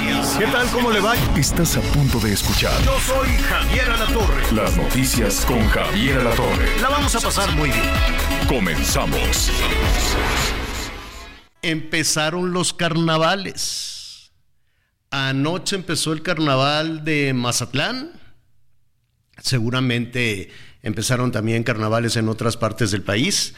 [0.00, 0.36] Noticias.
[0.38, 0.66] ¿Qué tal?
[0.70, 1.14] ¿Cómo le va?
[1.36, 4.52] Estás a punto de escuchar Yo soy Javier Alatorre.
[4.52, 6.80] las noticias con Javier Alatorre.
[6.80, 7.84] La vamos a pasar muy bien.
[8.48, 9.50] Comenzamos.
[11.62, 14.32] empezaron los carnavales.
[15.10, 18.12] Anoche empezó el carnaval de Mazatlán.
[19.42, 20.50] Seguramente
[20.82, 23.54] empezaron también carnavales en otras partes del país.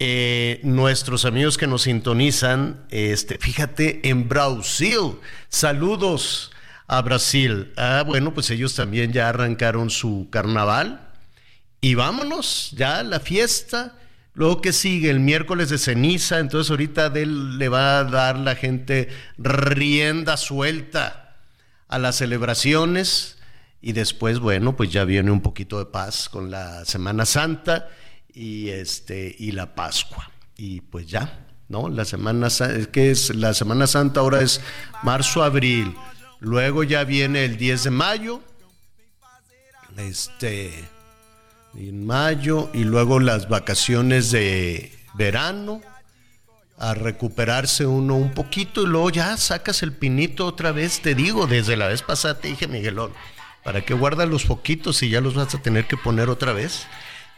[0.00, 5.18] Eh, nuestros amigos que nos sintonizan, este, fíjate, en Brasil.
[5.48, 6.52] Saludos
[6.86, 7.72] a Brasil.
[7.76, 11.08] Ah, bueno, pues ellos también ya arrancaron su carnaval.
[11.80, 13.94] Y vámonos, ya la fiesta.
[14.34, 18.54] Luego que sigue el miércoles de ceniza, entonces ahorita él le va a dar la
[18.54, 21.36] gente rienda suelta
[21.88, 23.38] a las celebraciones
[23.80, 27.88] y después, bueno, pues ya viene un poquito de paz con la Semana Santa
[28.32, 30.30] y este y la Pascua.
[30.56, 31.88] Y pues ya, ¿no?
[31.88, 34.60] La Semana es que es la Semana Santa ahora es
[35.02, 35.94] marzo, abril.
[36.40, 38.42] Luego ya viene el 10 de mayo.
[39.96, 40.88] Este
[41.74, 45.80] en mayo y luego las vacaciones de verano
[46.78, 51.46] a recuperarse uno un poquito y luego ya sacas el pinito otra vez, te digo,
[51.46, 53.12] desde la vez pasada te dije, Miguelón,
[53.64, 56.86] ¿para qué guardas los foquitos si ya los vas a tener que poner otra vez?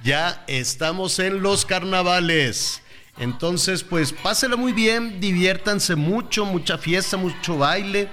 [0.03, 2.83] Ya estamos en los carnavales.
[3.19, 8.09] Entonces, pues pásela muy bien, diviértanse mucho, mucha fiesta, mucho baile.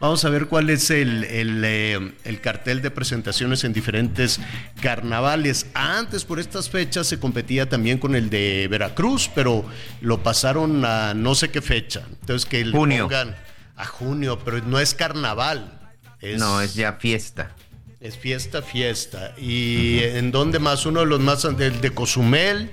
[0.00, 4.40] Vamos a ver cuál es el, el, eh, el cartel de presentaciones en diferentes
[4.80, 5.66] carnavales.
[5.74, 9.64] Antes, por estas fechas, se competía también con el de Veracruz, pero
[10.00, 12.02] lo pasaron a no sé qué fecha.
[12.20, 13.04] Entonces, que le Junio.
[13.08, 13.36] pongan
[13.76, 15.80] a junio, pero no es carnaval.
[16.20, 17.54] Es, No, es ya fiesta.
[18.00, 19.34] Es fiesta, fiesta.
[19.38, 20.86] ¿Y en dónde más?
[20.86, 22.70] Uno de los más, el de Cozumel,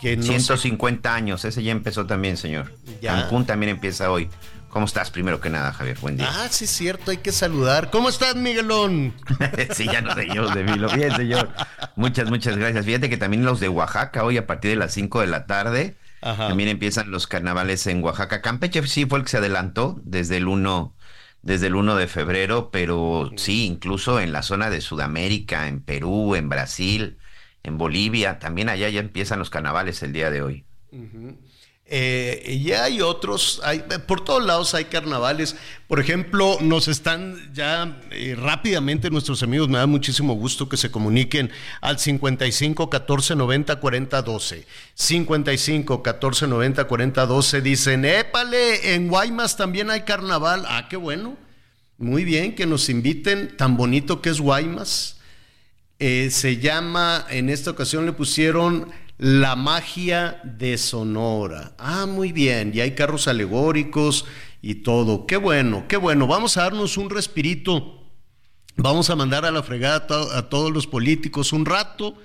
[0.00, 2.72] que no sé- 150 años, ese ya empezó también, señor.
[3.02, 3.14] Ya.
[3.22, 4.28] Cancún también empieza hoy.
[4.70, 5.96] ¿Cómo estás primero que nada, Javier?
[5.98, 6.28] Buen día.
[6.30, 7.90] Ah, sí es cierto, hay que saludar.
[7.90, 9.14] ¿Cómo estás, Miguelón?
[9.74, 11.48] sí, ya no sé yo de mí, lo bien, señor.
[11.96, 12.84] Muchas, muchas gracias.
[12.84, 15.96] Fíjate que también los de Oaxaca, hoy a partir de las 5 de la tarde,
[16.20, 16.48] Ajá.
[16.48, 18.42] también empiezan los carnavales en Oaxaca.
[18.42, 20.94] Campeche sí fue el que se adelantó desde el 1,
[21.42, 26.34] desde el 1 de febrero, pero sí, incluso en la zona de Sudamérica, en Perú,
[26.34, 27.18] en Brasil,
[27.62, 30.64] en Bolivia, también allá ya empiezan los carnavales el día de hoy.
[31.90, 35.56] Eh, ya hay otros, hay, por todos lados hay carnavales.
[35.86, 40.90] Por ejemplo, nos están ya eh, rápidamente nuestros amigos, me da muchísimo gusto que se
[40.90, 41.50] comuniquen
[41.80, 44.66] al 55 14 90 40 12.
[44.94, 50.66] 55 14 90 40 12 dicen, épale, en Guaymas también hay carnaval.
[50.68, 51.38] Ah, qué bueno.
[51.96, 55.16] Muy bien, que nos inviten, tan bonito que es Guaymas.
[56.00, 61.72] Eh, se llama, en esta ocasión le pusieron La magia de Sonora.
[61.78, 64.24] Ah, muy bien, y hay carros alegóricos
[64.62, 65.26] y todo.
[65.26, 66.26] Qué bueno, qué bueno.
[66.26, 68.04] Vamos a darnos un respirito.
[68.76, 72.16] Vamos a mandar a la fregada a, to- a todos los políticos un rato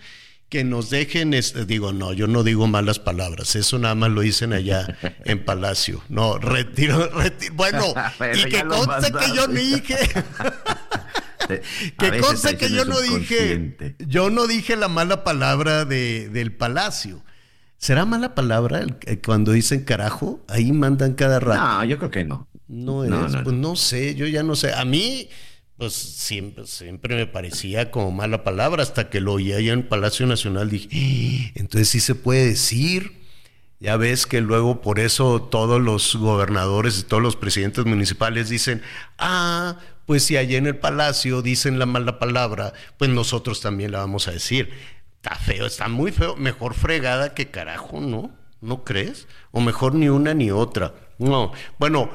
[0.49, 4.21] que nos dejen, este, digo, no, yo no digo malas palabras, eso nada más lo
[4.21, 4.85] dicen allá
[5.25, 6.03] en Palacio.
[6.09, 7.91] No, retiro, retiro, bueno,
[8.35, 9.53] y que conste que yo mandaste.
[9.59, 9.95] dije.
[11.97, 16.29] A Que conste está que yo no dije, yo no dije la mala palabra de,
[16.29, 17.23] del palacio.
[17.77, 20.43] ¿Será mala palabra el- eh, cuando dicen carajo?
[20.47, 21.61] Ahí mandan cada rato.
[21.61, 22.47] No, yo creo que no.
[22.67, 23.69] No, No, es, no, pues no.
[23.69, 24.73] no sé, yo ya no sé.
[24.73, 25.27] A mí,
[25.77, 30.25] pues siempre, siempre me parecía como mala palabra hasta que lo oí allá en Palacio
[30.25, 30.69] Nacional.
[30.69, 33.22] Dije, "Ah, entonces sí se puede decir.
[33.83, 38.81] Ya ves que luego por eso todos los gobernadores y todos los presidentes municipales dicen,
[39.17, 39.75] ah,
[40.05, 44.29] pues si allá en el palacio dicen la mala palabra, pues nosotros también la vamos
[44.29, 44.71] a decir.
[45.21, 46.37] Está feo, está muy feo.
[46.37, 48.31] Mejor fregada que carajo, ¿no?
[48.61, 49.27] ¿No crees?
[49.51, 50.93] O mejor ni una ni otra.
[51.17, 51.51] No.
[51.77, 52.09] Bueno,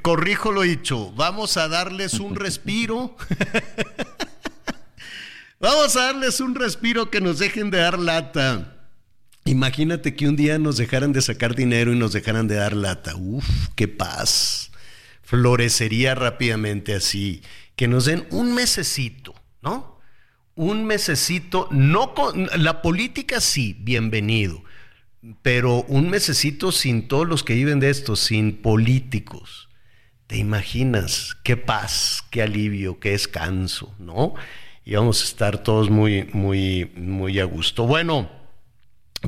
[0.00, 1.12] corrijo lo dicho.
[1.12, 3.14] Vamos a darles un respiro.
[5.60, 8.75] Vamos a darles un respiro que nos dejen de dar lata.
[9.46, 13.14] Imagínate que un día nos dejaran de sacar dinero y nos dejaran de dar lata.
[13.14, 13.46] Uf,
[13.76, 14.72] qué paz.
[15.22, 17.42] Florecería rápidamente así.
[17.76, 20.00] Que nos den un mesecito, ¿no?
[20.56, 24.62] Un mesecito, no con la política sí, bienvenido.
[25.42, 29.68] pero un mesecito sin todos los que viven de esto, sin políticos.
[30.26, 34.34] ¿Te imaginas qué paz, qué alivio, qué descanso, no?
[34.84, 37.86] Y vamos a estar todos muy, muy, muy a gusto.
[37.86, 38.30] Bueno,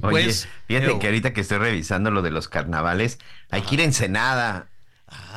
[0.03, 3.19] Oye, pues, fíjate que ahorita que estoy revisando lo de los carnavales,
[3.51, 4.69] hay que ir a Ensenada.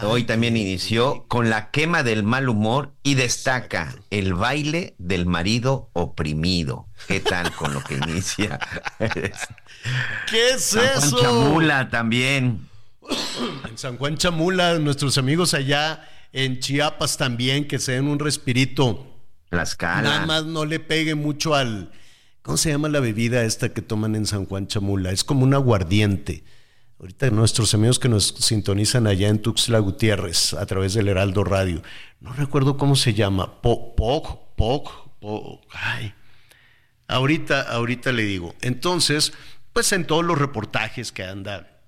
[0.03, 5.89] Hoy también inició con la quema del mal humor y destaca el baile del marido
[5.94, 6.88] oprimido.
[7.07, 8.59] ¿Qué tal con lo que inicia?
[10.30, 11.21] ¿Qué es San Juan?
[11.21, 12.68] Chamula también.
[13.69, 19.07] En San Juan Chamula, nuestros amigos allá en Chiapas también, que se den un respirito.
[19.50, 20.01] Tlaxcala.
[20.01, 21.92] Nada más no le pegue mucho al.
[22.42, 25.12] ¿Cómo se llama la bebida esta que toman en San Juan Chamula?
[25.12, 26.44] Es como un aguardiente.
[27.00, 31.82] Ahorita nuestros amigos que nos sintonizan allá en Tuxtla Gutiérrez a través del Heraldo Radio.
[32.20, 33.62] No recuerdo cómo se llama.
[33.62, 35.62] Po- Pog, Pog, Pog.
[35.72, 36.14] Ay.
[37.08, 38.56] Ahorita, ahorita le digo.
[38.62, 39.34] Entonces,
[39.74, 41.80] pues en todos los reportajes que anda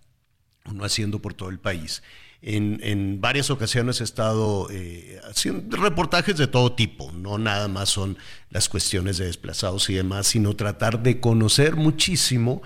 [0.66, 2.02] uno haciendo por todo el país.
[2.46, 7.88] En, en varias ocasiones he estado eh, haciendo reportajes de todo tipo, no nada más
[7.90, 8.18] son
[8.50, 12.62] las cuestiones de desplazados y demás, sino tratar de conocer muchísimo.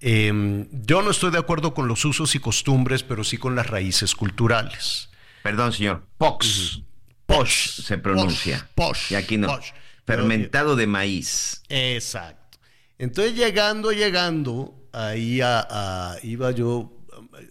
[0.00, 3.66] eh, yo no estoy de acuerdo con los usos y costumbres, pero sí con las
[3.66, 5.10] raíces culturales.
[5.42, 6.04] Perdón, señor.
[6.16, 6.80] Pox.
[7.26, 8.66] Posh se pronuncia.
[8.74, 9.48] Posh, y aquí no.
[9.48, 9.72] posh.
[10.06, 11.62] Fermentado de maíz.
[11.68, 12.58] Exacto.
[12.98, 16.90] Entonces llegando, llegando, ahí a, a- iba yo,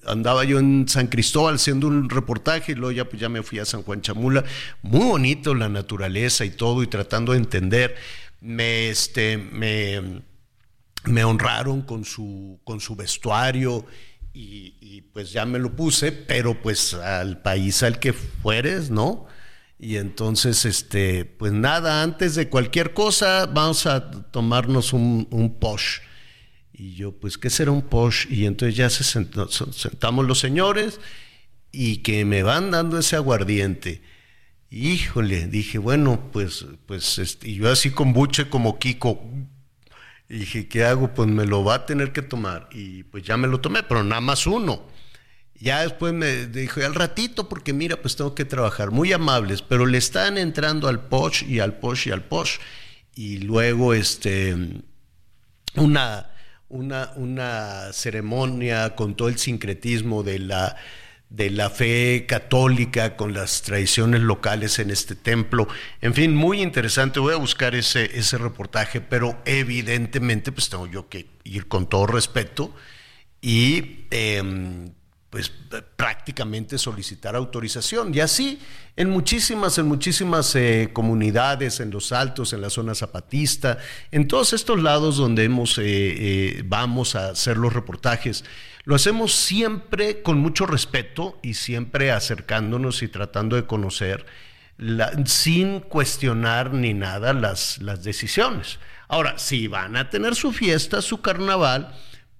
[0.06, 3.60] andaba yo en San Cristóbal haciendo un reportaje y luego ya, pues, ya me fui
[3.60, 4.44] a San Juan Chamula.
[4.81, 7.95] Muy bonito la naturaleza y todo y tratando de entender.
[8.42, 10.22] Me, este, me,
[11.06, 13.86] me honraron con su, con su vestuario
[14.34, 19.25] y, pues ya me lo puse, pero pues al país al que fueres, ¿no?
[19.80, 26.01] Y entonces, este, pues nada, antes de cualquier cosa, vamos a tomarnos un, un posh.
[26.79, 28.27] Y yo, pues, ¿qué será un posh?
[28.29, 31.00] Y entonces ya se sentamos los señores
[31.71, 34.03] y que me van dando ese aguardiente.
[34.69, 39.19] Híjole, dije, bueno, pues, pues, este, y yo así con buche como Kiko,
[40.29, 41.13] y dije, ¿qué hago?
[41.15, 42.69] Pues me lo va a tener que tomar.
[42.71, 44.88] Y pues ya me lo tomé, pero nada más uno.
[45.56, 48.91] Ya después me dijo, "Y al ratito, porque mira, pues tengo que trabajar.
[48.91, 52.57] Muy amables, pero le están entrando al posh y al posh y al posh.
[53.15, 54.56] Y luego, este,
[55.75, 56.29] una,
[56.69, 60.75] una, una ceremonia con todo el sincretismo de la,
[61.29, 65.67] de la fe católica, con las tradiciones locales en este templo.
[66.01, 67.19] En fin, muy interesante.
[67.19, 72.07] Voy a buscar ese, ese reportaje, pero evidentemente pues tengo yo que ir con todo
[72.07, 72.73] respeto
[73.41, 74.91] y em,
[75.38, 75.51] pues
[75.95, 78.12] prácticamente solicitar autorización.
[78.12, 78.57] Y así
[78.95, 83.78] en muchísimas, en muchísimas eh, comunidades, en los altos, en la zona zapatista,
[84.10, 88.45] en todos estos lados donde hemos, eh, eh, vamos a hacer los reportajes,
[88.84, 94.25] lo hacemos siempre con mucho respeto y siempre acercándonos y tratando de conocer
[95.25, 98.80] sin cuestionar ni nada las, las decisiones.
[99.07, 101.94] Ahora, si van a tener su fiesta, su carnaval,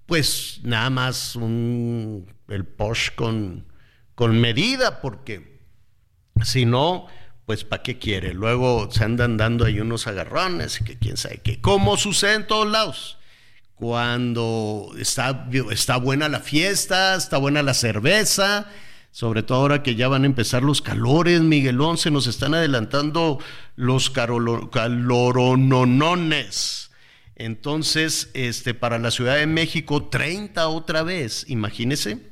[0.06, 3.66] pues nada más un, el posh con,
[4.14, 5.58] con medida, porque
[6.42, 7.06] si no,
[7.46, 8.34] pues ¿para qué quiere?
[8.34, 11.60] Luego se andan dando ahí unos agarrones que quién sabe qué.
[11.60, 13.18] Como sucede en todos lados.
[13.74, 18.66] Cuando está, está buena la fiesta, está buena la cerveza,
[19.12, 23.38] sobre todo ahora que ya van a empezar los calores, Miguelón, se nos están adelantando
[23.76, 26.90] los calorononones.
[27.36, 32.27] Entonces, este, para la Ciudad de México, 30 otra vez, imagínese.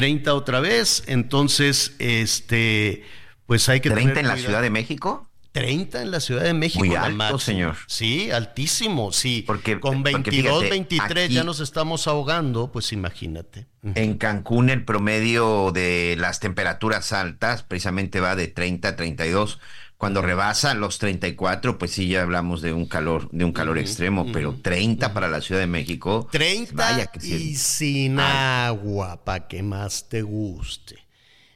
[0.00, 3.02] 30 otra vez, entonces, este,
[3.46, 4.36] pues hay que 30 tener en la.
[4.36, 5.28] Ciudad de México.
[5.52, 6.84] 30 en la Ciudad de México.
[6.84, 7.76] Muy alto, señor.
[7.88, 9.42] Sí, altísimo, sí.
[9.46, 13.66] Porque- Con porque 22, fíjate, 23 ya nos estamos ahogando, pues imagínate.
[13.94, 19.58] En Cancún el promedio de las temperaturas altas precisamente va de 30 a 32.
[19.98, 24.30] Cuando rebasa los 34, pues sí ya hablamos de un calor, de un calor extremo,
[24.32, 26.28] pero 30 para la Ciudad de México.
[26.30, 27.34] 30 vaya que sí.
[27.34, 31.04] y sin agua, para que más te guste.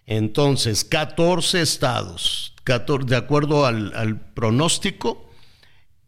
[0.07, 5.31] Entonces, 14 estados, 14, de acuerdo al, al pronóstico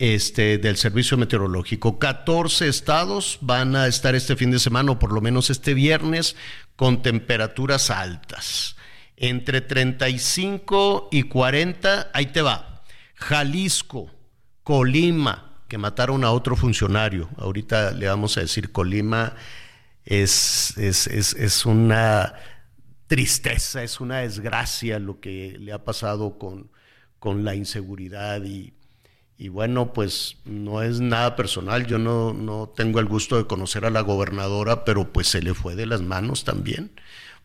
[0.01, 5.13] este, del Servicio Meteorológico, 14 estados van a estar este fin de semana, o por
[5.13, 6.35] lo menos este viernes,
[6.75, 8.74] con temperaturas altas.
[9.17, 12.83] Entre 35 y 40, ahí te va.
[13.15, 14.11] Jalisco,
[14.63, 17.29] Colima, que mataron a otro funcionario.
[17.39, 19.35] Ahorita le vamos a decir Colima
[20.05, 22.35] es, es, es, es una
[23.07, 26.71] tristeza, es una desgracia lo que le ha pasado con,
[27.19, 28.75] con la inseguridad y,
[29.37, 33.85] Y bueno, pues no es nada personal, yo no, no tengo el gusto de conocer
[33.85, 36.93] a la gobernadora, pero pues se le fue de las manos también.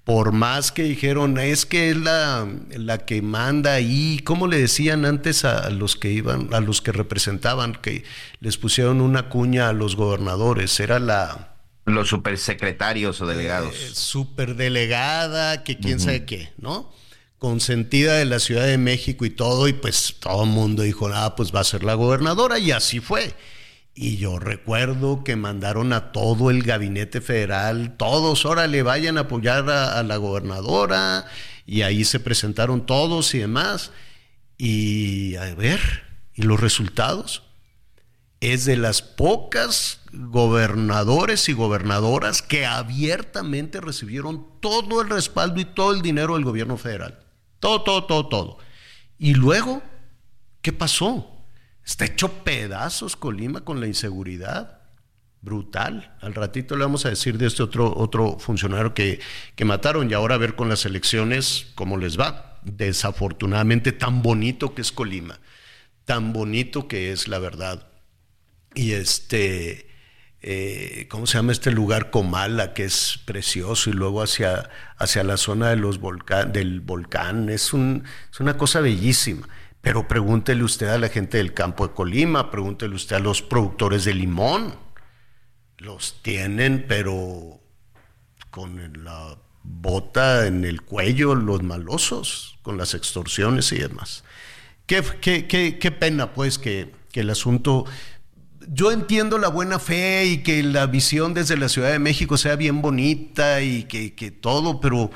[0.09, 5.05] Por más que dijeron, es que es la, la que manda ahí, ¿cómo le decían
[5.05, 8.03] antes a los que iban, a los que representaban, que
[8.39, 10.79] les pusieron una cuña a los gobernadores?
[10.79, 11.53] Era la,
[11.85, 13.75] Los supersecretarios o delegados.
[13.75, 16.91] eh, superdelegada, que quién sabe qué, ¿no?
[17.37, 21.35] Consentida de la Ciudad de México y todo, y pues todo el mundo dijo, ah,
[21.35, 23.35] pues va a ser la gobernadora, y así fue.
[24.01, 29.69] Y yo recuerdo que mandaron a todo el gabinete federal, todos, órale, vayan a apoyar
[29.69, 31.25] a, la gobernadora,
[31.65, 33.91] y ahí se presentaron todos y demás.
[34.57, 35.81] Y a ver,
[36.33, 37.43] ¿y los resultados?
[38.39, 45.91] es de las pocas gobernadores y gobernadoras que abiertamente recibieron todo el respaldo y todo
[45.93, 47.19] el dinero del gobierno federal.
[47.59, 48.57] Todo, todo, todo, todo.
[49.17, 49.83] Y luego,
[50.61, 51.38] ¿qué pasó?
[51.89, 54.79] Está hecho pedazos Colima con la inseguridad.
[55.41, 56.15] Brutal.
[56.21, 59.19] Al ratito le vamos a decir de este otro, otro funcionario que,
[59.55, 62.59] que mataron y ahora a ver con las elecciones cómo les va.
[62.63, 65.39] Desafortunadamente, tan bonito que es Colima.
[66.05, 67.87] Tan bonito que es la verdad
[68.75, 69.87] y este,
[70.41, 72.11] eh, ¿cómo se llama este lugar?
[72.11, 75.99] Comala, que es precioso, y luego hacia, hacia la zona de los
[76.51, 77.49] del volcán.
[77.49, 79.47] Es, un, es una cosa bellísima.
[79.81, 84.05] Pero pregúntele usted a la gente del campo de Colima, pregúntele usted a los productores
[84.05, 84.75] de limón.
[85.77, 87.61] Los tienen, pero
[88.49, 94.23] con la bota en el cuello, los malosos, con las extorsiones y demás.
[94.85, 97.85] Qué, qué, qué, qué pena, pues, que, que el asunto
[98.71, 102.55] yo entiendo la buena fe y que la visión desde la Ciudad de México sea
[102.55, 105.11] bien bonita y que, que, todo, pero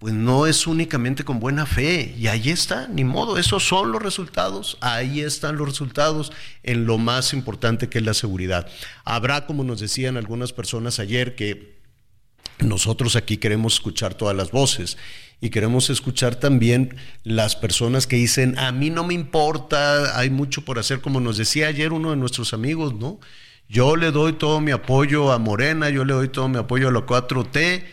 [0.00, 2.14] pues no es únicamente con buena fe.
[2.18, 6.96] Y ahí está, ni modo, esos son los resultados, ahí están los resultados en lo
[6.96, 8.66] más importante que es la seguridad.
[9.04, 11.78] Habrá, como nos decían algunas personas ayer, que
[12.60, 14.96] nosotros aquí queremos escuchar todas las voces
[15.38, 20.64] y queremos escuchar también las personas que dicen, a mí no me importa, hay mucho
[20.64, 23.20] por hacer, como nos decía ayer uno de nuestros amigos, ¿no?
[23.68, 26.92] Yo le doy todo mi apoyo a Morena, yo le doy todo mi apoyo a
[26.92, 27.84] la 4T,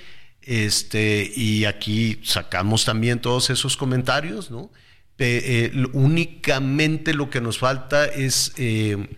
[0.47, 4.71] este, y aquí sacamos también todos esos comentarios, ¿no?
[5.19, 9.17] Eh, únicamente lo que nos falta es, eh,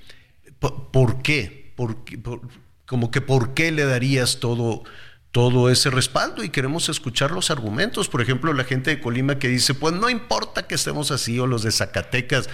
[0.60, 1.74] ¿por qué?
[1.76, 2.42] ¿Por, por,
[2.86, 4.84] como que ¿por qué le darías todo?
[5.32, 8.10] todo ese respaldo y queremos escuchar los argumentos.
[8.10, 11.46] Por ejemplo, la gente de Colima que dice, pues no importa que estemos así, o
[11.46, 12.50] los de Zacatecas,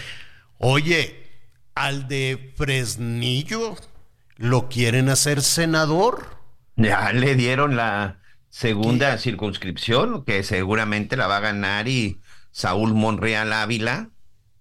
[0.58, 1.25] oye,
[1.74, 3.77] al de Fresnillo
[4.36, 6.38] lo quieren hacer senador.
[6.75, 8.20] Ya le dieron la
[8.56, 9.22] segunda ¿Qué?
[9.22, 12.22] circunscripción, que seguramente la va a ganar y
[12.52, 14.12] Saúl Monreal Ávila,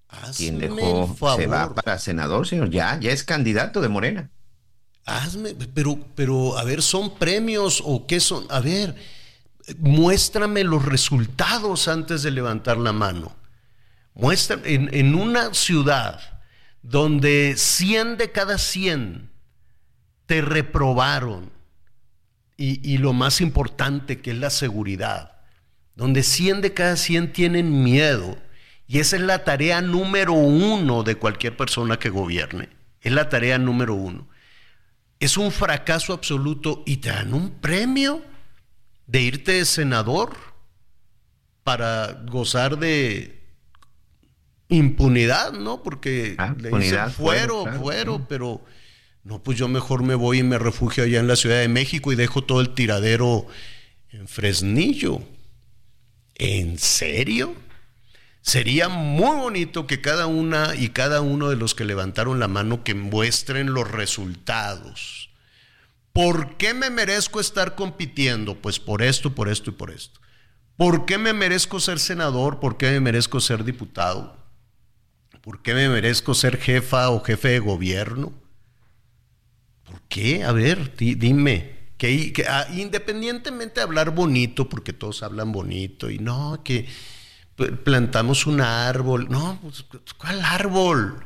[0.08, 4.30] Hazme quien dejó, se va para senador, señor, ya, ya es candidato de Morena.
[5.04, 8.46] Hazme, pero, pero, a ver, ¿son premios o qué son?
[8.50, 8.96] A ver,
[9.78, 13.36] muéstrame los resultados antes de levantar la mano.
[14.14, 16.20] Muestra, en, en una ciudad
[16.82, 19.30] donde 100 de cada 100
[20.26, 21.53] te reprobaron,
[22.56, 25.32] y, y, lo más importante que es la seguridad,
[25.96, 28.38] donde 100 de cada 100 tienen miedo,
[28.86, 32.68] y esa es la tarea número uno de cualquier persona que gobierne,
[33.00, 34.28] es la tarea número uno
[35.24, 38.22] es un fracaso absoluto y te dan un premio
[39.06, 40.36] de irte de senador
[41.62, 43.42] para gozar de
[44.68, 45.82] impunidad, ¿no?
[45.82, 48.24] Porque ah, le dicen fuero, claro, fuero, sí.
[48.28, 48.64] pero
[49.24, 52.12] no, pues yo mejor me voy y me refugio allá en la Ciudad de México
[52.12, 53.46] y dejo todo el tiradero
[54.10, 55.22] en Fresnillo.
[56.34, 57.54] ¿En serio?
[58.42, 62.84] Sería muy bonito que cada una y cada uno de los que levantaron la mano
[62.84, 65.30] que muestren los resultados.
[66.12, 68.56] ¿Por qué me merezco estar compitiendo?
[68.56, 70.20] Pues por esto, por esto y por esto.
[70.76, 72.60] ¿Por qué me merezco ser senador?
[72.60, 74.36] ¿Por qué me merezco ser diputado?
[75.40, 78.43] ¿Por qué me merezco ser jefa o jefe de gobierno?
[79.94, 80.42] ¿Por qué?
[80.42, 81.92] A ver, dime.
[81.96, 86.88] Que, que ah, independientemente de hablar bonito, porque todos hablan bonito, y no, que
[87.84, 89.28] plantamos un árbol.
[89.30, 89.84] No, pues,
[90.18, 91.24] ¿cuál árbol?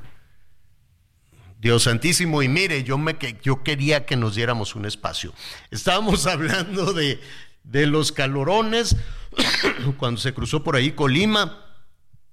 [1.59, 5.33] Dios santísimo, y mire, yo, me, yo quería que nos diéramos un espacio.
[5.71, 7.19] Estábamos hablando de,
[7.65, 8.97] de los calorones,
[9.97, 11.65] cuando se cruzó por ahí Colima,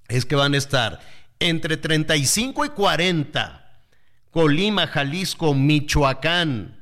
[0.08, 1.00] es que van a estar
[1.40, 3.65] entre 35 y 40.
[4.36, 6.78] Colima, Jalisco, Michoacán.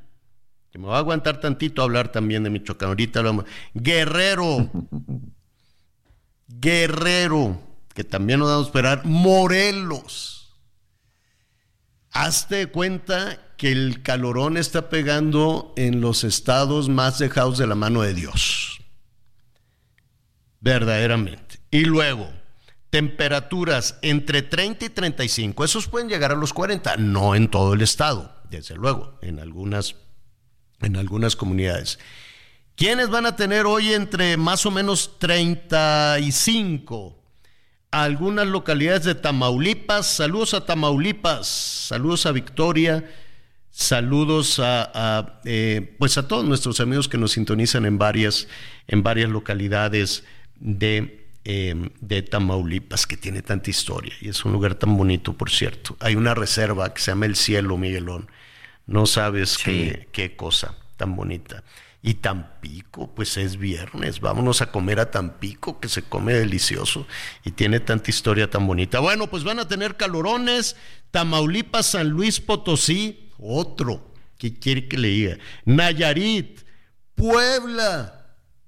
[0.71, 2.89] Que me va a aguantar tantito hablar también de Michoacán.
[2.89, 4.69] Ahorita lo Guerrero.
[6.49, 7.57] Guerrero,
[7.93, 10.53] que también nos vamos a esperar, Morelos,
[12.11, 18.01] Hazte cuenta que el calorón está pegando en los estados más dejados de la mano
[18.01, 18.81] de Dios.
[20.59, 21.59] Verdaderamente.
[21.71, 22.29] Y luego,
[22.95, 25.65] temperaturas entre 30 y 35.
[25.65, 29.97] Esos pueden llegar a los 40, no en todo el estado, desde luego, en algunas,
[30.79, 31.99] en algunas comunidades.
[32.77, 37.21] ¿Quiénes van a tener hoy entre más o menos 35?
[37.91, 40.07] Algunas localidades de Tamaulipas.
[40.07, 43.11] Saludos a Tamaulipas, saludos a Victoria,
[43.71, 48.47] saludos a, eh, pues a todos nuestros amigos que nos sintonizan en varias,
[48.87, 50.23] en varias localidades
[50.55, 55.49] de, eh, de Tamaulipas, que tiene tanta historia y es un lugar tan bonito, por
[55.49, 55.95] cierto.
[55.99, 58.29] Hay una reserva que se llama El Cielo, Miguelón.
[58.87, 59.63] No sabes Sí.
[59.63, 61.63] qué, qué cosa tan bonita.
[62.01, 67.07] Y Tampico, pues es viernes, vámonos a comer a Tampico, que se come delicioso
[67.43, 68.99] y tiene tanta historia tan bonita.
[68.99, 70.75] Bueno, pues van a tener calorones,
[71.09, 75.37] Tamaulipas, San Luis Potosí, otro, ¿qué quiere que le diga?
[75.65, 76.59] Nayarit,
[77.15, 78.14] Puebla.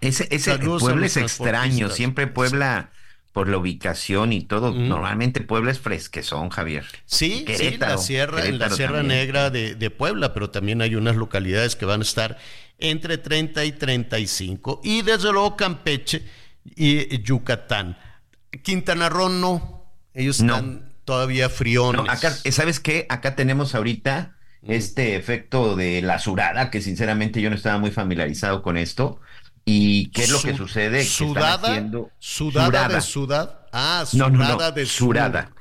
[0.01, 2.91] Ese, ese Saludos Puebla es extraño, siempre Puebla,
[3.33, 6.85] por la ubicación y todo, normalmente Puebla es fresquezón, Javier.
[7.05, 9.19] Sí, sí, la Sierra, en la Sierra también.
[9.19, 12.37] Negra de, de Puebla, pero también hay unas localidades que van a estar
[12.79, 14.81] entre 30 y 35.
[14.83, 16.23] Y desde luego Campeche
[16.75, 17.97] y Yucatán.
[18.63, 20.55] Quintana Roo no, ellos No.
[20.55, 22.03] están todavía friones.
[22.03, 23.05] No, acá, eh, ¿sabes qué?
[23.09, 24.71] Acá tenemos ahorita Mm.
[24.71, 29.19] este efecto de la surada, que sinceramente yo no estaba muy familiarizado con esto.
[29.69, 30.99] ¿Y qué es lo que Su- sucede?
[30.99, 32.95] Que Sudada, haciendo sudada, surada.
[32.95, 33.59] de ciudad.
[33.73, 35.51] Ah, No, surada no, no, de sur, surada.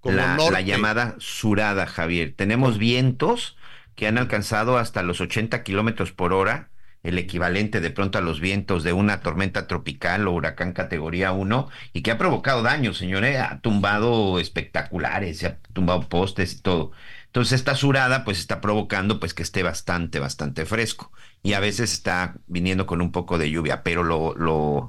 [0.00, 2.34] como la, llamada surada, Javier.
[2.36, 3.56] Tenemos vientos
[3.94, 6.70] que han alcanzado hasta los 80 kilómetros por hora,
[7.02, 11.68] el equivalente de pronto a los vientos de una tormenta tropical o huracán categoría 1,
[11.92, 13.38] y que ha provocado daños, señores.
[13.40, 16.92] Ha tumbado espectaculares, se ha tumbado postes y todo.
[17.26, 21.12] Entonces esta surada pues está provocando pues que esté bastante, bastante fresco.
[21.44, 24.88] Y a veces está viniendo con un poco de lluvia, pero lo, lo,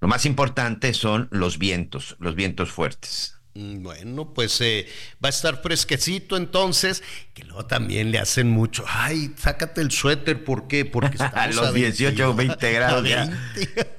[0.00, 3.34] lo más importante son los vientos, los vientos fuertes.
[3.54, 4.86] Mm, Bueno, pues eh,
[5.22, 7.02] va a estar fresquecito entonces,
[7.34, 8.84] que luego también le hacen mucho.
[8.88, 10.84] Ay, sácate el suéter, ¿por qué?
[10.84, 13.26] Porque estamos A los 18, 20 grados ya.
[13.26, 13.96] 20.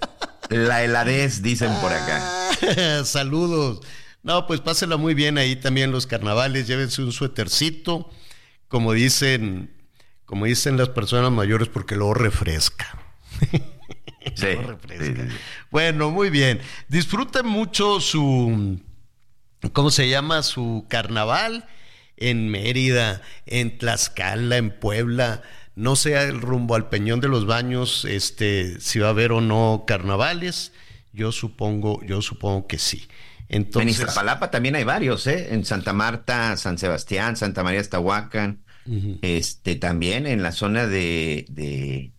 [0.50, 2.22] La heladez, dicen por acá.
[3.06, 3.82] Saludos.
[4.24, 8.10] No, pues pásenla muy bien ahí también los carnavales, llévense un suétercito,
[8.68, 9.74] como dicen,
[10.30, 12.88] como dicen las personas mayores, porque luego refresca.
[14.36, 15.06] Sí, Luego refresca.
[15.06, 15.38] sí, sí, sí.
[15.72, 16.60] Bueno, muy bien.
[16.88, 18.80] Disfruten mucho su,
[19.74, 20.44] ¿cómo se llama?
[20.44, 21.66] Su carnaval
[22.16, 25.42] en Mérida, en Tlaxcala, en Puebla.
[25.76, 29.42] No sé el rumbo al Peñón de los Baños, este, si va a haber o
[29.42, 30.74] no carnavales.
[31.12, 33.08] Yo supongo, yo supongo que sí.
[33.48, 35.56] En Entonces, Iztapalapa también hay varios, ¿eh?
[35.56, 37.80] En Santa Marta, San Sebastián, Santa María
[39.22, 42.12] Este, también en la zona de, de,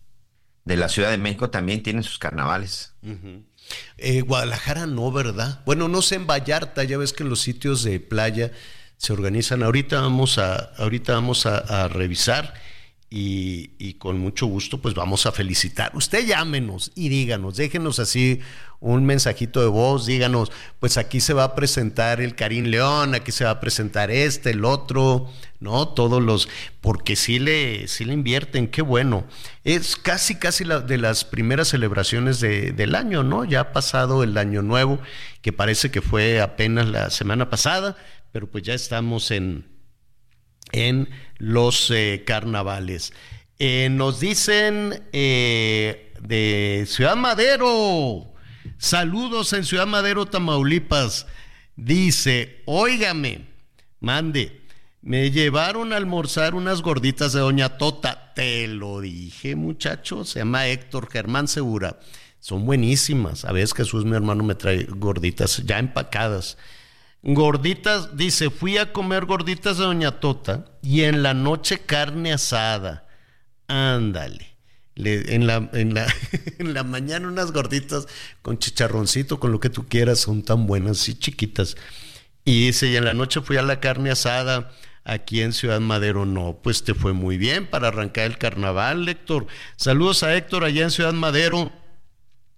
[0.65, 2.93] de la Ciudad de México también tienen sus carnavales.
[3.97, 5.61] Eh, Guadalajara no, ¿verdad?
[5.65, 8.51] Bueno, no sé en Vallarta, ya ves que en los sitios de playa
[8.97, 9.63] se organizan.
[9.63, 12.53] Ahorita vamos a, ahorita vamos a, a revisar
[13.13, 15.91] y, y con mucho gusto pues vamos a felicitar.
[15.93, 18.39] Usted llámenos y díganos, déjenos así
[18.79, 23.31] un mensajito de voz, díganos, pues aquí se va a presentar el Karim León, aquí
[23.31, 25.89] se va a presentar este, el otro, ¿no?
[25.89, 26.47] Todos los,
[26.79, 29.25] porque sí le, sí le invierten, qué bueno.
[29.63, 33.45] Es casi, casi la, de las primeras celebraciones de- del año, ¿no?
[33.45, 34.99] Ya ha pasado el año nuevo,
[35.43, 37.95] que parece que fue apenas la semana pasada,
[38.31, 39.65] pero pues ya estamos en,
[40.71, 43.13] en los eh, carnavales.
[43.59, 48.33] Eh, nos dicen eh, de Ciudad Madero,
[48.77, 51.27] saludos en Ciudad Madero, Tamaulipas.
[51.75, 53.47] Dice, óigame,
[53.99, 54.61] mande,
[55.01, 58.33] me llevaron a almorzar unas gorditas de Doña Tota.
[58.35, 61.99] Te lo dije, muchacho, se llama Héctor Germán Segura.
[62.39, 63.45] Son buenísimas.
[63.45, 66.57] A veces Jesús, mi hermano, me trae gorditas ya empacadas.
[67.23, 73.07] Gorditas, dice, fui a comer gorditas de Doña Tota y en la noche carne asada.
[73.67, 74.47] Ándale.
[74.95, 76.07] Le- en, la, en, la,
[76.59, 78.07] en la mañana unas gorditas
[78.41, 81.75] con chicharroncito, con lo que tú quieras, son tan buenas, sí, chiquitas.
[82.43, 84.71] Y dice, y en la noche fui a la carne asada
[85.03, 86.25] aquí en Ciudad Madero.
[86.25, 89.45] No, pues te fue muy bien para arrancar el carnaval, Héctor.
[89.75, 91.71] Saludos a Héctor allá en Ciudad Madero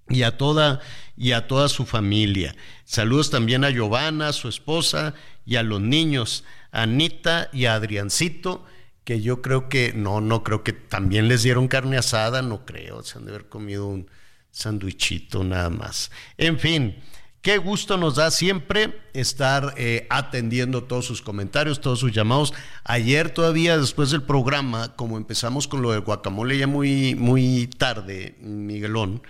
[0.09, 0.79] y a toda
[1.15, 2.55] y a toda su familia.
[2.85, 5.13] Saludos también a Giovanna, su esposa,
[5.45, 8.65] y a los niños, a Anita y a Adriancito,
[9.03, 13.03] que yo creo que, no, no creo que también les dieron carne asada, no creo,
[13.03, 14.09] se han de haber comido un
[14.51, 16.11] sandwichito nada más.
[16.37, 16.95] En fin,
[17.43, 22.53] Qué gusto nos da siempre estar eh, atendiendo todos sus comentarios, todos sus llamados.
[22.85, 28.37] Ayer todavía después del programa, como empezamos con lo del guacamole ya muy, muy tarde,
[28.39, 29.23] Miguelón,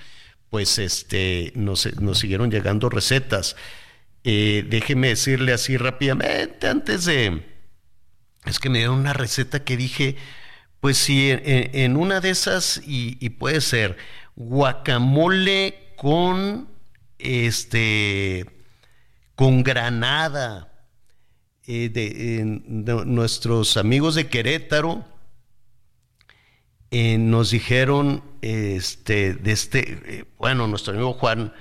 [0.53, 3.55] pues este, nos, nos siguieron llegando recetas.
[4.23, 7.41] Eh, déjeme decirle así rápidamente, antes de...
[8.45, 10.15] Es que me dieron una receta que dije,
[10.79, 13.97] pues sí, en, una de esas, y, puede ser
[14.35, 16.69] guacamole con
[17.17, 18.45] este,
[19.33, 20.71] con Granada.
[21.65, 22.43] Eh, de,
[23.07, 25.03] nuestros amigos de Querétaro
[26.91, 31.53] eh, nos dijeron, este, de este, eh, bueno, nuestro amigo Juan,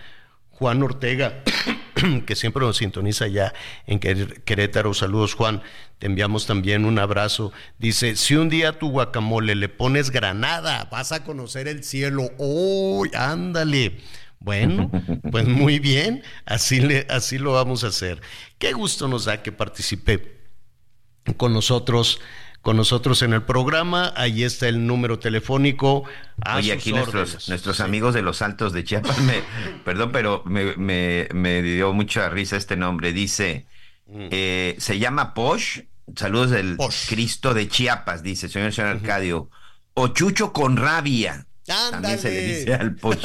[0.50, 1.44] Juan Ortega,
[2.26, 3.54] que siempre nos sintoniza ya
[3.86, 4.92] en Querétaro.
[4.92, 5.62] Saludos, Juan.
[5.98, 7.52] Te enviamos también un abrazo.
[7.78, 12.30] Dice: Si un día a tu guacamole le pones granada, vas a conocer el cielo.
[12.38, 13.10] ¡Uy!
[13.14, 14.00] ándale!
[14.40, 14.90] Bueno,
[15.30, 18.20] pues muy bien, así, le, así lo vamos a hacer.
[18.58, 20.40] Qué gusto nos da que participe
[21.36, 22.20] con nosotros
[22.62, 24.14] con nosotros en el programa.
[24.16, 26.04] Ahí está el número telefónico.
[26.56, 29.42] Oye, aquí nuestros, nuestros amigos de los Altos de Chiapas, me,
[29.84, 33.12] perdón, pero me, me, dio mucha risa este nombre.
[33.12, 33.66] Dice,
[34.06, 34.28] mm.
[34.30, 35.80] eh, se llama Posh.
[36.16, 36.76] Saludos del
[37.08, 39.50] Cristo de Chiapas, dice señor señor Arcadio.
[39.94, 41.46] O Chucho con rabia.
[41.64, 43.24] También se le dice al Posh.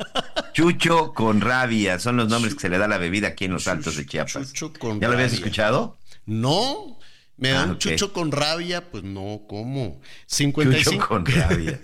[0.52, 3.52] Chucho con rabia, son los nombres que se le da a la bebida aquí en
[3.52, 4.52] los Altos de Chiapas.
[4.52, 5.96] Chucho con ¿Ya lo habías escuchado?
[6.26, 6.98] No,
[7.36, 10.00] me dan ah, chucho con rabia, pues no, ¿cómo?
[10.26, 11.80] 55 chucho con rabia.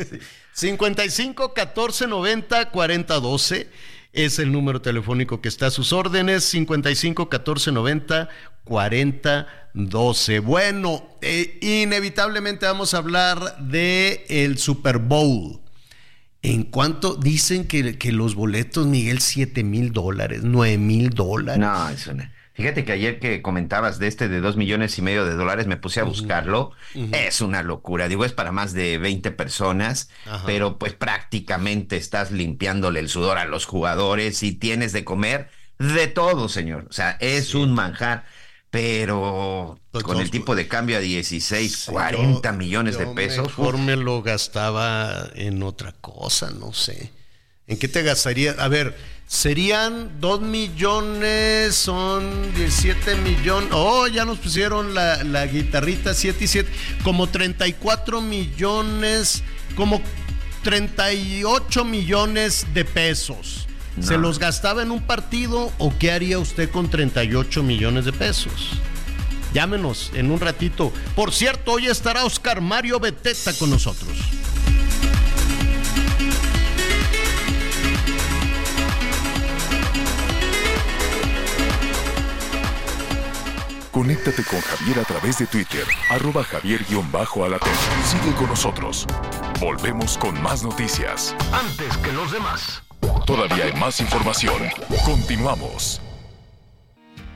[0.53, 3.69] 55 14 90 40 12
[4.13, 6.45] es el número telefónico que está a sus órdenes.
[6.45, 8.29] 55 14 90
[8.65, 10.39] 40 12.
[10.41, 15.61] Bueno, eh, inevitablemente vamos a hablar de el Super Bowl.
[16.43, 21.61] ¿En cuánto dicen que, que los boletos, Miguel, 7 mil dólares, 9 mil dólares?
[21.61, 22.25] No, eso no.
[22.61, 25.77] Fíjate que ayer que comentabas de este de dos millones y medio de dólares, me
[25.77, 26.73] puse a buscarlo.
[27.13, 28.09] Es una locura.
[28.09, 30.11] Digo, es para más de 20 personas,
[30.47, 36.07] pero pues prácticamente estás limpiándole el sudor a los jugadores y tienes de comer de
[36.09, 36.87] todo, señor.
[36.91, 38.25] O sea, es un manjar
[38.71, 43.49] pero pues con el tipo de cambio a 16, 40 millones de pesos.
[43.49, 47.11] Mejor me lo gastaba en otra cosa, no sé.
[47.67, 48.53] ¿En qué te gastaría?
[48.59, 48.97] A ver,
[49.31, 53.71] serían 2 millones, son 17 millones.
[53.73, 56.71] Oh, ya nos pusieron la, la guitarrita 7 y 7,
[57.05, 59.45] como 34 millones,
[59.77, 60.03] como
[60.65, 63.69] 38 millones de pesos.
[64.01, 68.71] ¿Se los gastaba en un partido o qué haría usted con 38 millones de pesos?
[69.55, 70.93] Llámenos en un ratito.
[71.15, 74.11] Por cierto, hoy estará Oscar Mario Beteta con nosotros.
[83.91, 87.73] Conéctate con Javier a través de Twitter, arroba javier-alatón.
[88.05, 89.05] Sigue con nosotros.
[89.59, 91.35] Volvemos con más noticias.
[91.53, 92.85] Antes que los demás.
[93.27, 94.63] Todavía hay más información.
[95.05, 96.01] Continuamos.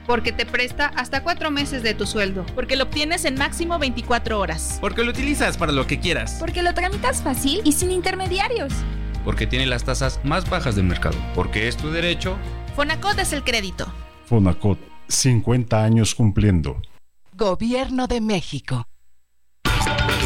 [0.07, 2.47] Porque te presta hasta cuatro meses de tu sueldo.
[2.55, 4.79] Porque lo obtienes en máximo 24 horas.
[4.81, 6.37] Porque lo utilizas para lo que quieras.
[6.39, 8.73] Porque lo tramitas fácil y sin intermediarios.
[9.25, 11.17] Porque tiene las tasas más bajas del mercado.
[11.35, 12.37] Porque es tu derecho.
[12.77, 13.93] Fonacot es el crédito.
[14.27, 14.79] Fonacot,
[15.17, 16.81] 50 años cumpliendo.
[17.33, 18.87] Gobierno de México.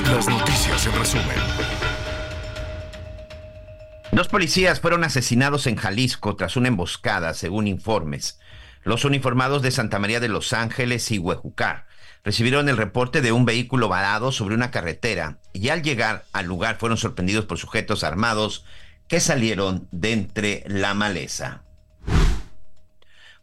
[0.04, 1.36] Las noticias en resumen.
[4.12, 8.40] Dos policías fueron asesinados en Jalisco tras una emboscada, según informes.
[8.82, 11.86] Los uniformados de Santa María de los Ángeles y Huejucar
[12.24, 16.78] recibieron el reporte de un vehículo varado sobre una carretera y al llegar al lugar
[16.78, 18.64] fueron sorprendidos por sujetos armados
[19.08, 21.64] que salieron de entre la maleza.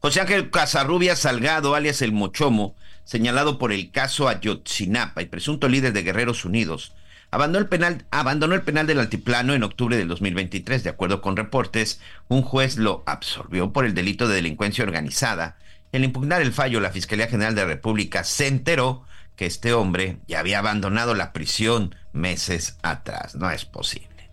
[0.06, 5.94] José Ángel Casarrubia Salgado, alias El Mochomo, señalado por el caso Ayotzinapa y presunto líder
[5.94, 6.94] de Guerreros Unidos,
[7.32, 10.84] Abandonó el, penal, abandonó el penal del Altiplano en octubre del 2023.
[10.84, 15.58] De acuerdo con reportes, un juez lo absorbió por el delito de delincuencia organizada.
[15.92, 20.20] Al impugnar el fallo, la Fiscalía General de la República se enteró que este hombre
[20.28, 23.34] ya había abandonado la prisión meses atrás.
[23.34, 24.30] No es posible.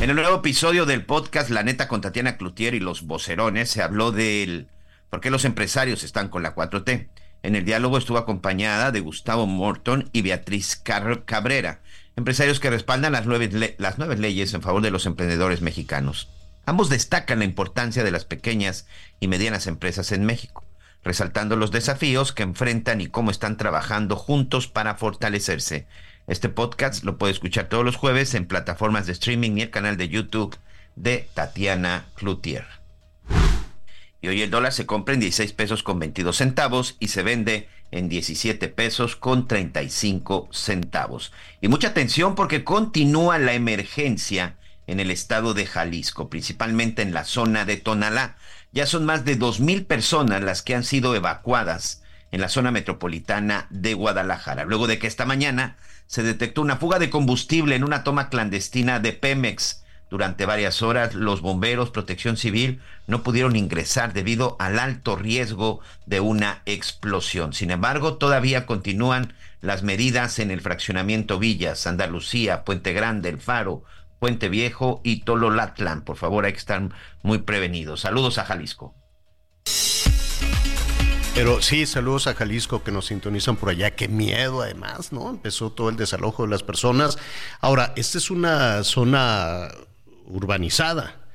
[0.00, 3.82] En el nuevo episodio del podcast La Neta con Tatiana Cloutier y los vocerones se
[3.82, 4.68] habló del
[5.14, 7.06] por qué los empresarios están con la 4T.
[7.44, 11.82] En el diálogo estuvo acompañada de Gustavo Morton y Beatriz Cabrera
[12.16, 16.30] empresarios que respaldan las nueve, las leyes en favor de los emprendedores mexicanos.
[16.66, 18.88] Ambos destacan la importancia de las pequeñas
[19.20, 20.64] y medianas empresas en México,
[21.04, 25.86] resaltando los desafíos que enfrentan y cómo están trabajando juntos para fortalecerse.
[26.26, 29.96] Este podcast lo puede escuchar todos los jueves en plataformas de streaming y el canal
[29.96, 30.58] de YouTube
[30.96, 32.83] de Tatiana Cloutier.
[34.24, 37.68] Y hoy el dólar se compra en 16 pesos con 22 centavos y se vende
[37.90, 41.30] en 17 pesos con 35 centavos.
[41.60, 44.56] Y mucha atención porque continúa la emergencia
[44.86, 48.38] en el estado de Jalisco, principalmente en la zona de Tonalá.
[48.72, 53.66] Ya son más de 2.000 personas las que han sido evacuadas en la zona metropolitana
[53.68, 58.04] de Guadalajara, luego de que esta mañana se detectó una fuga de combustible en una
[58.04, 59.83] toma clandestina de Pemex.
[60.10, 66.20] Durante varias horas los bomberos, protección civil, no pudieron ingresar debido al alto riesgo de
[66.20, 67.52] una explosión.
[67.52, 73.40] Sin embargo, todavía continúan las medidas en el fraccionamiento Villas, Santa Lucía, Puente Grande, El
[73.40, 73.82] Faro,
[74.18, 76.02] Puente Viejo y Tololatlán.
[76.02, 76.88] Por favor, hay que estar
[77.22, 78.00] muy prevenidos.
[78.00, 78.94] Saludos a Jalisco.
[81.34, 83.96] Pero sí, saludos a Jalisco que nos sintonizan por allá.
[83.96, 85.30] Qué miedo, además, ¿no?
[85.30, 87.18] Empezó todo el desalojo de las personas.
[87.60, 89.68] Ahora, esta es una zona
[90.24, 91.28] urbanizada,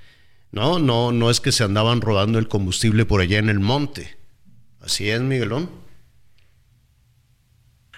[0.51, 0.79] ¿no?
[0.79, 4.17] No, no es que se andaban rodando el combustible por allá en el monte.
[4.81, 5.69] Así es, Miguelón.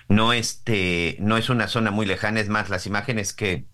[0.10, 3.66] No, este, no es una zona muy lejana, es más, las imágenes que,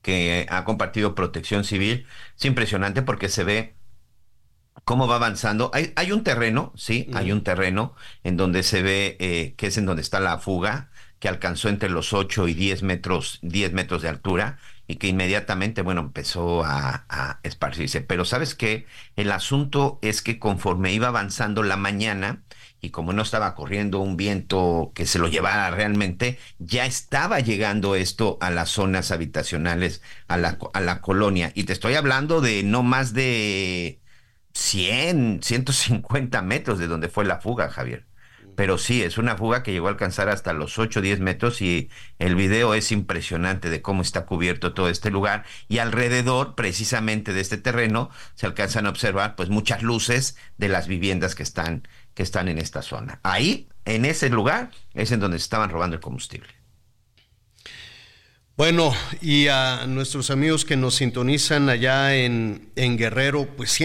[0.00, 2.06] que ha compartido Protección Civil
[2.36, 3.74] es impresionante porque se ve
[4.84, 5.70] cómo va avanzando.
[5.74, 9.78] Hay, hay un terreno, sí, hay un terreno en donde se ve eh, que es
[9.78, 14.02] en donde está la fuga, que alcanzó entre los 8 y 10 metros, 10 metros
[14.02, 14.58] de altura
[14.92, 18.02] y que inmediatamente, bueno, empezó a, a esparcirse.
[18.02, 22.42] Pero sabes qué, el asunto es que conforme iba avanzando la mañana,
[22.82, 27.94] y como no estaba corriendo un viento que se lo llevara realmente, ya estaba llegando
[27.94, 31.52] esto a las zonas habitacionales, a la, a la colonia.
[31.54, 34.02] Y te estoy hablando de no más de
[34.52, 38.06] 100, 150 metros de donde fue la fuga, Javier.
[38.56, 41.62] Pero sí, es una fuga que llegó a alcanzar hasta los 8 o 10 metros
[41.62, 47.32] y el video es impresionante de cómo está cubierto todo este lugar y alrededor precisamente
[47.32, 51.86] de este terreno se alcanzan a observar pues muchas luces de las viviendas que están
[52.14, 53.20] que están en esta zona.
[53.22, 56.61] Ahí, en ese lugar, es en donde se estaban robando el combustible.
[58.54, 63.80] Bueno, y a nuestros amigos que nos sintonizan allá en, en Guerrero, pues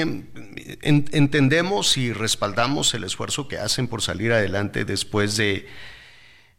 [0.82, 5.68] entendemos y respaldamos el esfuerzo que hacen por salir adelante después de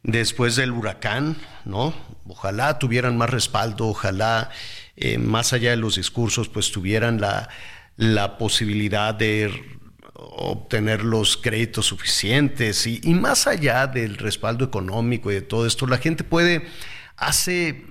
[0.03, 1.92] después del huracán, ¿no?
[2.27, 4.49] Ojalá tuvieran más respaldo, ojalá
[4.97, 7.51] eh, más allá de los discursos, pues tuvieran la,
[7.97, 9.53] la posibilidad de
[10.14, 15.87] obtener los créditos suficientes y, y, más allá del respaldo económico y de todo esto,
[15.87, 16.66] la gente puede,
[17.16, 17.85] hace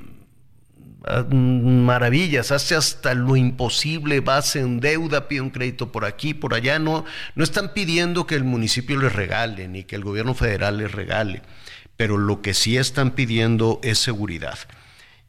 [1.32, 6.80] maravillas, hace hasta lo imposible, va, en deuda, pide un crédito por aquí, por allá,
[6.80, 10.92] no, no están pidiendo que el municipio les regale ni que el gobierno federal les
[10.92, 11.42] regale,
[11.96, 14.58] pero lo que sí están pidiendo es seguridad.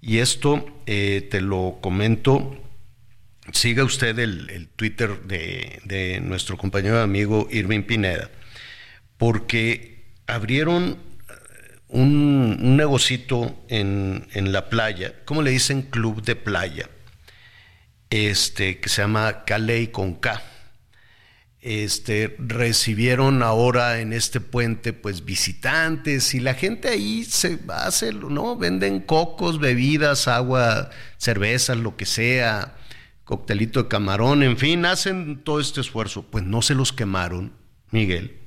[0.01, 2.57] Y esto eh, te lo comento
[3.53, 8.31] siga usted el, Twitter de, nuestro compañero amigo Irving Pineda,
[9.17, 10.99] porque abrieron
[11.89, 15.83] eh, un, negocito en, la playa, ¿cómo le dicen?
[15.83, 16.89] Club de playa,
[18.11, 20.43] este, que se llama Caley con K.
[21.61, 28.57] Este, recibieron ahora en este puente pues visitantes y la gente ahí se hace, ¿no?
[28.57, 32.77] Venden cocos, bebidas, agua, cervezas, lo que sea
[33.29, 36.23] coctelito de camarón, en fin, hacen todo este esfuerzo.
[36.23, 37.53] Pues no se los quemaron,
[37.91, 38.39] Miguel.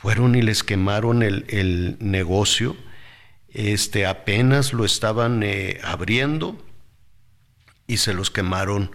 [0.00, 2.76] Fueron y les quemaron el, negocio.
[3.48, 6.64] Este, apenas lo estaban eh, abriendo
[7.86, 8.92] y se los quemaron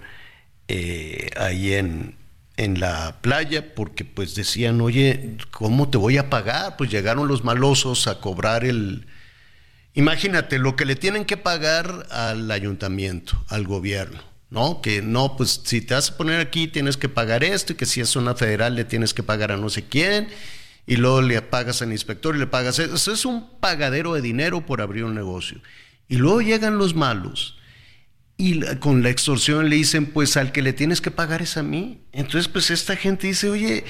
[0.68, 2.16] eh, ahí en,
[2.56, 6.78] en la playa porque pues decían, oye, ¿cómo te voy a pagar?
[6.78, 9.08] Pues llegaron los malosos a cobrar el...
[9.96, 14.22] Imagínate lo que le tienen que pagar al ayuntamiento, al gobierno
[14.54, 14.82] ¿no?
[14.82, 17.88] Que no, pues si te vas a poner aquí tienes que pagar esto y que
[17.88, 20.28] si es una federal le tienes que pagar a no sé quién
[20.86, 23.12] y luego le pagas al inspector y le pagas eso.
[23.12, 25.62] Es un pagadero de dinero por abrir un negocio.
[26.08, 27.58] Y luego llegan los malos
[28.38, 31.64] y con la extorsión le dicen, pues al que le tienes que pagar es a
[31.64, 32.02] mí.
[32.12, 33.86] Entonces, pues esta gente dice, oye,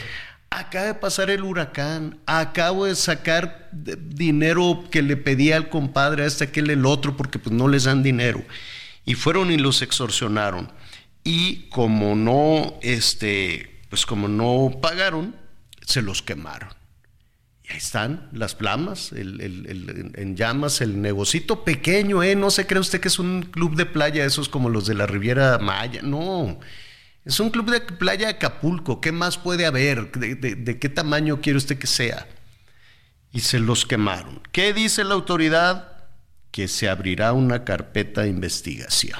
[0.49, 6.27] acaba de pasar el huracán, acabo de sacar dinero que le pedía al compadre a
[6.27, 8.43] este, aquel, el otro, porque pues no les dan dinero
[9.05, 10.71] y fueron y los extorsionaron.
[11.23, 15.35] Y como no, este, pues como no pagaron,
[15.85, 16.69] se los quemaron.
[17.63, 22.35] Y ahí están las flamas, en llamas, el negocito pequeño, ¿eh?
[22.35, 25.07] No se cree usted que es un club de playa, esos como los de la
[25.07, 26.59] Riviera Maya, no.
[27.23, 30.11] Es un club de playa de Acapulco, ¿qué más puede haber?
[30.11, 32.27] de qué tamaño quiere usted que sea?
[33.31, 34.41] Y se los quemaron.
[34.51, 35.93] ¿Qué dice la autoridad?
[36.53, 39.19] que se abrirá una carpeta de investigación.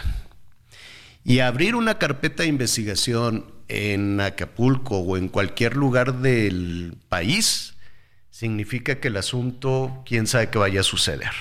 [1.26, 7.73] Y abrir una carpeta de investigación en Acapulco o en cualquier lugar del país,
[8.44, 11.32] significa que el asunto, quién sabe qué vaya a suceder.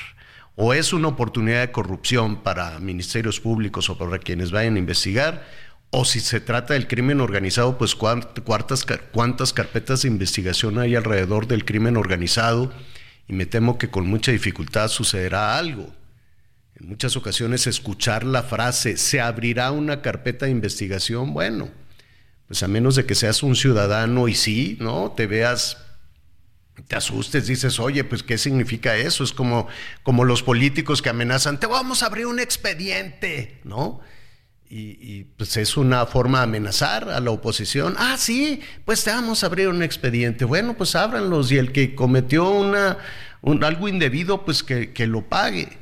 [0.54, 5.44] O es una oportunidad de corrupción para ministerios públicos o para quienes vayan a investigar,
[5.90, 11.48] o si se trata del crimen organizado, pues cuántas, cuántas carpetas de investigación hay alrededor
[11.48, 12.72] del crimen organizado
[13.26, 15.92] y me temo que con mucha dificultad sucederá algo.
[16.76, 21.68] En muchas ocasiones escuchar la frase, se abrirá una carpeta de investigación, bueno,
[22.46, 25.10] pues a menos de que seas un ciudadano y sí, ¿no?
[25.16, 25.81] Te veas
[26.88, 29.24] te asustes, dices, oye, pues ¿qué significa eso?
[29.24, 29.68] Es como,
[30.02, 34.00] como los políticos que amenazan, te vamos a abrir un expediente, ¿no?
[34.74, 37.94] Y, pues es una forma de amenazar a la oposición.
[37.98, 40.46] Ah, sí, pues te vamos a abrir un expediente.
[40.46, 42.96] Bueno, pues ábranlos y el que cometió una,
[43.42, 45.76] algo indebido, pues que, que lo pague.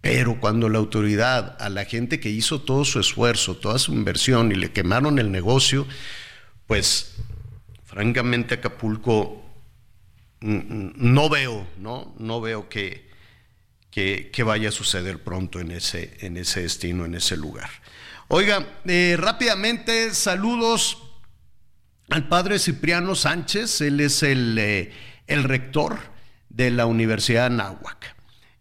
[0.00, 4.52] Pero cuando la autoridad, a la gente que hizo todo su esfuerzo, toda su inversión
[4.52, 5.84] y le quemaron el negocio,
[6.68, 7.16] pues
[7.84, 9.43] francamente Acapulco
[10.44, 12.14] no veo, ¿no?
[12.18, 13.08] No veo que,
[13.90, 17.70] que, vaya a suceder pronto en ese, en ese destino, en ese lugar.
[18.28, 20.98] Oiga, eh, rápidamente saludos
[22.10, 24.92] al padre Cipriano Sánchez, él es el, eh,
[25.26, 25.98] el rector
[26.50, 28.14] de la Universidad de Anáhuac.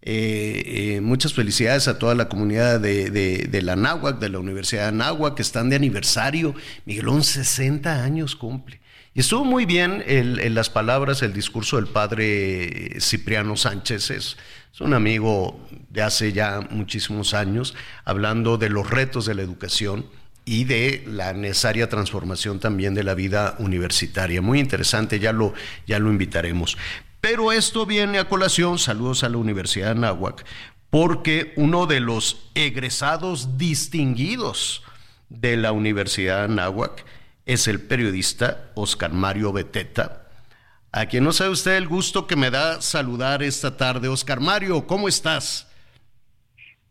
[0.06, 4.88] Eh, muchas felicidades a toda la comunidad de, de, la Náhuac, de la Universidad de
[4.90, 6.54] Anáhuac, que están de aniversario.
[6.86, 8.83] Miguelón, 60 años cumple.
[9.16, 14.10] Y estuvo muy bien en las palabras, el discurso del padre Cipriano Sánchez.
[14.10, 14.38] Es,
[14.74, 20.08] es un amigo de hace ya muchísimos años, hablando de los retos de la educación
[20.46, 24.42] y de la necesaria transformación también de la vida universitaria.
[24.42, 25.54] Muy interesante, ya lo,
[25.86, 26.76] ya lo invitaremos.
[27.22, 30.44] Pero esto viene a colación, saludos a la Universidad de Anáhuac,
[30.90, 34.82] porque uno de los egresados distinguidos
[35.30, 37.06] de la Universidad de Anáhuac
[37.46, 40.28] es el periodista Oscar Mario Beteta,
[40.92, 44.08] a quien no sabe usted el gusto que me da saludar esta tarde.
[44.08, 45.68] Oscar Mario, ¿cómo estás?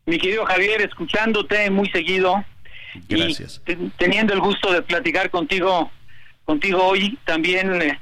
[0.07, 2.45] Mi querido Javier, escuchándote muy seguido.
[3.09, 3.63] Gracias.
[3.97, 5.91] teniendo el gusto de platicar contigo,
[6.45, 7.99] contigo hoy, también eh,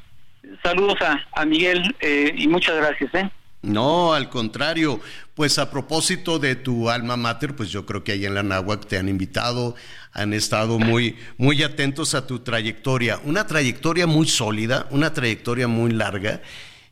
[0.65, 3.15] saludos a, Miguel eh, y muchas gracias.
[3.15, 3.31] ¿eh?
[3.62, 5.01] No, al contrario.
[5.35, 8.87] Pues a propósito de tu alma mater, pues yo creo que ahí en la Náhuac
[8.87, 9.75] te han invitado,
[10.12, 13.20] han estado muy, muy atentos a tu trayectoria.
[13.25, 16.42] Una trayectoria muy sólida, una trayectoria muy larga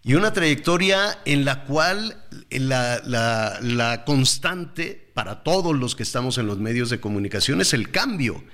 [0.04, 2.16] y una trayectoria en la cual
[2.50, 7.74] la, la, la constante para todos los que estamos en los medios de comunicación es
[7.74, 8.44] el cambio.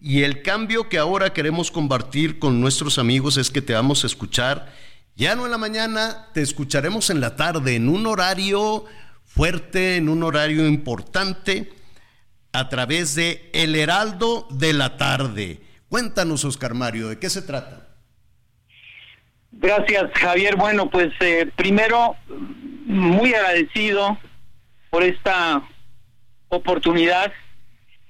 [0.00, 4.06] Y el cambio que ahora queremos compartir con nuestros amigos es que te vamos a
[4.06, 4.72] escuchar
[5.18, 8.84] ya no en la mañana, te escucharemos en la tarde, en un horario
[9.24, 11.72] fuerte, en un horario importante,
[12.52, 15.60] a través de El Heraldo de la Tarde.
[15.88, 17.88] Cuéntanos, Oscar Mario, ¿de qué se trata?
[19.50, 20.54] Gracias, Javier.
[20.54, 22.14] Bueno, pues eh, primero,
[22.86, 24.16] muy agradecido
[24.88, 25.68] por esta
[26.48, 27.32] oportunidad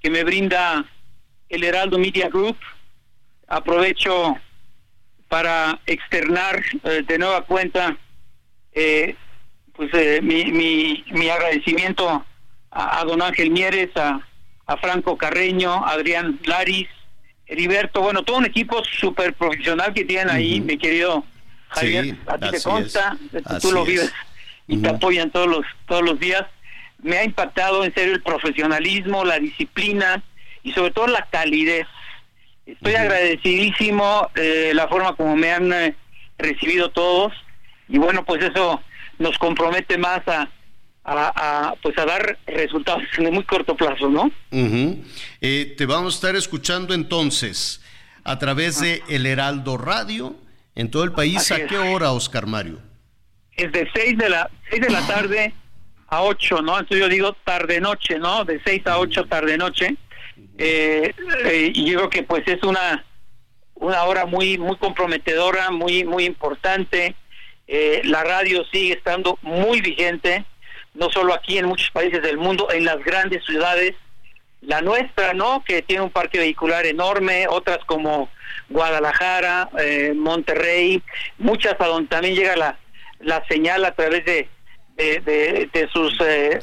[0.03, 0.85] que me brinda
[1.49, 2.59] el Heraldo Media Group.
[3.47, 4.37] Aprovecho
[5.29, 7.97] para externar eh, de nueva cuenta
[8.73, 9.15] eh,
[9.75, 12.25] pues eh, mi, mi, mi, agradecimiento
[12.71, 14.21] a, don Ángel Mieres, a,
[14.67, 16.89] a, Franco Carreño, a Adrián Laris,
[17.47, 21.25] Heriberto, bueno, todo un equipo súper profesional que tienen ahí, mi querido
[21.69, 23.17] Javier, a ti te consta,
[23.61, 24.13] tú lo vives
[24.67, 26.45] y te apoyan todos los, todos los días.
[27.01, 30.23] Me ha impactado en serio el profesionalismo, la disciplina
[30.63, 31.87] y sobre todo la calidez
[32.69, 35.97] Estoy agradecidísimo eh, la forma como me han eh,
[36.37, 37.33] recibido todos
[37.89, 38.83] y bueno, pues eso
[39.19, 40.51] nos compromete más a,
[41.03, 44.31] a, pues a dar resultados en muy corto plazo, ¿no?
[44.53, 47.83] Eh, te vamos a estar escuchando entonces
[48.23, 50.37] a través de El Heraldo Radio
[50.75, 51.51] en todo el país.
[51.51, 52.81] ¿A qué hora, Oscar Mario?
[53.53, 55.55] Es de 6 de la, seis de la tarde
[56.09, 56.79] a 8, ¿no?
[56.79, 58.45] Entonces yo digo tarde-noche, ¿no?
[58.45, 59.97] De 6 a 8 tarde-noche
[60.59, 63.05] eh, eh, y yo creo que pues es una
[63.75, 67.15] una hora muy muy comprometedora muy muy importante.
[67.69, 70.45] Eh, la radio sigue estando muy vigente
[70.95, 73.95] no solo aquí en muchos países del mundo en las grandes ciudades.
[74.61, 78.29] La nuestra no que tiene un parque vehicular enorme otras como
[78.69, 81.01] Guadalajara eh, Monterrey
[81.39, 82.79] muchas a donde también llega la
[83.21, 84.49] la señal a través de
[84.97, 86.59] de, de, sus de,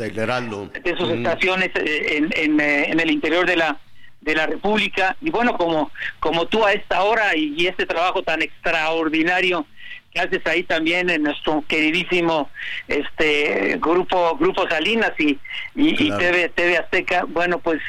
[0.83, 3.79] de sus estaciones en, en, en, el interior de la
[4.25, 5.15] de la República.
[5.21, 9.65] Y bueno, como, como tú a esta hora y, este trabajo tan extraordinario
[10.11, 12.49] que haces ahí también en nuestro queridísimo
[12.87, 15.37] este grupo grupo Salinas y,
[15.75, 17.81] y, TV, TV Azteca, bueno, pues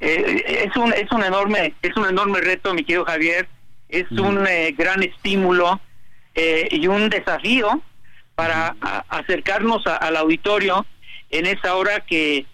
[0.00, 3.48] eh, es un es un enorme es un enorme reto, mi querido Javier,
[3.88, 5.80] es un eh, gran estímulo
[6.34, 7.82] eh, y un desafío
[8.34, 8.76] para
[9.08, 10.86] acercarnos al auditorio
[11.30, 12.46] en esa hora que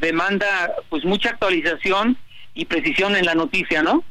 [0.00, 2.16] demanda pues mucha actualización
[2.60, 4.04] y precisión en la noticia, ¿no?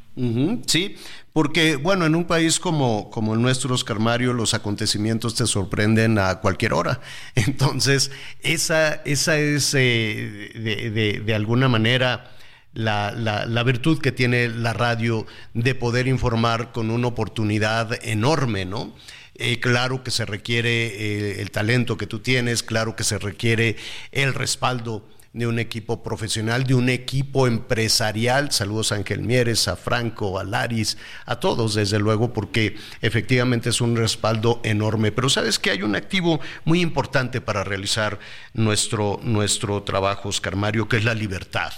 [0.66, 0.98] sí,
[1.32, 6.18] porque bueno, en un país como, como el nuestro, Oscar Mario, los acontecimientos te sorprenden
[6.20, 7.00] a cualquier hora.
[7.36, 12.32] Entonces, esa, esa es eh, de, de, alguna manera
[12.74, 18.94] la, la, virtud que tiene la radio de poder informar con una oportunidad enorme, ¿no?
[19.36, 23.78] Eh, claro que se requiere eh, el talento que tú tienes, claro que se requiere
[24.12, 28.52] el respaldo de un equipo profesional, de un equipo empresarial.
[28.52, 33.82] Saludos a Ángel Mieres, a Franco, a Laris, a todos, desde luego, porque efectivamente es
[33.82, 35.12] un respaldo enorme.
[35.12, 38.20] Pero sabes que hay un activo muy importante para realizar
[38.54, 41.74] nuestro, nuestro trabajo, Oscar Mario, que es la libertad.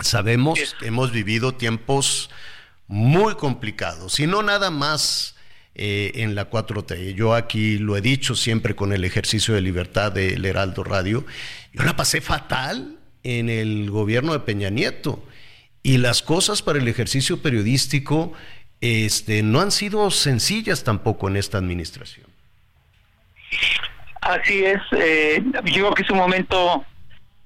[0.00, 2.28] Sabemos hemos vivido tiempos
[2.86, 5.33] muy complicados, y no nada más
[5.74, 7.14] eh, en la 4T.
[7.14, 11.24] Yo aquí lo he dicho siempre con el ejercicio de libertad del Heraldo Radio.
[11.72, 15.24] Yo la pasé fatal en el gobierno de Peña Nieto.
[15.82, 18.32] Y las cosas para el ejercicio periodístico
[18.80, 22.26] este, no han sido sencillas tampoco en esta administración.
[24.20, 26.84] Así es, eh, yo creo que es un momento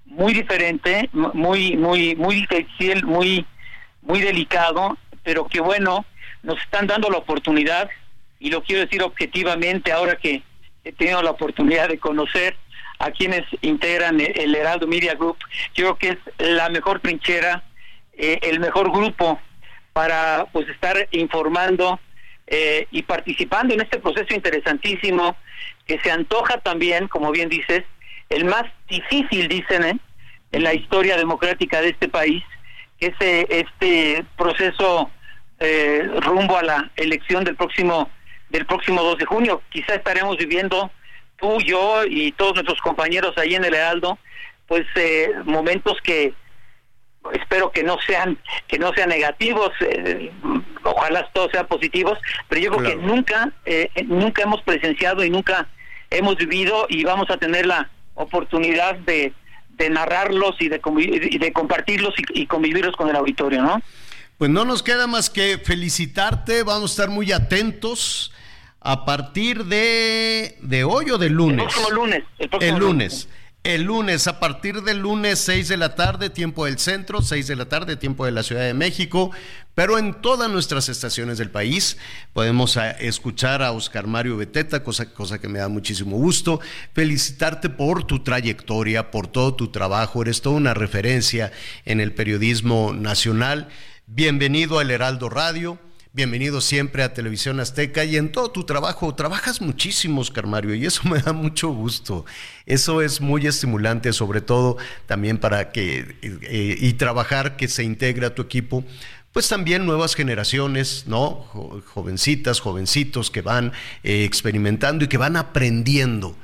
[0.04, 3.44] muy diferente, muy, muy, muy difícil, muy,
[4.02, 6.04] muy delicado, pero que bueno,
[6.42, 7.88] nos están dando la oportunidad
[8.40, 10.42] y lo quiero decir objetivamente ahora que
[10.84, 12.56] he tenido la oportunidad de conocer
[12.98, 15.36] a quienes integran el Heraldo Media Group,
[15.74, 17.62] yo creo que es la mejor trinchera,
[18.12, 19.40] eh, el mejor grupo
[19.92, 22.00] para pues estar informando
[22.46, 25.36] eh, y participando en este proceso interesantísimo
[25.86, 27.84] que se antoja también, como bien dices,
[28.28, 29.98] el más difícil, dicen, ¿eh?
[30.50, 32.42] en la historia democrática de este país,
[32.98, 33.14] que es
[33.48, 35.10] este proceso
[36.20, 38.10] rumbo a la elección del próximo
[38.50, 39.62] del próximo 2 de junio.
[39.70, 40.90] Quizá estaremos viviendo
[41.38, 44.18] tú, yo y todos nuestros compañeros ahí en el Heraldo,
[44.66, 46.34] pues eh, momentos que
[47.32, 50.30] espero que no sean que no sean negativos, eh,
[50.84, 52.18] ojalá todos sean positivos,
[52.48, 55.68] pero yo creo que nunca eh, nunca hemos presenciado y nunca
[56.10, 59.32] hemos vivido y vamos a tener la oportunidad de,
[59.70, 63.82] de narrarlos y de, de compartirlos y, y convivirlos con el auditorio, ¿no?
[64.38, 68.32] Pues no nos queda más que felicitarte, vamos a estar muy atentos
[68.88, 71.66] a partir de, de hoy o de lunes.
[71.66, 72.24] El próximo lunes.
[72.38, 73.28] El, lunes.
[73.62, 77.56] El lunes, a partir del lunes 6 de la tarde, tiempo del centro, 6 de
[77.56, 79.30] la tarde, tiempo de la Ciudad de México,
[79.74, 81.98] pero en todas nuestras estaciones del país
[82.32, 86.58] podemos ah, escuchar a Oscar Mario Beteta, cosa, cosa que me da muchísimo gusto.
[86.94, 91.52] Felicitarte por tu trayectoria, por todo tu trabajo, eres toda una referencia
[91.84, 93.68] en el periodismo nacional.
[94.06, 95.78] Bienvenido al Heraldo Radio.
[96.18, 99.14] Bienvenido siempre a Televisión Azteca y en todo tu trabajo.
[99.14, 102.26] Trabajas muchísimo, Oscar Mario, y eso me da mucho gusto.
[102.66, 108.26] Eso es muy estimulante, sobre todo también para que, eh, y trabajar que se integre
[108.26, 108.82] a tu equipo,
[109.32, 111.46] pues también nuevas generaciones, ¿no?
[111.94, 113.70] Jovencitas, jovencitos que van
[114.02, 116.36] eh, experimentando y que van aprendiendo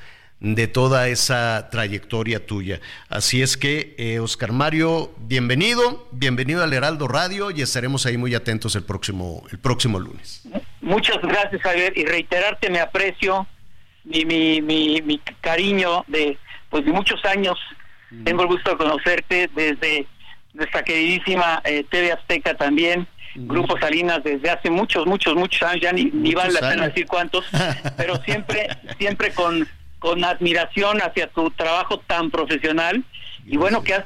[0.45, 2.79] de toda esa trayectoria tuya.
[3.09, 8.35] Así es que, eh, Oscar Mario, bienvenido, bienvenido al Heraldo Radio y estaremos ahí muy
[8.35, 10.47] atentos el próximo, el próximo lunes.
[10.83, 13.47] Muchas gracias, Javier, y reiterarte mi aprecio,
[14.05, 16.37] mi, mi, mi, cariño de,
[16.69, 17.59] pues, de muchos años.
[18.25, 20.07] Tengo el gusto de conocerte desde
[20.53, 23.09] nuestra queridísima eh, TV Azteca también.
[23.35, 27.07] Grupo Salinas desde hace muchos, muchos, muchos años, ya ni, ni vale la pena decir
[27.07, 27.47] cuántos,
[27.97, 28.69] pero siempre,
[28.99, 29.67] siempre con,
[30.05, 33.03] con admiración hacia tu trabajo tan profesional
[33.47, 34.05] y bueno que has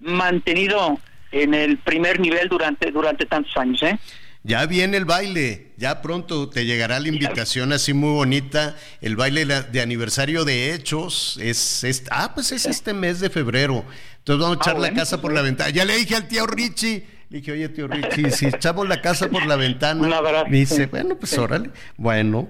[0.00, 0.98] mantenido
[1.30, 3.96] en el primer nivel durante durante tantos años, ¿eh?
[4.42, 9.46] Ya viene el baile, ya pronto te llegará la invitación así muy bonita, el baile
[9.46, 13.84] de aniversario de Hechos, es, este, ah, pues es este mes de febrero,
[14.18, 16.44] entonces vamos a echar ah, la casa por la ventana, ya le dije al tío
[16.48, 20.08] Richie, le dije, oye, tío Richie, si echamos la casa por la ventana.
[20.48, 21.70] Me dice, bueno, pues órale.
[21.96, 22.48] Bueno.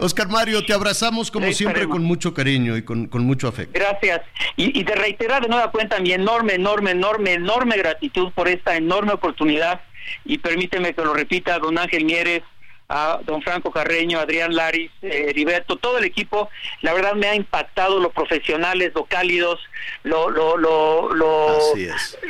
[0.00, 3.78] Oscar Mario, te abrazamos como siempre con mucho cariño y con, mucho afecto.
[3.78, 4.22] Gracias.
[4.56, 8.76] Y, y te reiterar de nueva cuenta mi enorme, enorme, enorme, enorme gratitud por esta
[8.76, 9.80] enorme oportunidad.
[10.24, 12.42] Y permíteme que lo repita, don Ángel Mieres,
[12.88, 16.48] a don Franco Carreño, Adrián Laris, eh, Heriberto, todo el equipo,
[16.82, 19.60] la verdad me ha impactado lo profesionales, lo cálidos,
[20.04, 21.58] lo, lo, lo, lo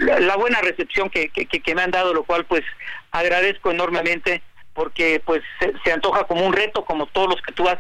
[0.01, 2.63] la, la, buena recepción que, que, que, me han dado, lo cual pues
[3.11, 4.43] agradezco enormemente
[4.73, 7.79] porque pues se, se antoja como un reto, como todos los que tú has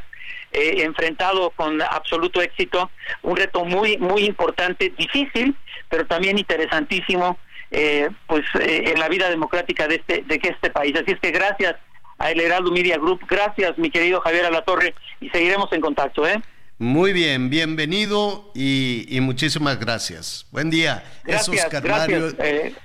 [0.52, 2.90] eh, enfrentado con absoluto éxito,
[3.22, 5.56] un reto muy, muy importante, difícil,
[5.88, 7.38] pero también interesantísimo,
[7.70, 10.94] eh, pues eh, en la vida democrática de este, de este país.
[10.96, 11.76] Así es que gracias
[12.18, 16.42] a El Heraldo Media Group, gracias mi querido Javier Alatorre y seguiremos en contacto, ¿eh?
[16.78, 20.46] Muy bien, bienvenido y, y muchísimas gracias.
[20.50, 21.02] Buen día.
[21.24, 22.76] Gracias, Oscar gracias, Mario.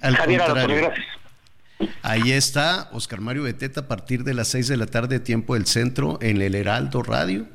[0.00, 1.06] al Javier Alatorre, gracias.
[2.02, 5.66] Ahí está Oscar Mario Beteta a partir de las 6 de la tarde, tiempo del
[5.66, 7.46] centro, en el Heraldo Radio.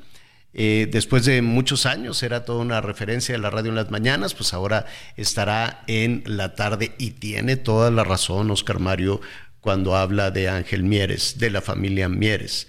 [0.58, 4.34] Eh, después de muchos años era toda una referencia de la radio en las mañanas,
[4.34, 4.86] pues ahora
[5.18, 9.20] estará en la tarde y tiene toda la razón Oscar Mario
[9.66, 12.68] cuando habla de Ángel Mieres, de la familia Mieres,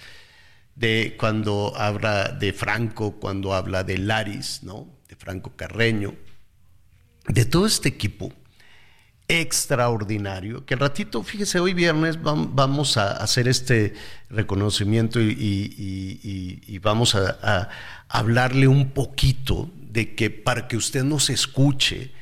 [0.76, 4.88] de cuando habla de Franco, cuando habla de Laris, ¿no?
[5.06, 6.14] De Franco Carreño,
[7.28, 8.32] de todo este equipo
[9.28, 13.92] extraordinario, que al ratito, fíjese, hoy viernes vamos a hacer este
[14.30, 17.68] reconocimiento y, vamos a,
[18.08, 22.15] hablarle un poquito de que para que usted nos escuche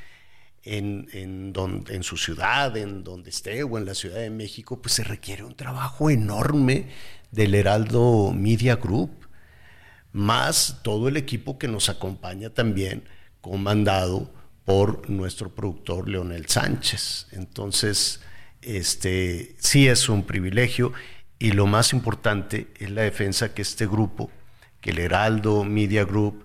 [0.65, 1.53] en, en,
[1.89, 5.45] en su ciudad, en donde esté o en la Ciudad de México, pues se requiere
[5.45, 6.89] un trabajo enorme
[7.31, 9.11] del Heraldo Media Group,
[10.13, 13.05] más todo el equipo que nos acompaña también,
[13.41, 14.33] comandado
[14.65, 17.27] por nuestro productor Leonel Sánchez.
[17.33, 18.21] Entonces,
[18.63, 20.93] este sí es un privilegio
[21.39, 24.31] y lo más importante es la defensa que este grupo,
[24.81, 26.44] que el Heraldo Media Group,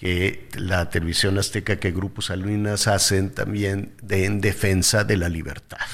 [0.00, 5.84] que la televisión azteca, que Grupos Salinas hacen también de, en defensa de la libertad.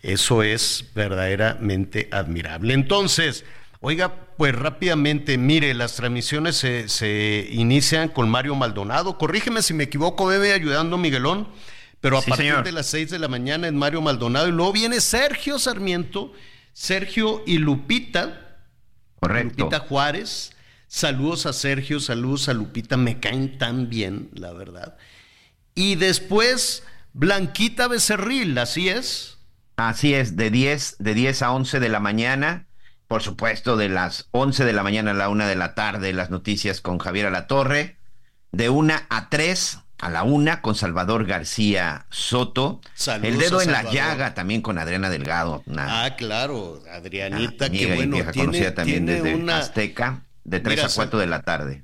[0.00, 2.72] Eso es verdaderamente admirable.
[2.72, 3.44] Entonces,
[3.82, 9.18] Oiga, pues rápidamente, mire, las transmisiones se, inician con Mario Maldonado.
[9.18, 11.46] Corrígeme si me equivoco, bebe, ayudando Miguelón.
[12.00, 14.48] Pero a partir de las 6 de la mañana es Mario Maldonado.
[14.48, 16.32] Y luego viene Sergio Sarmiento,
[16.72, 18.56] Sergio y Lupita.
[19.20, 19.64] Correcto.
[19.64, 20.55] Lupita Juárez.
[20.88, 22.96] Saludos a Sergio, saludos a Lupita.
[22.96, 24.96] Me caen tan bien, la verdad.
[25.74, 29.38] Y después, Blanquita Becerril, ¿así es?
[29.76, 32.66] Así es, de 10, de 10 a 11 de la mañana
[33.08, 36.30] por supuesto, de las 11 de la mañana a la 1 de la tarde, las
[36.30, 37.98] noticias con Javier Alatorre.
[38.50, 42.80] De 1 a 3 a la 1 con Salvador García Soto.
[43.22, 45.62] el dedo en la llaga también con Adriana Delgado.
[45.76, 48.16] ah, claro, Adrianita, qué bueno.
[48.16, 51.82] Vieja conocida también desde Azteca, de 3 a 4 de la tarde.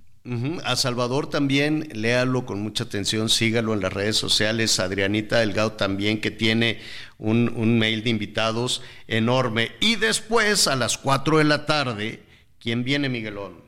[0.64, 4.78] A Salvador también, léalo con mucha atención, sígalo en las redes sociales.
[4.78, 6.78] Adrianita Delgado también, que tiene
[7.18, 9.72] un, un mail de invitados enorme.
[9.80, 12.22] Y después, a las 4 de la tarde,
[12.60, 13.62] ¿quién viene, Miguelón?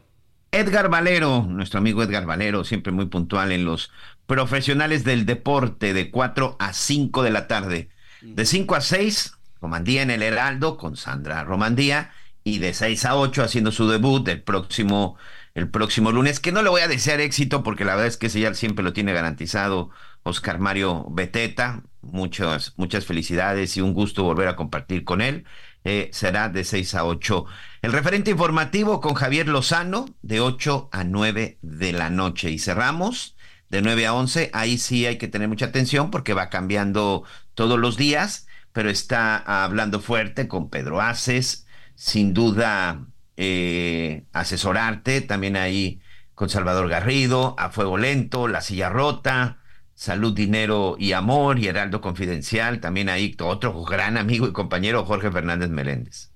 [0.52, 3.90] Edgar Valero, nuestro amigo Edgar Valero, siempre muy puntual en los
[4.26, 7.88] profesionales del deporte, de 4 a 5 de la tarde.
[8.22, 12.12] De 5 a 6, Romandía en el Heraldo con Sandra Romandía.
[12.44, 15.16] Y de 6 a 8 haciendo su debut el próximo
[15.54, 18.26] el próximo lunes, que no le voy a desear éxito porque la verdad es que
[18.26, 19.90] ese ya siempre lo tiene garantizado
[20.24, 21.82] Oscar Mario Beteta.
[22.02, 25.44] Muchas, muchas felicidades y un gusto volver a compartir con él.
[25.84, 27.46] Eh, será de 6 a 8.
[27.82, 32.50] El referente informativo con Javier Lozano de 8 a 9 de la noche.
[32.50, 33.36] Y cerramos
[33.68, 34.50] de 9 a 11.
[34.52, 37.24] Ahí sí hay que tener mucha atención porque va cambiando
[37.54, 41.63] todos los días, pero está hablando fuerte con Pedro Aces.
[41.94, 46.00] Sin duda, eh, asesorarte, también ahí
[46.34, 49.58] con Salvador Garrido, A Fuego Lento, La Silla Rota,
[49.94, 55.30] Salud, Dinero y Amor y Heraldo Confidencial, también ahí otro gran amigo y compañero Jorge
[55.30, 56.30] Fernández Meléndez.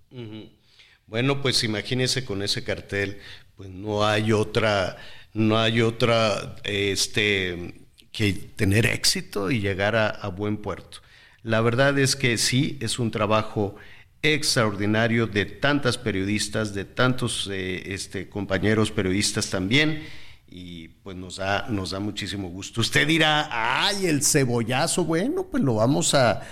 [1.07, 3.19] Bueno, pues imagínese con ese cartel,
[3.57, 4.97] pues no hay otra,
[5.35, 10.99] no hay otra, este, que tener éxito y llegar a buen puerto.
[11.43, 13.77] La verdad es que sí, es un trabajo
[14.23, 20.03] extraordinario de tantas periodistas, de tantos eh, este, compañeros periodistas también,
[20.51, 22.81] y pues nos da, nos da muchísimo gusto.
[22.81, 26.43] Usted dirá, ay, el cebollazo, bueno, pues lo vamos a...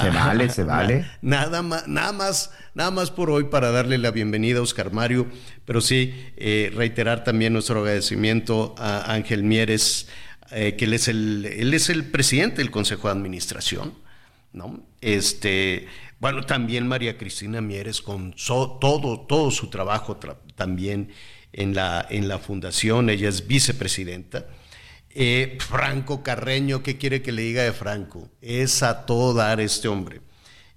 [0.00, 1.06] se vale, se vale.
[1.20, 5.26] Nada más, nada más, nada más por hoy para darle la bienvenida a Oscar Mario,
[5.66, 10.08] pero sí eh, reiterar también nuestro agradecimiento a Ángel Mieres,
[10.50, 13.92] eh, que él es el, él es el presidente del Consejo de Administración,
[14.54, 14.82] ¿no?
[15.02, 15.86] Este,
[16.20, 20.18] bueno, también María Cristina Mieres con todo, todo su trabajo
[20.56, 21.10] también
[21.52, 24.46] en la, en la fundación, ella es vicepresidenta.
[25.10, 28.28] Eh, Franco Carreño, ¿qué quiere que le diga de Franco?
[28.40, 30.20] Es a todo dar este hombre.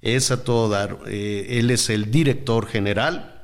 [0.01, 0.99] es a todo dar.
[1.07, 3.40] Eh, él es el director general.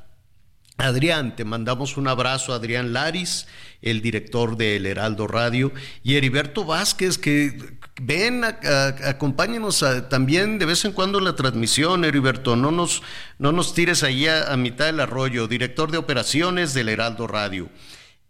[0.78, 3.48] Adrián, te mandamos un abrazo, Adrián Laris,
[3.82, 5.72] el director del Heraldo Radio,
[6.04, 12.56] y Heriberto Vázquez, que ven, acompáñenos también de vez en cuando en la transmisión, Heriberto,
[12.56, 13.02] no nos,
[13.40, 17.70] no nos tires ahí a, mitad del arroyo, director de operaciones del Heraldo Radio.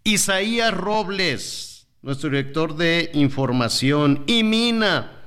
[0.05, 5.25] Isaías Robles, nuestro director de información, y Mina,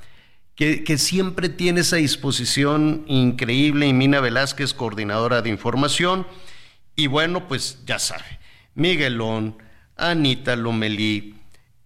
[0.54, 6.26] que, que, siempre tiene esa disposición increíble, y Mina Velázquez, coordinadora de información.
[7.00, 8.38] Y bueno, pues ya sabe,
[8.74, 9.56] Miguelón,
[9.96, 11.34] Anita Lomelí,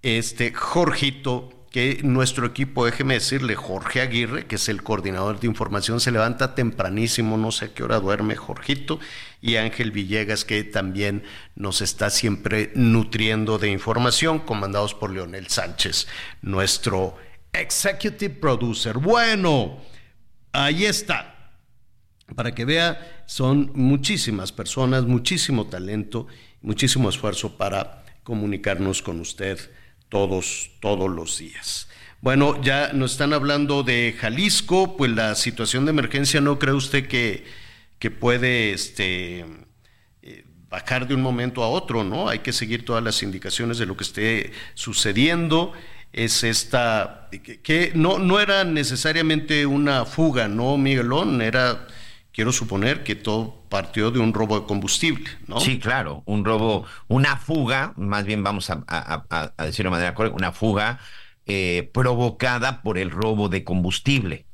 [0.02, 6.00] este, Jorgito, que nuestro equipo, déjeme decirle, Jorge Aguirre, que es el coordinador de información,
[6.00, 8.98] se levanta tempranísimo, no sé a qué hora duerme Jorgito,
[9.40, 11.22] y Ángel Villegas, que también
[11.54, 16.08] nos está siempre nutriendo de información, comandados por Leonel Sánchez,
[16.42, 17.16] nuestro
[17.52, 18.98] executive producer.
[18.98, 19.78] Bueno,
[20.50, 21.33] ahí está
[22.34, 26.26] para que vea, son muchísimas personas, muchísimo talento,
[26.62, 29.58] muchísimo esfuerzo para comunicarnos con usted
[30.08, 31.88] todos, todos los días.
[32.20, 37.06] Bueno, ya nos están hablando de Jalisco, pues la situación de emergencia no cree usted
[37.06, 37.44] que,
[37.98, 39.44] que puede este,
[40.22, 42.30] eh, bajar de un momento a otro, ¿no?
[42.30, 45.74] Hay que seguir todas las indicaciones de lo que esté sucediendo.
[46.14, 51.42] Es esta, que, que no, no era necesariamente una fuga, ¿no, Miguelón?
[51.42, 51.86] Era
[52.34, 55.60] quiero suponer que todo partió de un robo de combustible, ¿no?
[55.60, 60.52] Sí, claro, un robo, una fuga, más bien vamos a, decirlo de manera correcta, una
[60.52, 60.98] fuga
[61.46, 64.46] eh, provocada por el robo de combustible.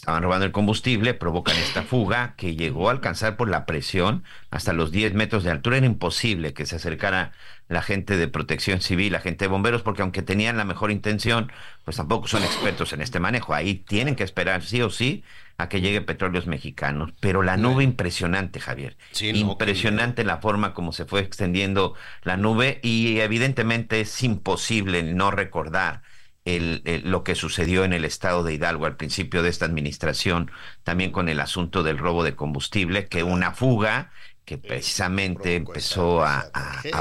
[0.00, 4.72] Estaban robando el combustible, provocan esta fuga que llegó a alcanzar por la presión hasta
[4.72, 5.76] los 10 metros de altura.
[5.76, 7.32] Era imposible que se acercara
[7.68, 11.52] la gente de protección civil, la gente de bomberos, porque aunque tenían la mejor intención,
[11.84, 13.52] pues tampoco son expertos en este manejo.
[13.52, 15.22] Ahí tienen que esperar sí o sí
[15.58, 17.12] a que llegue petróleos mexicanos.
[17.20, 18.96] Pero la nube impresionante, Javier.
[19.20, 26.00] impresionante la forma como se fue extendiendo la nube y evidentemente es imposible no recordar
[26.44, 30.50] el, lo que sucedió en el estado de Hidalgo al principio de esta administración,
[30.84, 34.10] también con el asunto del robo de combustible, que una fuga
[34.44, 36.50] que precisamente empezó a,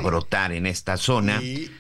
[0.04, 1.42] brotar en esta zona.
[1.42, 1.72] Y,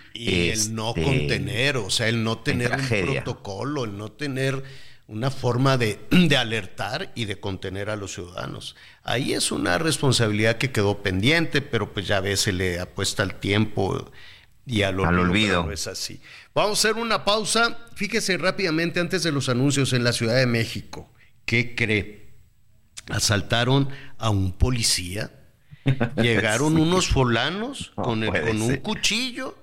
[0.49, 4.63] el no este, contener, o sea, el no tener un protocolo, el no tener
[5.07, 5.99] una forma de,
[6.37, 8.75] alertar y de contener a los ciudadanos.
[9.03, 13.35] Ahí es una responsabilidad que quedó pendiente, pero pues ya a veces le apuesta el
[13.35, 14.11] tiempo
[14.69, 15.63] y al olvido.
[15.63, 16.21] No es así.
[16.53, 17.77] Vamos a hacer una pausa.
[17.95, 21.11] Fíjese rápidamente antes de los anuncios en la Ciudad de México.
[21.45, 22.29] ¿Qué cree?
[23.09, 23.89] Asaltaron
[24.19, 25.31] a un policía.
[26.17, 29.57] Llegaron unos folanos con, con un cuchillo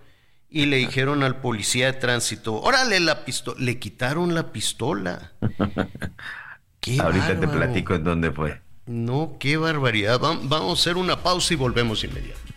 [0.50, 5.32] y le dijeron al policía de tránsito, órale la pistola, le quitaron la pistola.
[7.00, 8.60] Ahorita te platico en dónde fue.
[8.86, 10.18] No, qué barbaridad.
[10.20, 12.55] Vamos a hacer una pausa y volvemos inmediato.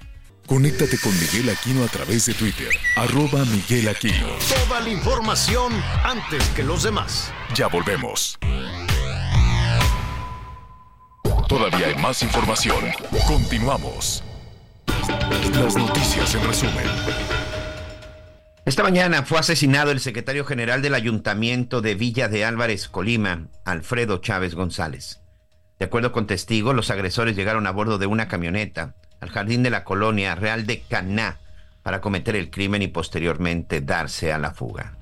[0.49, 4.29] Conéctate con Miguel Aquino a través de Twitter, arroba Miguel Aquino.
[4.67, 5.71] Toda la información
[6.03, 7.31] antes que los demás.
[7.53, 8.39] Ya volvemos.
[11.47, 12.83] Todavía hay más información.
[13.27, 14.23] Continuamos.
[15.53, 16.85] Las noticias en resumen.
[18.65, 24.17] Esta mañana fue asesinado el secretario general del Ayuntamiento de Villa de Álvarez, Colima, Alfredo
[24.17, 25.21] Chávez González.
[25.77, 29.69] De acuerdo con testigos, los agresores llegaron a bordo de una camioneta al jardín de
[29.69, 31.39] la colonia Real de Caná
[31.83, 34.95] para cometer el crimen y posteriormente darse a la fuga.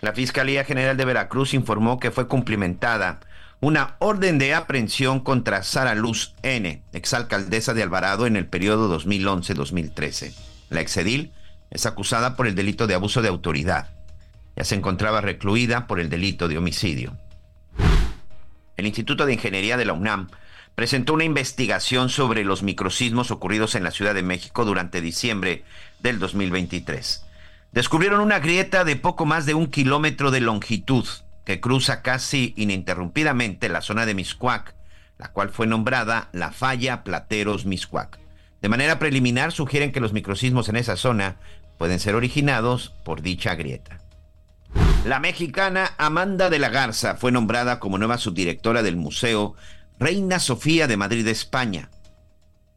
[0.00, 3.20] La Fiscalía General de Veracruz informó que fue cumplimentada
[3.60, 10.34] una orden de aprehensión contra Sara Luz N., exalcaldesa de Alvarado en el periodo 2011-2013.
[10.68, 11.32] La exedil
[11.70, 13.88] es acusada por el delito de abuso de autoridad.
[14.56, 17.16] Ya se encontraba recluida por el delito de homicidio.
[18.76, 20.28] El Instituto de Ingeniería de la UNAM
[20.74, 25.64] presentó una investigación sobre los microsismos ocurridos en la Ciudad de México durante diciembre
[26.00, 27.24] del 2023.
[27.72, 31.06] Descubrieron una grieta de poco más de un kilómetro de longitud
[31.44, 34.74] que cruza casi ininterrumpidamente la zona de Miscuac,
[35.18, 38.18] la cual fue nombrada la falla Plateros Miscuac.
[38.62, 41.36] De manera preliminar sugieren que los microsismos en esa zona
[41.78, 44.00] pueden ser originados por dicha grieta.
[45.04, 49.54] La mexicana Amanda de la Garza fue nombrada como nueva subdirectora del Museo
[49.98, 51.90] Reina Sofía de Madrid, España.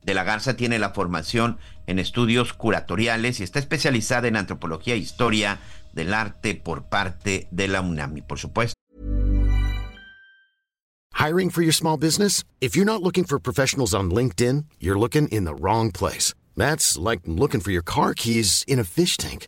[0.03, 1.57] De la Garza tiene la formación
[1.87, 5.59] en estudios curatoriales y está especializada en antropología e historia
[5.93, 8.17] del arte por parte de la UNAM.
[8.17, 8.75] Y por supuesto.
[11.13, 12.43] Hiring for your small business?
[12.61, 16.35] If you're not looking for professionals on LinkedIn, you're looking in the wrong place.
[16.55, 19.47] That's like looking for your car keys in a fish tank.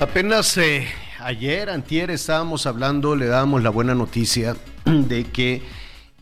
[0.00, 0.88] Apenas eh,
[1.18, 5.62] ayer, antier, estábamos hablando, le dábamos la buena noticia de que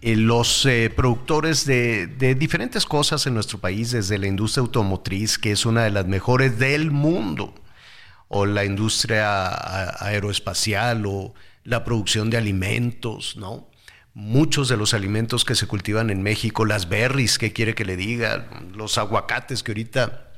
[0.03, 5.53] eh, los eh, productores de, diferentes cosas en nuestro país, desde la industria automotriz, que
[5.53, 7.55] es una de las mejores del mundo,
[8.27, 9.47] o la industria
[10.05, 13.71] aeroespacial, o la producción de alimentos, ¿no?
[14.13, 17.97] Muchos de los alimentos que se cultivan en México, las berries, ¿qué quiere que le
[17.97, 18.49] diga?
[18.75, 20.33] Los aguacates que ahorita,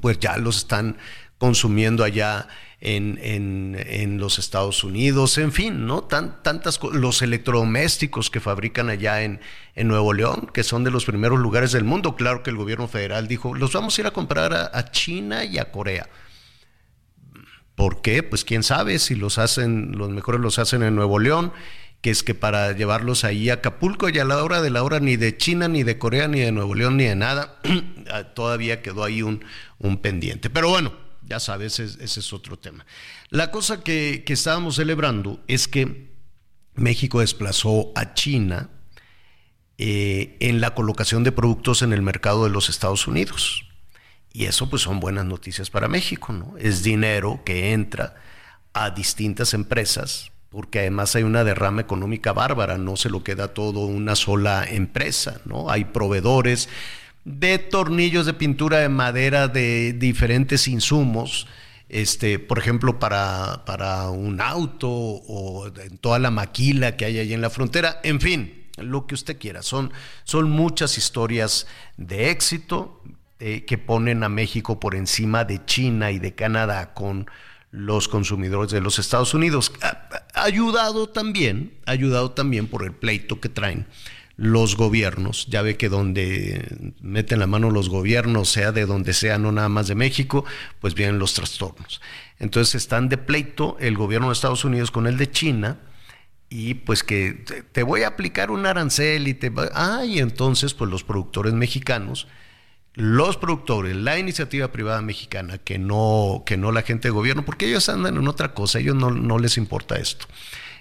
[0.00, 0.96] pues ya los están
[1.38, 2.48] consumiendo allá
[2.80, 6.02] en, en, en, los Estados Unidos, en fin, ¿no?
[6.02, 9.40] Tan, tantas los electrodomésticos que fabrican allá en,
[9.74, 12.14] en, Nuevo León, que son de los primeros lugares del mundo.
[12.14, 15.58] Claro que el gobierno federal dijo, los vamos a ir a comprar a, China y
[15.58, 16.08] a Corea.
[17.74, 18.22] ¿Por qué?
[18.22, 21.52] Pues quién sabe si los hacen, los mejores los hacen en Nuevo León,
[22.00, 25.00] que es que para llevarlos ahí a Acapulco y a la hora de la hora
[25.00, 27.60] ni de China, ni de Corea, ni de Nuevo León, ni de nada,
[28.34, 29.44] todavía quedó ahí un,
[29.78, 30.48] un pendiente.
[30.48, 32.86] Pero bueno, ya sabes, ese, es otro tema.
[33.28, 36.08] La cosa que, que, estábamos celebrando es que
[36.74, 38.70] México desplazó a China
[39.76, 43.64] eh, en la colocación de productos en el mercado de los Estados Unidos.
[44.32, 46.54] Y eso pues son buenas noticias para México, ¿no?
[46.58, 48.16] Es dinero que entra
[48.72, 53.80] a distintas empresas, porque además hay una derrama económica bárbara, no se lo queda todo
[53.80, 55.70] una sola empresa, ¿no?
[55.70, 56.68] Hay proveedores,
[57.28, 61.46] de tornillos de pintura de madera de diferentes insumos,
[61.90, 67.34] este, por ejemplo, para, para un auto o en toda la maquila que hay ahí
[67.34, 69.62] en la frontera, en fin, lo que usted quiera.
[69.62, 69.92] Son,
[70.24, 71.66] son muchas historias
[71.98, 73.02] de éxito
[73.40, 77.30] eh, que ponen a México por encima de China y de Canadá con
[77.70, 79.70] los consumidores de los Estados Unidos.
[80.32, 83.86] Ayudado también, ayudado también por el pleito que traen
[84.38, 85.46] los gobiernos.
[85.48, 89.68] Ya ve que donde meten la mano los gobiernos, sea de donde sea, no nada
[89.68, 90.44] más de México,
[90.80, 92.00] pues vienen los trastornos.
[92.38, 95.78] Entonces están de pleito el gobierno de Estados Unidos con el de China
[96.48, 99.68] y pues que te voy a aplicar un arancel y te va...
[99.74, 102.28] Ah, entonces pues los productores mexicanos,
[102.94, 107.66] los productores, la iniciativa privada mexicana, que no, que no la gente de gobierno, porque
[107.66, 110.26] ellos andan en otra cosa, ellos no, no les importa esto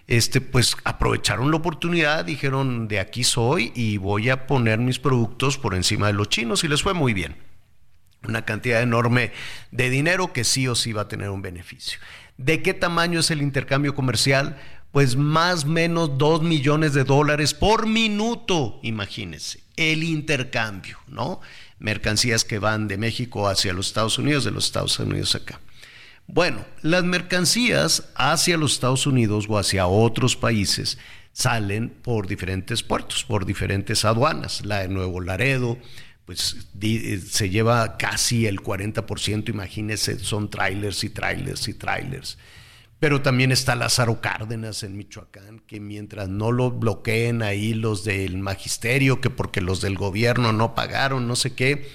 [0.07, 5.57] este, pues aprovecharon la oportunidad, dijeron, de aquí soy y voy a poner mis productos
[5.57, 7.35] por encima de los chinos y les fue muy bien.
[8.27, 9.31] Una cantidad enorme
[9.71, 11.99] de dinero que sí o sí va a tener un beneficio.
[12.37, 14.57] ¿De qué tamaño es el intercambio comercial?
[14.91, 21.41] Pues más o menos 2 millones de dólares por minuto, imagínense, el intercambio, ¿no?
[21.79, 25.59] Mercancías que van de México hacia los Estados Unidos, de los Estados Unidos acá.
[26.27, 30.97] Bueno, las mercancías hacia los Estados Unidos o hacia otros países
[31.31, 34.65] salen por diferentes puertos, por diferentes aduanas.
[34.65, 35.77] La de Nuevo Laredo,
[36.25, 42.37] pues eh, se lleva casi el 40%, imagínense, son trailers y trailers y trailers.
[42.99, 48.37] Pero también está Lázaro Cárdenas en Michoacán, que mientras no lo bloqueen ahí los del
[48.39, 51.87] magisterio, que porque los del gobierno no pagaron, no sé qué,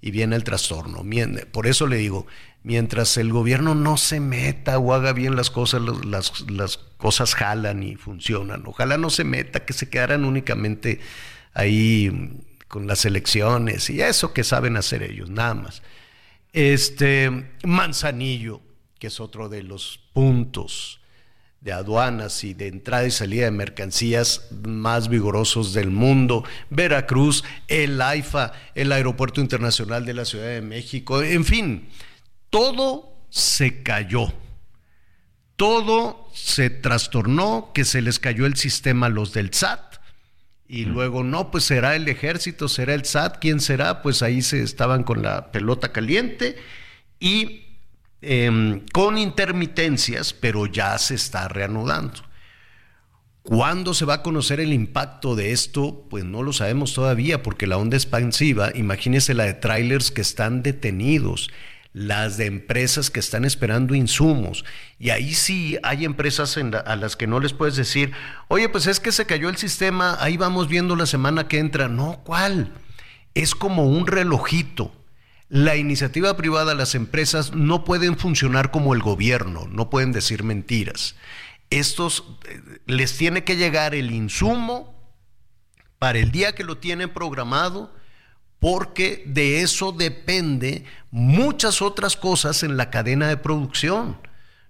[0.00, 1.04] y viene el trastorno.
[1.52, 2.26] Por eso le digo,
[2.62, 7.96] mientras el gobierno no se meta o haga bien las cosas, las, cosas jalan y
[7.96, 8.62] funcionan.
[8.66, 11.00] Ojalá no se meta, que se quedaran únicamente
[11.54, 15.82] ahí con las elecciones y eso que saben hacer ellos, nada más.
[16.52, 18.60] Este Manzanillo,
[18.98, 20.99] que es otro de los puntos
[21.60, 28.00] de aduanas y de entrada y salida de mercancías más vigorosos del mundo, Veracruz, el
[28.00, 31.88] AIFA, el Aeropuerto Internacional de la Ciudad de México, en fin,
[32.48, 34.32] todo se cayó.
[35.56, 39.96] Todo se trastornó, que se les cayó el sistema a los del SAT.
[40.66, 44.00] Y luego, no, pues será el ejército, será el SAT, ¿quién será?
[44.00, 46.56] Pues ahí se estaban con la pelota caliente
[47.18, 47.69] y
[48.22, 52.30] eh, con intermitencias, pero ya se está reanudando.
[53.42, 56.06] ¿Cuándo se va a conocer el impacto de esto?
[56.10, 60.62] Pues no lo sabemos todavía, porque la onda expansiva, imagínese la de trailers que están
[60.62, 61.50] detenidos,
[61.94, 64.64] las de empresas que están esperando insumos.
[64.98, 68.12] Y ahí sí hay empresas a las que no les puedes decir,
[68.48, 71.88] oye, pues es que se cayó el sistema, ahí vamos viendo la semana que entra.
[71.88, 72.74] No, ¿cuál?
[73.34, 74.92] Es como un relojito.
[75.50, 81.16] La iniciativa privada, las empresas no pueden funcionar como el gobierno, no pueden decir mentiras.
[81.70, 84.94] Estos eh, les tiene que llegar el insumo
[85.98, 87.92] para el día que lo tienen programado,
[88.60, 94.18] porque de eso depende muchas otras cosas en la cadena de producción.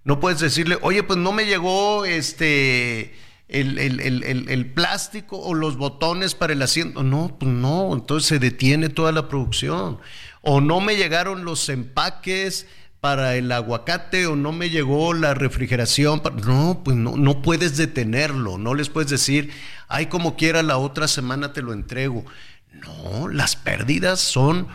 [0.03, 3.13] No puedes decirle, oye, pues no me llegó este
[3.51, 7.03] el, el, plástico o los botones para el asiento.
[7.03, 9.99] No, pues no, entonces se detiene toda la producción.
[10.41, 12.67] O no me llegaron los empaques
[12.99, 16.21] para el aguacate o no me llegó la refrigeración.
[16.45, 18.57] No, pues no, no puedes detenerlo.
[18.57, 19.51] No les puedes decir,
[19.87, 22.23] ay, como quiera, la otra semana te lo entrego.
[22.71, 24.67] No, las pérdidas son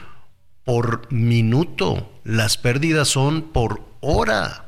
[0.64, 4.66] por minuto, las pérdidas son por hora.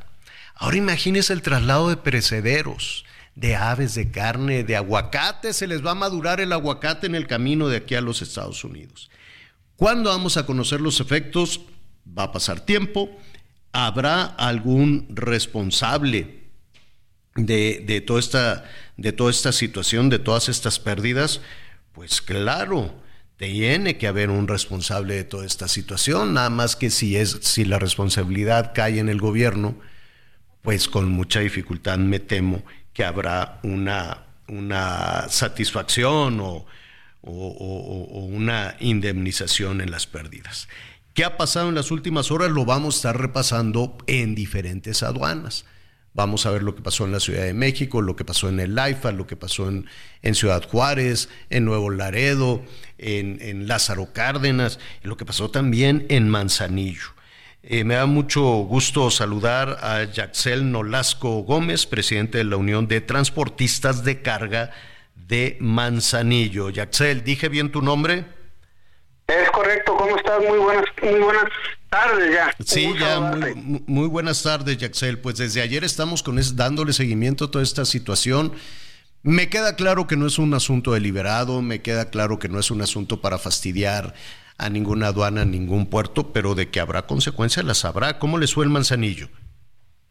[0.55, 5.53] Ahora imagínese el traslado de perecederos, de aves, de carne, de aguacate.
[5.53, 8.63] Se les va a madurar el aguacate en el camino de aquí a los Estados
[8.63, 9.11] Unidos.
[9.79, 11.61] ¿Cuándo vamos a conocer los efectos?
[12.07, 13.17] Va a pasar tiempo.
[13.71, 16.49] ¿Habrá algún responsable
[17.37, 18.65] de, de, toda esta,
[18.97, 21.43] de toda esta situación, de todas estas pérdidas?
[21.93, 22.93] Pues claro,
[23.37, 27.65] tiene que haber un responsable de toda esta situación, nada más que si, es, si
[27.65, 29.77] la responsabilidad cae en el gobierno,
[30.63, 36.67] pues con mucha dificultad me temo que habrá una, una satisfacción o,
[37.23, 40.69] una indemnización en las pérdidas.
[41.15, 42.51] ¿Qué ha pasado en las últimas horas?
[42.51, 45.65] Lo vamos a estar repasando en diferentes aduanas.
[46.15, 48.61] Vamos a ver lo que pasó en la Ciudad de México, lo que pasó en
[48.61, 52.63] el AIFA, lo que pasó en, Ciudad Juárez, en Nuevo Laredo,
[52.99, 57.15] en, Lázaro Cárdenas, lo que pasó también en Manzanillo.
[57.63, 63.01] Eh, me da mucho gusto saludar a Yaxel Nolasco Gómez, presidente de la Unión de
[63.01, 64.71] Transportistas de Carga
[65.27, 66.71] de Manzanillo.
[66.71, 68.25] Yaxel, ¿dije bien tu nombre?
[69.27, 70.43] Es correcto, ¿cómo estás?
[70.49, 71.45] Muy buenas, muy buenas
[71.91, 72.55] tardes ya.
[72.65, 73.21] Sí, ya,
[73.87, 75.19] muy, buenas tardes, Yaxel.
[75.19, 78.53] Pues desde ayer estamos con dándole seguimiento a toda esta situación.
[79.23, 82.71] Me queda claro que no es un asunto deliberado, me queda claro que no es
[82.71, 84.15] un asunto para fastidiar
[84.57, 88.19] a ninguna aduana, a ningún puerto, pero de que habrá consecuencias las habrá.
[88.19, 89.29] ¿Cómo le fue el Manzanillo?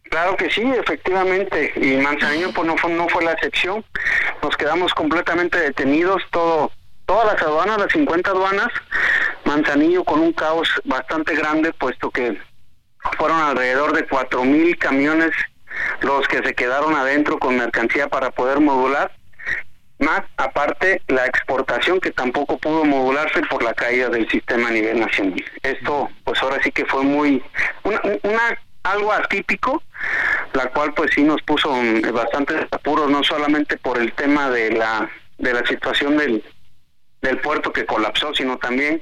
[0.10, 3.84] Claro que sí, efectivamente, y Manzanillo pues no fue, no fue la excepción.
[4.41, 6.72] Nos quedamos completamente detenidos, todo,
[7.05, 8.68] todas las aduanas, las 50 aduanas,
[9.45, 12.39] Manzanillo con un caos bastante grande, puesto que
[13.18, 15.32] fueron alrededor de cuatro mil camiones
[16.01, 19.12] los que se quedaron adentro con mercancía para poder modular
[19.99, 24.99] más aparte la exportación que tampoco pudo modularse por la caída del sistema a nivel
[24.99, 25.43] nacional.
[25.64, 27.43] Esto pues ahora sí que fue muy
[27.84, 29.82] una, algo atípico,
[30.54, 31.74] la cual pues sí nos puso
[32.14, 36.43] bastante apuros, no solamente por el tema de la de la situación del,
[37.22, 39.02] del puerto que colapsó, sino también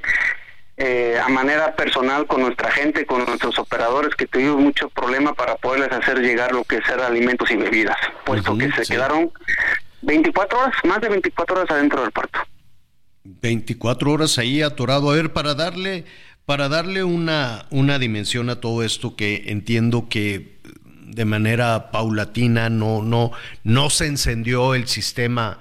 [0.77, 5.55] eh, a manera personal con nuestra gente, con nuestros operadores que tuvimos mucho problema para
[5.55, 9.31] poderles hacer llegar lo que ser alimentos y bebidas, puesto que se quedaron
[10.01, 12.39] 24 horas, más de 24 horas adentro del puerto.
[13.23, 15.09] 24 horas ahí atorado.
[15.09, 16.05] A ver, para darle,
[16.45, 20.54] para darle una, una dimensión a todo esto que entiendo que
[21.05, 23.31] de manera paulatina no, no,
[23.63, 25.59] no se encendió el sistema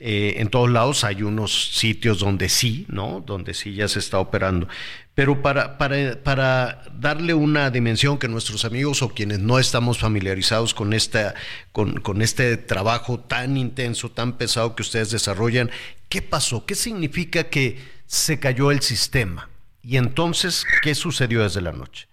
[0.00, 1.04] eh, en todos lados.
[1.04, 3.22] Hay unos sitios donde sí, ¿no?
[3.24, 4.68] Donde sí ya se está operando.
[5.14, 10.74] Pero para, para, para, darle una dimensión que nuestros amigos o quienes no estamos familiarizados
[10.74, 11.34] con, esta,
[11.70, 15.70] con, con, este trabajo tan intenso, tan pesado que ustedes desarrollan,
[16.08, 16.66] ¿qué pasó?
[16.66, 19.48] ¿Qué significa que se cayó el sistema?
[19.82, 22.08] Y entonces, ¿qué sucedió desde la noche?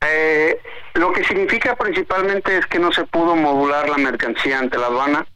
[0.00, 0.56] Eh,
[0.94, 5.26] lo que significa principalmente es que no se pudo modular la mercancía ante la aduana,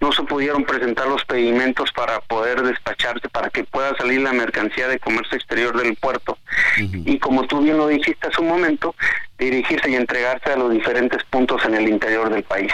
[0.00, 4.88] no se pudieron presentar los pedimentos para poder despacharse, para que pueda salir la mercancía
[4.88, 6.38] de comercio exterior del puerto.
[6.78, 8.94] Y como tú bien lo dijiste hace un momento,
[9.38, 12.72] dirigirse y entregarse a los diferentes puntos en el interior del país.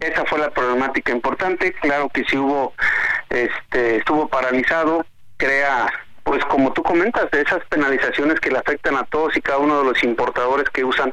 [0.00, 2.74] Esa fue la problemática importante, claro que si hubo,
[3.30, 5.06] este, estuvo paralizado,
[5.36, 5.90] crea
[6.32, 9.80] pues como tú comentas, de esas penalizaciones que le afectan a todos y cada uno
[9.80, 11.12] de los importadores que usan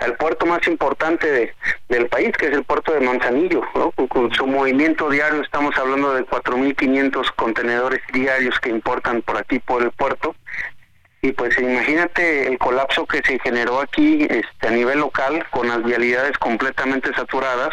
[0.00, 1.54] el puerto más importante
[1.88, 3.62] del país, que es el puerto de Manzanillo,
[4.08, 9.80] con, su movimiento diario estamos hablando de 4.500 contenedores diarios que importan por aquí por
[9.80, 10.34] el puerto.
[11.22, 15.84] Y pues imagínate el colapso que se generó aquí este, a nivel local con las
[15.84, 17.70] vialidades completamente saturadas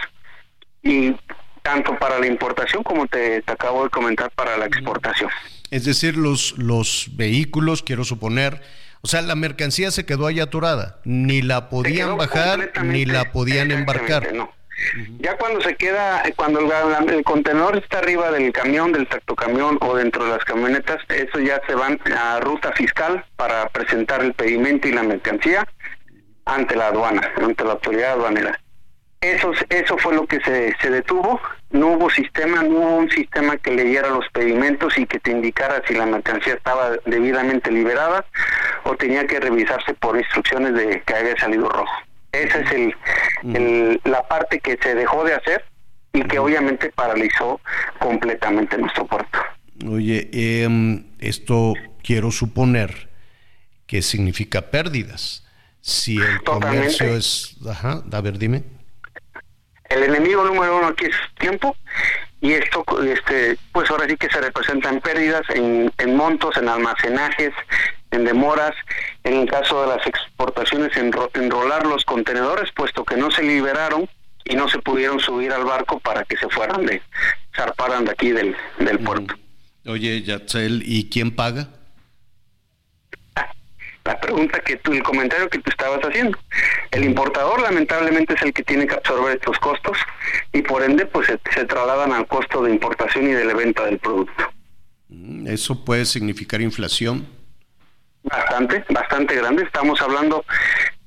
[0.84, 1.16] y
[1.64, 5.32] tanto para la importación como te acabo de comentar para la exportación.
[5.76, 8.62] Es decir, los, los vehículos, quiero suponer,
[9.02, 13.72] o sea, la mercancía se quedó ahí atorada, ni la podían bajar ni la podían
[13.72, 14.34] embarcar.
[14.34, 14.54] No.
[15.20, 19.98] Ya cuando se queda, cuando el, el, contenedor está arriba del camión, del tractocamión o
[19.98, 24.88] dentro de las camionetas, eso ya se van a ruta fiscal para presentar el pedimento
[24.88, 25.68] y la mercancía
[26.46, 28.62] ante la aduana, ante la autoridad aduanera.
[29.34, 31.42] Eso, eso fue lo que se, se detuvo.
[31.72, 35.82] No hubo sistema, no hubo un sistema que leyera los pedimentos y que te indicara
[35.88, 38.24] si la mercancía estaba debidamente liberada
[38.84, 41.92] o tenía que revisarse por instrucciones de que había salido rojo.
[42.32, 42.94] Esa es
[43.44, 45.66] el, la parte que se dejó de hacer
[46.14, 47.60] y que obviamente paralizó
[48.00, 49.40] completamente nuestro puerto.
[49.90, 51.74] Oye, em, esto
[52.04, 53.10] quiero suponer
[53.88, 55.46] que significa pérdidas.
[55.82, 57.58] Si el comercio es...
[57.68, 58.75] Ajá, a ver, dime.
[59.96, 61.76] El enemigo número uno aquí es tiempo
[62.42, 67.54] y esto, este, pues ahora sí que se representan pérdidas en, en montos, en almacenajes,
[68.12, 68.74] en demoras,
[69.24, 74.10] en el caso de las exportaciones, en enrolar los contenedores, puesto que no se liberaron
[74.44, 77.02] y no se pudieron subir al barco para que se fueran de,
[77.56, 78.56] zarparan de aquí del,
[79.04, 79.34] puerto.
[79.86, 81.70] Oye, Yatzel, ¿y quién paga?
[84.06, 86.38] La pregunta que tú, el comentario que tú estabas haciendo.
[86.92, 89.98] El importador lamentablemente es el que tiene que absorber estos costos
[90.54, 93.98] y por ende pues se, trasladan al costo de importación y de la venta del
[93.98, 94.46] producto.
[95.10, 97.28] Mm, ¿Eso puede significar inflación?
[98.24, 99.64] Bastante, bastante grande.
[99.64, 100.46] Estamos hablando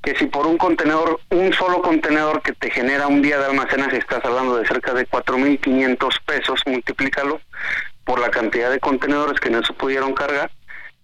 [0.03, 3.99] que si por un contenedor, un solo contenedor que te genera un día de almacenaje,
[3.99, 7.41] estás hablando de cerca de 4.500 pesos, multiplícalo
[8.05, 10.51] por la cantidad de contenedores que no se pudieron cargar,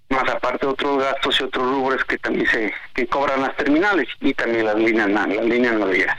[0.09, 4.35] más aparte otros gastos y otros rubros que también se que cobran las terminales y
[4.35, 6.19] también las líneas las líneas navieras.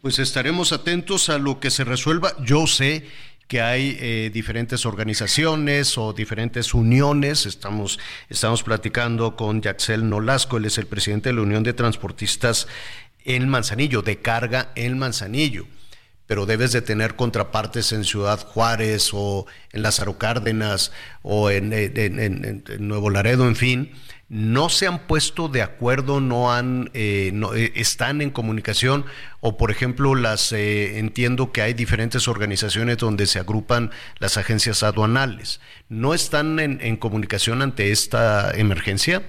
[0.00, 2.32] Pues estaremos atentos a lo que se resuelva.
[2.44, 3.06] Yo sé
[3.48, 7.46] que hay eh, diferentes organizaciones o diferentes uniones.
[7.46, 7.98] Estamos,
[8.28, 12.68] estamos platicando con Yaxel Nolasco, él es el presidente de la Unión de Transportistas
[13.24, 15.66] en Manzanillo, de carga en Manzanillo
[16.26, 23.10] pero debes de tener contrapartes en Ciudad Juárez o en Lázaro Cárdenas o en, Nuevo
[23.10, 23.92] Laredo, en fin,
[24.28, 29.04] no se han puesto de acuerdo, no han, eh, no, eh, están en comunicación
[29.40, 34.82] o por ejemplo las eh, entiendo que hay diferentes organizaciones donde se agrupan las agencias
[34.82, 39.22] aduanales, no están en comunicación ante esta emergencia.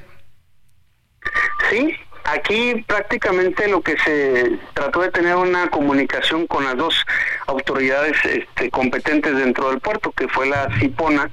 [1.69, 1.95] Sí,
[2.26, 7.05] Aquí prácticamente lo que se trató de tener una comunicación con las dos
[7.45, 11.30] autoridades este, competentes dentro del puerto, que fue la CIPONA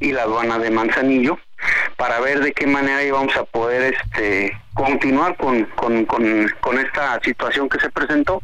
[0.00, 1.38] y la aduana de Manzanillo,
[2.00, 7.68] para ver de qué manera íbamos a poder este, continuar con, con, con, esta situación
[7.68, 8.40] que se presentó.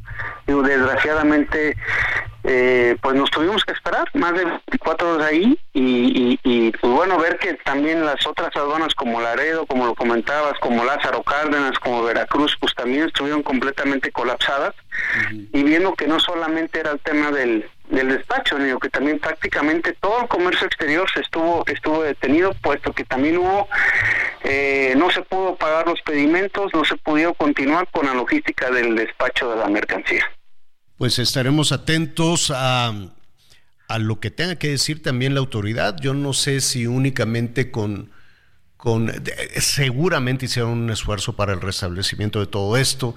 [0.46, 1.74] Y desgraciadamente
[2.44, 7.18] eh, pues nos tuvimos que esperar más de 24 horas ahí y, y, pues bueno,
[7.18, 12.04] ver que también las otras aduanas como Laredo, como lo comentabas, como Lázaro Cárdenas, como
[12.04, 14.74] Veracruz, pues también estuvieron completamente colapsadas
[15.30, 19.92] y viendo que no solamente era el tema del, del despacho, sino que también prácticamente
[19.94, 23.68] todo el comercio exterior se estuvo estuvo detenido, puesto que también hubo,
[24.44, 28.96] eh, no se pudo pagar los pedimentos, no se pudo continuar con la logística del
[28.96, 30.24] despacho de la mercancía
[30.98, 32.92] pues estaremos atentos a,
[33.88, 35.96] a lo que tenga que decir también la autoridad.
[36.00, 38.10] Yo no sé si únicamente con,
[38.76, 39.12] con
[39.58, 43.14] seguramente hicieron un esfuerzo para el restablecimiento de todo esto.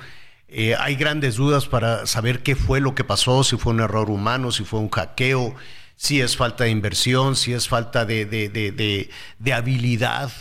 [0.51, 4.09] Eh, hay grandes dudas para saber qué fue lo que pasó, si fue un error
[4.09, 5.55] humano, si fue un hackeo,
[5.95, 10.31] si es falta de inversión, si es falta de, de, de, de habilidad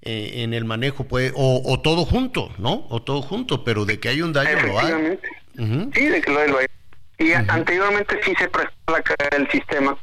[0.00, 2.86] eh, en el manejo, puede, o, o, todo junto, ¿no?
[2.88, 5.18] O todo junto, pero de que hay un daño lo hay.
[5.94, 6.66] Sí, de que lo hay.
[7.18, 9.96] Y anteriormente sí se prestó la carga del sistema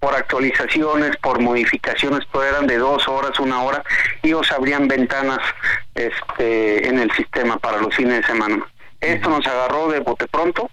[0.00, 3.84] por actualizaciones, por modificaciones, pero eran de dos horas, una hora,
[4.22, 5.38] y os abrían ventanas
[5.94, 8.66] este, en el sistema para los fines de semana.
[9.06, 10.70] Esto nos agarró de bote pronto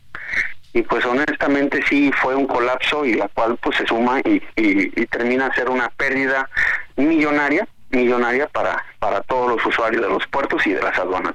[0.73, 5.05] y pues honestamente sí fue un colapso y la cual pues se suma y, y,
[5.07, 6.49] termina a ser una pérdida
[6.95, 11.34] millonaria, millonaria para, para todos los usuarios de los puertos y de las aduanas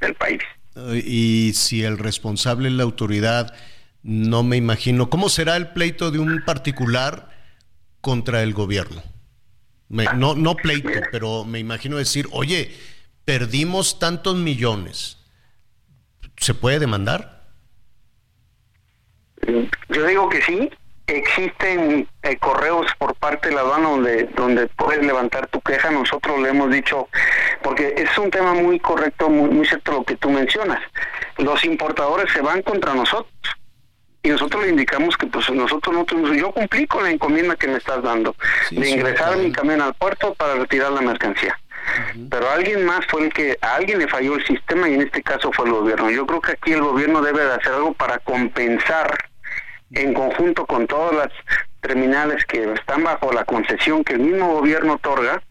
[0.00, 0.40] del país.
[1.04, 3.54] Y si el responsable es la autoridad
[4.02, 5.10] no me imagino.
[5.10, 7.30] ¿Cómo será el pleito de un particular
[8.00, 9.02] contra el gobierno?
[9.88, 12.72] no, no pleito, pero me imagino decir, oye,
[13.24, 15.18] perdimos tantos millones.
[16.40, 17.42] ¿Se puede demandar?
[19.90, 20.70] Yo digo que sí.
[21.06, 25.90] Existen eh, correos por parte de la aduana donde, donde puedes levantar tu queja.
[25.90, 27.08] Nosotros le hemos dicho,
[27.62, 30.80] porque es un tema muy correcto, muy, muy cierto lo que tú mencionas.
[31.36, 33.26] Los importadores se van contra nosotros
[34.22, 37.78] y nosotros le indicamos que pues nosotros no yo cumplí con la encomienda que me
[37.78, 38.36] estás dando
[38.70, 41.58] de ingresar mi camión al puerto para retirar la mercancía
[42.28, 45.22] pero alguien más fue el que, a alguien le falló el sistema y en este
[45.22, 46.10] caso fue el gobierno.
[46.10, 49.16] Yo creo que aquí el gobierno debe de hacer algo para compensar
[49.92, 51.28] en conjunto con todas las
[51.80, 55.42] terminales que están bajo la concesión que el mismo gobierno otorga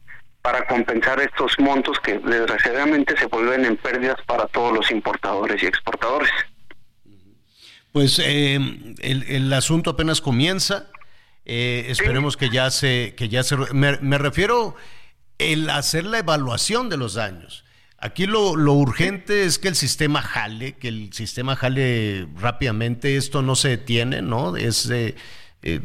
[0.41, 5.65] para compensar estos montos que desgraciadamente se vuelven en pérdidas para todos los importadores y
[5.65, 6.31] exportadores.
[7.91, 8.55] Pues eh,
[9.01, 10.87] el, el, asunto apenas comienza.
[11.45, 13.57] Eh, esperemos que ya se, que ya se.
[13.73, 14.75] Me, me, refiero
[15.39, 17.65] el hacer la evaluación de los daños.
[17.97, 23.17] Aquí lo, lo, urgente es que el sistema jale, que el sistema jale rápidamente.
[23.17, 24.55] Esto no se detiene, ¿no?
[24.55, 25.15] Es eh,
[25.63, 25.81] eh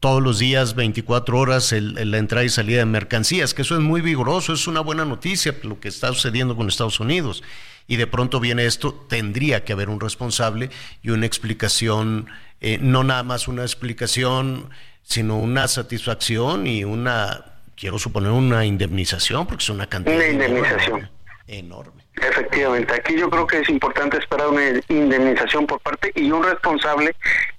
[0.00, 3.80] todos los días, 24 horas, el, la entrada y salida de mercancías, que eso es
[3.80, 7.42] muy vigoroso, es una buena noticia lo que está sucediendo con Estados Unidos.
[7.88, 10.70] Y de pronto viene esto, tendría que haber un responsable
[11.02, 12.28] y una explicación,
[12.60, 14.68] eh, no nada más una explicación,
[15.02, 20.16] sino una satisfacción y una, quiero suponer, una indemnización, porque es una cantidad.
[20.16, 21.10] Una indemnización.
[21.46, 22.02] Enorme.
[22.16, 27.14] Efectivamente, aquí yo creo que es importante esperar una indemnización por parte y un responsable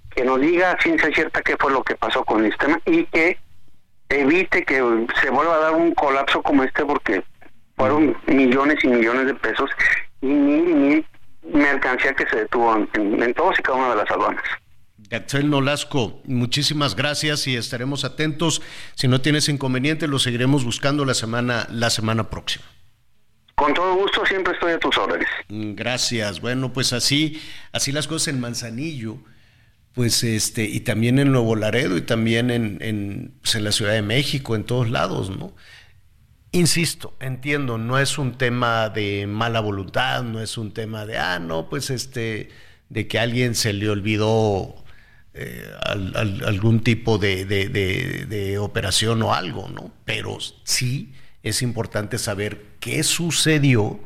[0.09, 3.05] que nos diga a ciencia cierta qué fue lo que pasó con el sistema y
[3.05, 3.37] que
[4.09, 4.75] evite que
[5.21, 7.23] se vuelva a dar un colapso como este porque
[7.75, 9.69] fueron millones y millones de pesos
[10.21, 11.05] y mil y mil
[11.43, 14.43] mercancía que se detuvo en, en todos y cada una de las aduanas.
[15.09, 18.61] Gatzel Nolasco, muchísimas gracias y estaremos atentos.
[18.95, 22.65] Si no tienes inconveniente, lo seguiremos buscando la semana, la semana próxima.
[23.55, 25.29] Con todo gusto, siempre estoy a tus órdenes.
[25.49, 26.41] Gracias.
[26.41, 27.41] Bueno, pues así,
[27.71, 29.17] así las cosas en Manzanillo
[29.97, 33.93] pues este, y también en Nuevo Laredo y también en, en, pues en, la Ciudad
[33.93, 35.55] de México, en todos lados, ¿no?
[36.51, 41.39] Insisto, entiendo, no es un tema de mala voluntad, no es un tema de, ah,
[41.39, 42.49] no, pues este,
[42.89, 44.75] de que a alguien se le olvidó
[45.37, 49.91] eh, al, al, algún tipo de, de, de, operación o algo, ¿no?
[50.05, 51.13] Pero sí
[51.43, 53.99] es importante saber qué sucedió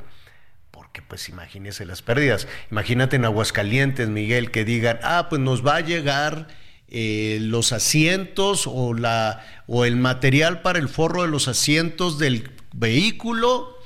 [0.91, 2.47] que pues imagínese las pérdidas.
[2.69, 6.47] Imagínate en Aguascalientes, Miguel, que digan, ah, pues nos va a llegar
[6.89, 12.51] eh, los asientos o, la, o el material para el forro de los asientos del
[12.73, 13.77] vehículo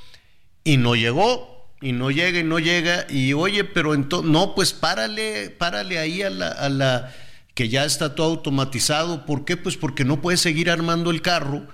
[0.64, 4.72] y no llegó, y no llega, y no llega, y oye, pero entonces, no, pues
[4.72, 7.14] párale, párale ahí a la, a la,
[7.56, 9.24] que ya está todo automatizado.
[9.24, 9.56] ¿Por qué?
[9.56, 11.66] Pues porque no puedes seguir armando el carro,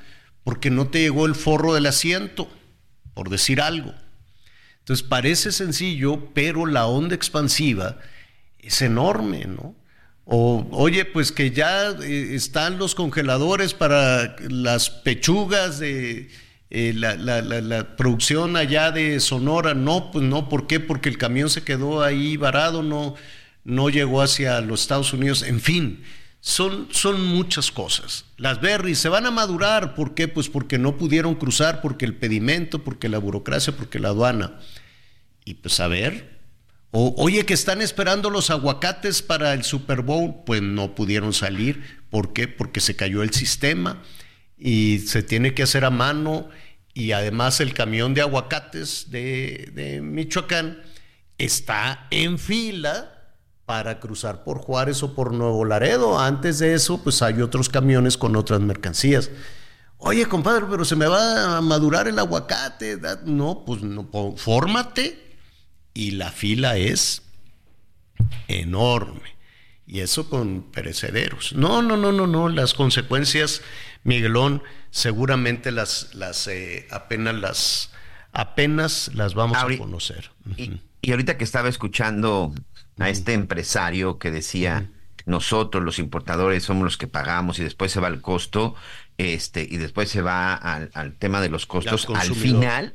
[0.45, 2.49] porque no te llegó el forro del asiento,
[3.15, 3.93] por decir algo.
[4.79, 7.99] Entonces parece sencillo, pero la onda expansiva
[8.61, 9.75] es enorme, ¿no?
[10.25, 16.31] O, oye, pues que ya eh, están los congeladores para las pechugas de
[16.71, 19.75] eh, la, la, la, producción allá de Sonora.
[19.75, 20.79] No, pues no, ¿por qué?
[20.79, 23.17] Porque el camión se quedó ahí varado, no,
[23.65, 25.43] no llegó hacia los Estados Unidos.
[25.43, 26.03] En fin,
[26.41, 28.25] son, son muchas cosas.
[28.37, 30.29] Las berries se van a madurar, ¿por qué?
[30.29, 34.59] Pues porque no pudieron cruzar, porque el pedimento, porque la burocracia, porque la aduana.
[35.45, 36.41] Y pues a ver,
[36.91, 42.03] o, oye que están esperando los aguacates para el Super Bowl, pues no pudieron salir.
[42.11, 42.49] ¿Por qué?
[42.49, 44.03] Porque se cayó el sistema
[44.59, 46.49] y se tiene que hacer a mano
[46.95, 50.83] y además el camión de aguacates de, de Michoacán
[51.39, 53.22] está en fila
[53.67, 56.19] para cruzar por Juárez o por Nuevo Laredo.
[56.19, 59.31] Antes de eso, pues hay otros camiones con otras mercancías.
[59.99, 62.99] Oye, compadre, pero se me va a madurar el aguacate.
[63.25, 65.37] No, pues no, fórmate.
[65.95, 67.23] Y la fila es
[68.49, 69.37] enorme.
[69.87, 71.53] Y eso con perecederos.
[71.55, 72.49] No, no, no, no, no.
[72.49, 73.63] Las consecuencias,
[74.03, 77.91] Miguelón, seguramente las, las eh, apenas las
[78.33, 80.31] apenas las vamos a conocer.
[80.57, 82.55] Y, y ahorita que estaba escuchando
[82.99, 84.91] a este empresario que decía,
[85.27, 88.75] nosotros los importadores somos los que pagamos y después se va el costo,
[89.19, 92.95] este, y después se va al, al tema de los costos, al final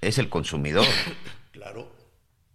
[0.00, 0.86] es el consumidor.
[1.52, 1.92] claro.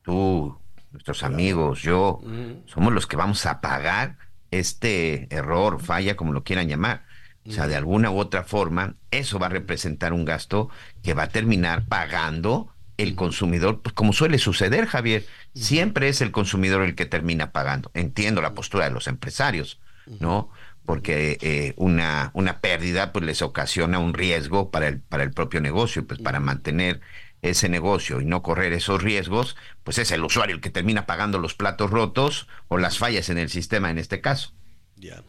[0.04, 0.58] Tú,
[0.92, 2.22] nuestros amigos, yo,
[2.66, 4.18] somos los que vamos a pagar
[4.52, 7.06] este error, falla, como lo quieran llamar.
[7.48, 10.70] O sea, de alguna u otra forma, eso va a representar un gasto
[11.02, 16.32] que va a terminar pagando el consumidor, pues como suele suceder, Javier, siempre es el
[16.32, 17.92] consumidor el que termina pagando.
[17.94, 19.80] Entiendo la postura de los empresarios,
[20.20, 20.50] ¿no?
[20.86, 25.62] Porque eh, una, una pérdida pues les ocasiona un riesgo para el, para el propio
[25.62, 27.00] negocio, pues para mantener
[27.42, 31.40] ese negocio y no correr esos riesgos, pues es el usuario el que termina pagando
[31.40, 34.54] los platos rotos o las fallas en el sistema en este caso.
[34.96, 35.24] Ya.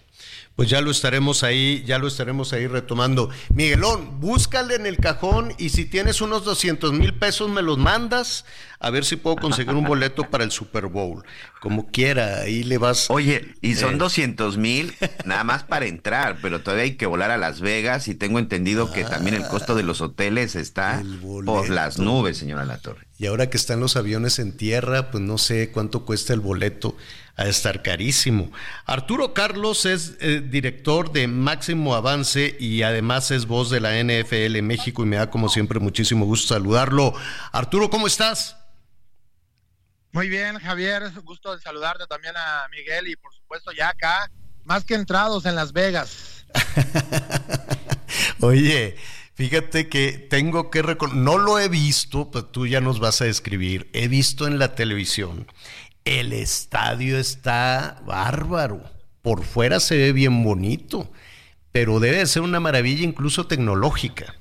[0.56, 3.30] Pues ya lo estaremos ahí, ya lo estaremos ahí retomando.
[3.54, 8.44] Miguelón, búscale en el cajón y si tienes unos 200 mil pesos me los mandas
[8.78, 11.22] a ver si puedo conseguir un boleto para el Super Bowl.
[11.60, 13.10] Como quiera, ahí le vas.
[13.10, 13.98] Oye, y son Eh.
[13.98, 14.94] 200 mil
[15.24, 18.90] nada más para entrar, pero todavía hay que volar a Las Vegas y tengo entendido
[18.92, 21.02] que también el costo de los hoteles está
[21.46, 23.06] por las nubes, señora La Torre.
[23.18, 26.96] Y ahora que están los aviones en tierra, pues no sé cuánto cuesta el boleto,
[27.40, 28.52] a estar carísimo.
[28.84, 34.56] Arturo Carlos es eh, director de Máximo Avance y además es voz de la NFL
[34.56, 37.14] en México y me da como siempre muchísimo gusto saludarlo.
[37.50, 38.56] Arturo, ¿cómo estás?
[40.12, 43.88] Muy bien, Javier, es un gusto en saludarte también a Miguel y por supuesto ya
[43.88, 44.30] acá,
[44.64, 46.44] más que entrados en Las Vegas.
[48.40, 48.98] Oye,
[49.32, 53.24] fíjate que tengo que reconocer, no lo he visto, pues tú ya nos vas a
[53.24, 55.46] describir, he visto en la televisión,
[56.04, 58.82] el estadio está bárbaro,
[59.22, 61.10] por fuera se ve bien bonito,
[61.72, 64.34] pero debe ser una maravilla incluso tecnológica.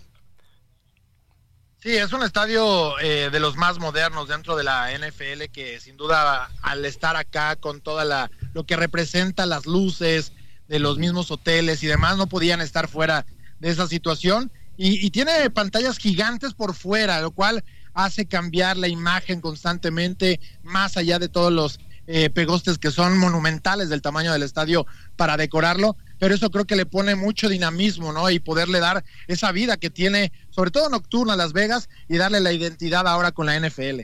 [1.82, 5.96] Sí, es un estadio eh, de los más modernos dentro de la NFL que sin
[5.96, 10.34] duda al estar acá con toda la lo que representa las luces
[10.68, 13.26] de los mismos hoteles y demás no podían estar fuera
[13.60, 17.64] de esa situación y, y tiene pantallas gigantes por fuera, lo cual
[17.94, 21.80] hace cambiar la imagen constantemente más allá de todos los
[22.12, 26.76] eh, pegostes que son monumentales del tamaño del estadio para decorarlo, pero eso creo que
[26.76, 28.32] le pone mucho dinamismo, ¿no?
[28.32, 32.52] Y poderle dar esa vida que tiene, sobre todo nocturna, Las Vegas y darle la
[32.52, 34.02] identidad ahora con la NFL.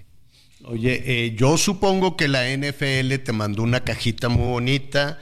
[0.65, 5.19] Oye, eh, yo supongo que la NFL te mandó una cajita muy bonita,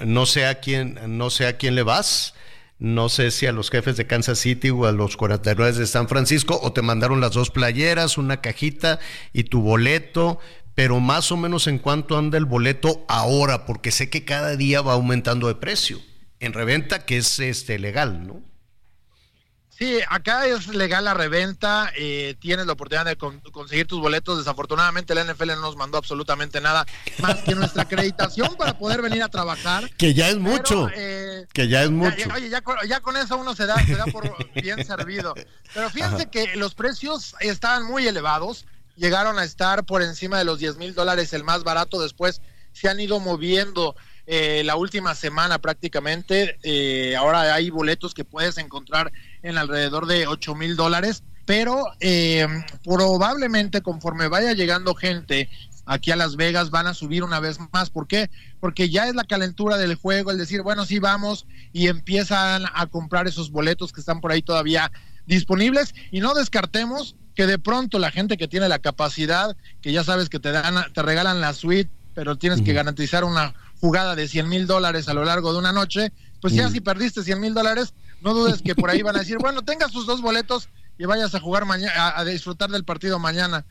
[0.00, 2.34] no sé a quién, no sé a quién le vas.
[2.80, 6.08] No sé si a los jefes de Kansas City o a los 49 de San
[6.08, 8.98] Francisco, o te mandaron las dos playeras, una cajita
[9.34, 10.38] y tu boleto,
[10.74, 14.80] pero más o menos en cuánto anda el boleto ahora, porque sé que cada día
[14.80, 16.00] va aumentando de precio.
[16.38, 18.42] En reventa, que es este legal, ¿no?
[19.80, 24.36] Sí, acá es legal la reventa, eh, tienes la oportunidad de con- conseguir tus boletos.
[24.36, 26.84] Desafortunadamente la NFL no nos mandó absolutamente nada
[27.22, 29.88] más que nuestra acreditación para poder venir a trabajar.
[29.96, 30.90] Que ya es Pero, mucho.
[30.94, 32.14] eh, que ya es mucho.
[32.28, 34.24] ya- oye, ya con, ya con eso uno se da, se da por
[34.62, 35.32] bien servido.
[35.72, 36.30] Pero fíjense Ajá.
[36.30, 38.66] que los precios estaban muy elevados,
[38.96, 42.42] llegaron a estar por encima de los 10 mil dólares el más barato, después
[42.74, 43.96] se han ido moviendo
[44.26, 49.10] eh, la última semana prácticamente, eh, ahora hay boletos que puedes encontrar
[49.42, 52.46] en alrededor de 8 mil dólares, pero eh,
[52.84, 55.48] probablemente conforme vaya llegando gente
[55.86, 57.90] aquí a Las Vegas van a subir una vez más.
[57.90, 58.30] ¿Por qué?
[58.60, 62.86] Porque ya es la calentura del juego, el decir, bueno, sí vamos y empiezan a
[62.86, 64.92] comprar esos boletos que están por ahí todavía
[65.26, 70.04] disponibles y no descartemos que de pronto la gente que tiene la capacidad, que ya
[70.04, 74.28] sabes que te dan, te regalan la suite, pero tienes que garantizar una jugada de
[74.28, 77.54] 100 mil dólares a lo largo de una noche, pues ya si perdiste 100 mil
[77.54, 80.68] dólares, no dudes que por ahí van a decir, bueno, tenga sus dos boletos
[80.98, 83.64] y vayas a jugar mañana, a, disfrutar del partido mañana.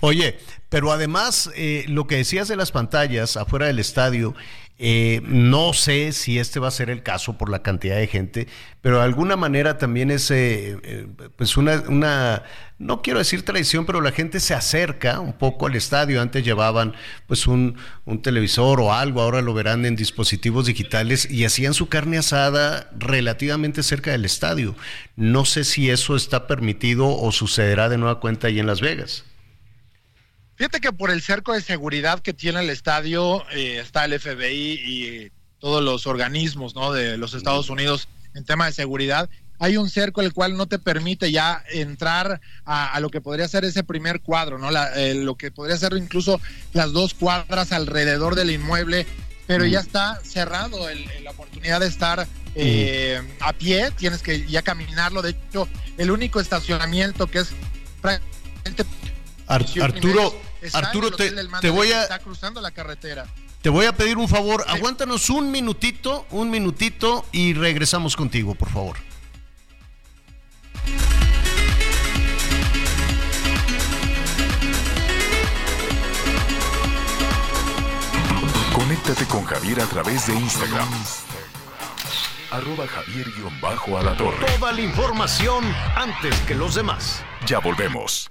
[0.00, 0.38] Oye,
[0.70, 4.34] pero además, eh, lo que decías de las pantallas afuera del estadio,
[4.78, 8.46] eh, no sé si este va a ser el caso por la cantidad de gente,
[8.82, 12.42] pero de alguna manera también es, eh, eh, pues una, una,
[12.78, 16.20] no quiero decir tradición, pero la gente se acerca un poco al estadio.
[16.20, 16.94] Antes llevaban
[17.26, 21.88] pues un, un televisor o algo, ahora lo verán en dispositivos digitales y hacían su
[21.88, 24.76] carne asada relativamente cerca del estadio.
[25.16, 29.24] No sé si eso está permitido o sucederá de nueva cuenta ahí en Las Vegas.
[30.56, 34.80] Fíjate que por el cerco de seguridad que tiene el estadio eh, está el FBI
[34.84, 36.92] y todos los organismos ¿no?
[36.92, 39.28] de los Estados Unidos en tema de seguridad.
[39.58, 43.48] Hay un cerco el cual no te permite ya entrar a, a lo que podría
[43.48, 44.70] ser ese primer cuadro, ¿no?
[44.70, 46.40] La- eh, lo que podría ser incluso
[46.74, 49.06] las dos cuadras alrededor del inmueble,
[49.46, 49.68] pero Mm.
[49.68, 52.26] ya está cerrado el- el- la oportunidad de estar
[52.58, 55.20] eh, a pie, tienes que ya caminarlo.
[55.22, 55.68] De hecho,
[55.98, 57.48] el único estacionamiento que es
[58.00, 58.84] prácticamente
[59.46, 60.34] Ar- Arturo,
[60.66, 61.30] está Arturo, te,
[61.60, 63.26] te voy a, Está cruzando la carretera.
[63.62, 64.64] te voy a pedir un favor.
[64.68, 68.96] Aguántanos un minutito, un minutito y regresamos contigo, por favor.
[78.72, 80.88] Conéctate con Javier a través de Instagram.
[82.50, 84.46] Arroba Javier-Alatorre.
[84.58, 85.64] Toda la información
[85.96, 87.22] antes que los demás.
[87.46, 88.30] Ya volvemos.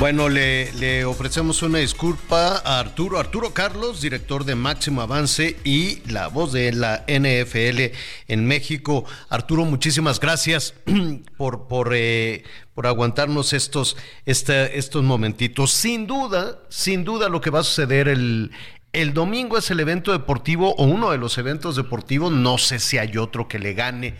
[0.00, 6.28] Bueno, le, ofrecemos una disculpa a Arturo, Arturo Carlos, director de Máximo Avance y la
[6.28, 7.94] voz de la NFL
[8.26, 9.04] en México.
[9.28, 10.72] Arturo, muchísimas gracias
[11.36, 15.70] por, por, eh, por aguantarnos estos, estos momentitos.
[15.70, 18.52] Sin duda, sin duda lo que va a suceder el,
[18.94, 22.96] el domingo es el evento deportivo o uno de los eventos deportivos, no sé si
[22.96, 24.14] hay otro que le gane,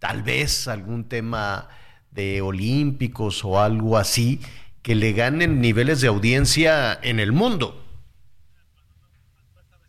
[0.00, 1.68] tal vez algún tema
[2.10, 4.40] de olímpicos o algo así
[4.82, 7.84] que le ganen niveles de audiencia en el mundo.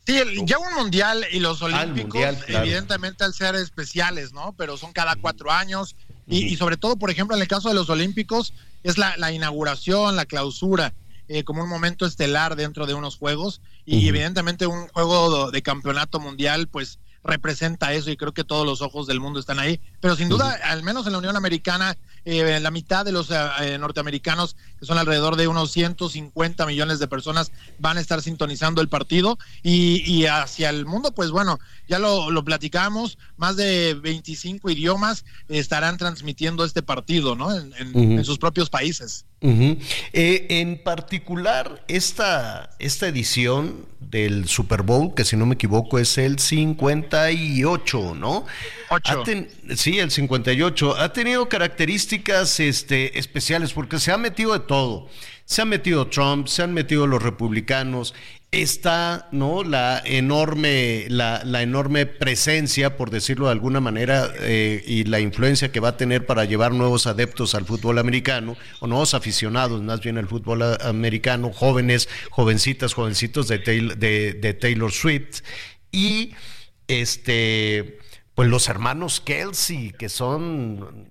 [0.06, 4.54] Sí, ya un mundial y los olímpicos, evidentemente al ser especiales, ¿no?
[4.58, 5.96] Pero son cada cuatro años.
[6.28, 8.54] Y, sobre todo, por ejemplo, en el caso de los olímpicos,
[8.84, 10.94] es la, inauguración, la clausura,
[11.28, 13.62] eh, como un momento estelar dentro de unos juegos.
[13.86, 18.82] Y evidentemente un juego de campeonato mundial, pues representa eso y creo que todos los
[18.82, 19.80] ojos del mundo están ahí.
[20.00, 23.36] Pero sin duda, al menos en la Unión Americana, eh, la mitad de los eh,
[23.62, 28.82] eh, norteamericanos, que son alrededor de unos 150 millones de personas, van a estar sintonizando
[28.82, 29.40] el partido.
[29.64, 36.64] Y, hacia el mundo, pues bueno, ya lo, platicamos, más de 25 idiomas estarán transmitiendo
[36.64, 37.56] este partido, ¿no?
[37.56, 39.26] En, sus propios países.
[39.42, 46.38] En particular, esta, esta edición del Super Bowl, que si no me equivoco es el
[46.38, 48.46] 58, ¿no?
[49.76, 50.98] sí, el 58.
[50.98, 55.08] Ha tenido características este, especiales porque se ha metido de todo.
[55.46, 58.14] Se ha metido Trump, se han metido los republicanos,
[58.52, 65.22] está no la enorme la, enorme presencia por decirlo de alguna manera eh, y la
[65.22, 69.82] influencia que va a tener para llevar nuevos adeptos al fútbol americano o nuevos aficionados
[69.82, 75.44] más bien al fútbol americano jóvenes jovencitas jovencitos de, de, de Taylor Swift.
[75.94, 76.34] Y
[76.90, 78.00] este
[78.36, 81.08] pues los hermanos Kelsey que son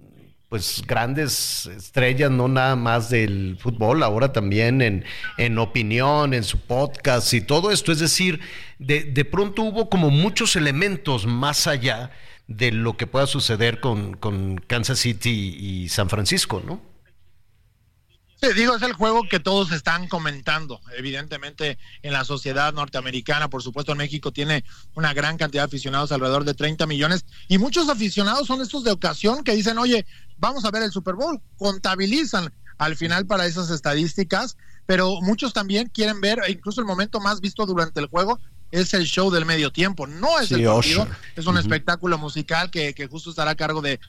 [0.51, 5.05] pues grandes estrellas, no nada más del fútbol, ahora también en,
[5.39, 7.93] en opinión, en su podcast y todo esto.
[7.93, 8.41] Es decir,
[8.81, 12.11] de, de, pronto hubo como muchos elementos más allá
[12.49, 16.90] de lo que pueda suceder con, con Kansas City y San Francisco, ¿no?
[18.43, 20.81] Sí, digo, es el juego que todos están comentando.
[20.97, 24.65] Evidentemente, en la sociedad norteamericana, por supuesto, en México tiene
[24.95, 28.93] una gran cantidad de aficionados, alrededor de 30 millones, y muchos aficionados son estos de
[28.93, 30.07] ocasión que dicen, oye,
[30.39, 34.57] vamos a ver el Super Bowl, contabilizan al final para esas estadísticas,
[34.87, 38.41] pero muchos también quieren ver, incluso el momento más visto durante el juego
[38.71, 41.07] es el show del medio tiempo, no es el partido,
[41.37, 44.01] es un espectáculo musical que, que justo estará a cargo de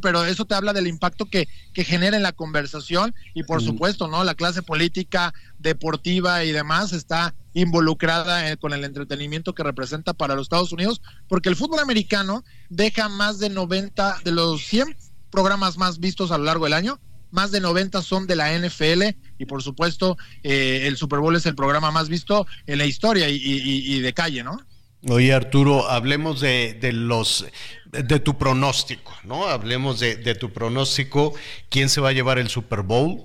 [0.00, 4.08] pero eso te habla del impacto que, que genera en la conversación y por supuesto,
[4.08, 4.24] ¿no?
[4.24, 10.34] La clase política, deportiva y demás está involucrada eh, con el entretenimiento que representa para
[10.34, 14.96] los Estados Unidos, porque el fútbol americano deja más de 90 de los 100
[15.30, 16.98] programas más vistos a lo largo del año,
[17.30, 19.02] más de 90 son de la NFL
[19.38, 23.28] y por supuesto eh, el Super Bowl es el programa más visto en la historia
[23.28, 24.58] y, y de calle, ¿no?
[25.06, 27.46] Oye Arturo, hablemos de, de, los
[27.86, 29.46] de tu pronóstico, ¿no?
[29.46, 31.34] Hablemos de, de, tu pronóstico.
[31.68, 33.24] ¿Quién se va a llevar el Super Bowl?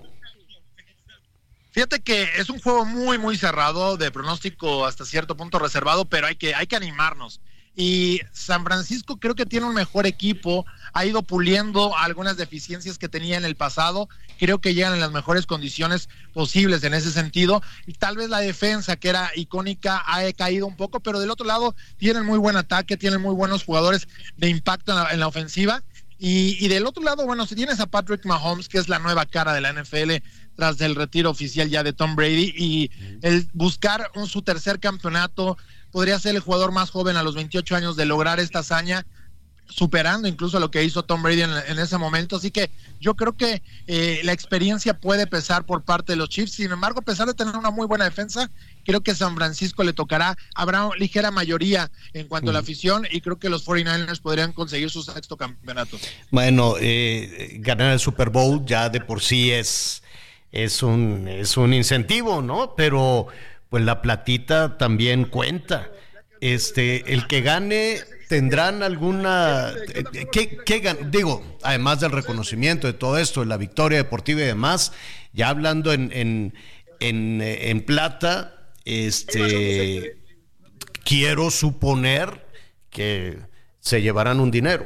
[1.72, 6.28] Fíjate que es un juego muy, muy cerrado, de pronóstico hasta cierto punto reservado, pero
[6.28, 7.42] hay que, hay que animarnos
[7.76, 13.10] y San Francisco creo que tiene un mejor equipo, ha ido puliendo algunas deficiencias que
[13.10, 17.64] tenía en el pasado, creo que llegan en las mejores condiciones posibles en ese sentido,
[17.88, 21.48] y tal vez la defensa que era icónica ha caído un poco, pero del otro
[21.48, 25.84] lado tienen muy buen ataque, tienen muy buenos jugadores de impacto en la, ofensiva,
[26.20, 29.54] y, del otro lado, bueno, si tienes a Patrick Mahomes, que es la nueva cara
[29.54, 30.24] de la NFL
[30.56, 32.92] tras el retiro oficial ya de Tom Brady, y
[33.24, 35.58] el buscar un, su tercer campeonato,
[35.94, 39.06] podría ser el jugador más joven a los 28 años de lograr esta hazaña,
[39.68, 42.36] superando incluso lo que hizo Tom Brady en, ese momento.
[42.36, 46.54] Así que yo creo que eh, la experiencia puede pesar por parte de los Chiefs.
[46.54, 48.50] Sin embargo, a pesar de tener una muy buena defensa,
[48.84, 53.22] creo que San Francisco le tocará, habrá ligera mayoría en cuanto a la afición y
[53.22, 56.00] creo que los 49ers podrían conseguir su sexto campeonato.
[56.32, 60.02] Bueno, eh, ganar el Super Bowl ya de por sí es,
[60.52, 62.74] es, un, es un incentivo, ¿no?
[62.76, 63.28] Pero
[63.74, 65.90] pues la platita también cuenta.
[66.42, 67.98] Este, el que gane
[68.30, 69.74] tendrán alguna
[70.32, 74.92] ¿qué, qué, digo, además del reconocimiento de todo esto, de la victoria deportiva y demás,
[75.34, 76.54] ya hablando en, en,
[77.00, 80.18] en, en plata, este
[81.04, 82.46] quiero suponer
[82.92, 83.40] que
[83.80, 84.86] se llevarán un dinero.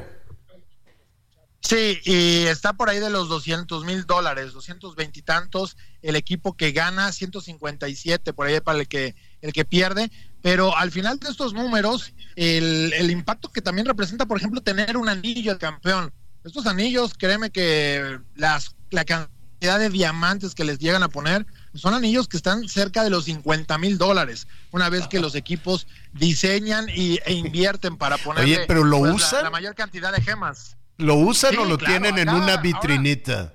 [1.68, 6.56] Sí, y está por ahí de los 200 mil dólares, 220 y tantos, el equipo
[6.56, 10.10] que gana 157 por ahí para el que el que pierde,
[10.41, 14.95] pero al final de estos números, el, el impacto que también representa, por ejemplo, tener
[14.95, 16.14] un anillo de campeón.
[16.45, 21.94] Estos anillos, créeme que las, la cantidad de diamantes que les llegan a poner son
[21.94, 26.88] anillos que están cerca de los 50 mil dólares, una vez que los equipos diseñan
[26.89, 29.44] y, e invierten para poner Oye, pero lo pues, usan.
[29.44, 30.76] La, mayor cantidad de gemas.
[30.98, 33.53] ¿Lo usan Sí, o lo claro, tienen en una ahora- vitrinita?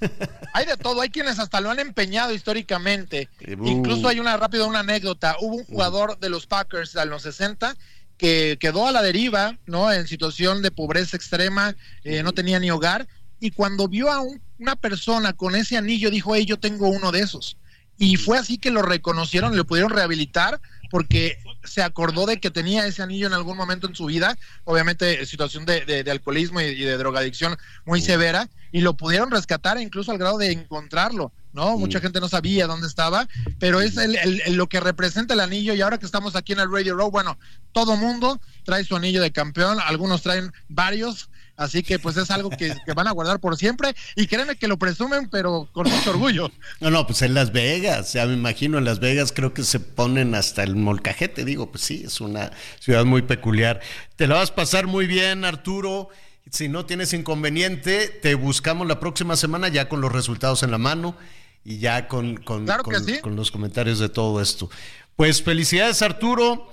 [0.54, 3.28] Hay de todo, hay quienes hasta lo han empeñado históricamente.
[3.56, 3.66] Uh.
[3.66, 5.36] Incluso hay una rápida una anécdota.
[5.40, 7.76] Hubo un jugador de los Packers a los 60
[8.18, 9.92] que quedó a la deriva, ¿no?
[9.92, 11.74] En situación de pobreza extrema,
[12.04, 13.06] eh, no tenía ni hogar.
[13.40, 17.12] Y cuando vio a un- una persona con ese anillo, dijo, hey, yo tengo uno
[17.12, 17.56] de esos.
[17.96, 20.60] Y fue así que lo reconocieron, lo pudieron rehabilitar
[20.90, 25.24] porque se acordó de que tenía ese anillo en algún momento en su vida, obviamente
[25.26, 29.78] situación de, de- de alcoholismo y, y de drogadicción muy severa, y lo pudieron rescatar
[29.80, 31.76] incluso al grado de encontrarlo, ¿no?
[31.76, 33.28] Mucha gente no sabía dónde estaba,
[33.58, 36.52] pero es el- el- el- lo que representa el anillo y ahora que estamos aquí
[36.54, 37.38] en el Radio Row, bueno,
[37.72, 42.50] todo mundo trae su anillo de campeón, algunos traen varios, así que pues es algo
[42.50, 46.10] que, que van a guardar por siempre y créeme que lo presumen, pero con mucho
[46.10, 46.50] orgullo.
[46.80, 49.80] No, no, pues en Las Vegas, ya me imagino, en Las Vegas creo que se
[49.80, 52.50] ponen hasta el molcajete, digo, pues sí, es una
[52.80, 53.80] ciudad muy peculiar.
[54.16, 56.08] Te la vas a pasar muy bien, Arturo.
[56.50, 60.78] Si no tienes inconveniente, te buscamos la próxima semana ya con los resultados en la
[60.78, 61.16] mano
[61.64, 63.20] y ya con, con, Claro con- sí.
[63.20, 64.68] con los comentarios de todo esto.
[65.16, 66.70] Pues felicidades, Arturo.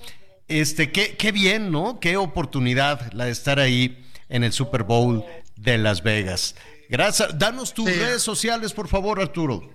[0.48, 2.00] Este, qué, qué bien, ¿no?
[2.00, 5.24] Qué oportunidad la de estar ahí en el Super Bowl
[5.56, 6.54] de Las Vegas.
[6.88, 7.38] Gracias.
[7.38, 7.94] Danos tus Sí.
[7.94, 9.70] redes sociales, por favor, Arturo.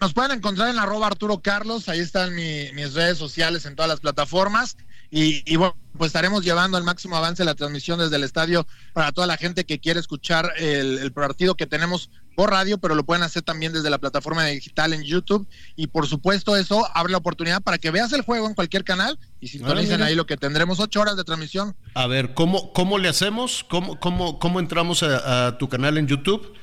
[0.00, 3.88] Nos pueden encontrar en arroba Arturo Carlos, ahí están mi- mis redes sociales en todas
[3.88, 4.76] las plataformas.
[5.10, 9.12] Y, y bueno, pues estaremos llevando al máximo avance la transmisión desde el estadio para
[9.12, 13.04] toda la gente que quiere escuchar el, el partido que tenemos por radio, pero lo
[13.04, 15.48] pueden hacer también desde la plataforma digital en YouTube.
[15.74, 19.18] Y por supuesto, eso abre la oportunidad para que veas el juego en cualquier canal
[19.40, 21.74] y sintonicen ahí lo que tendremos ocho horas de transmisión.
[21.94, 23.64] A ver, ¿cómo, cómo le hacemos?
[23.68, 26.54] ¿Cómo, cómo, cómo entramos a, a tu canal en YouTube?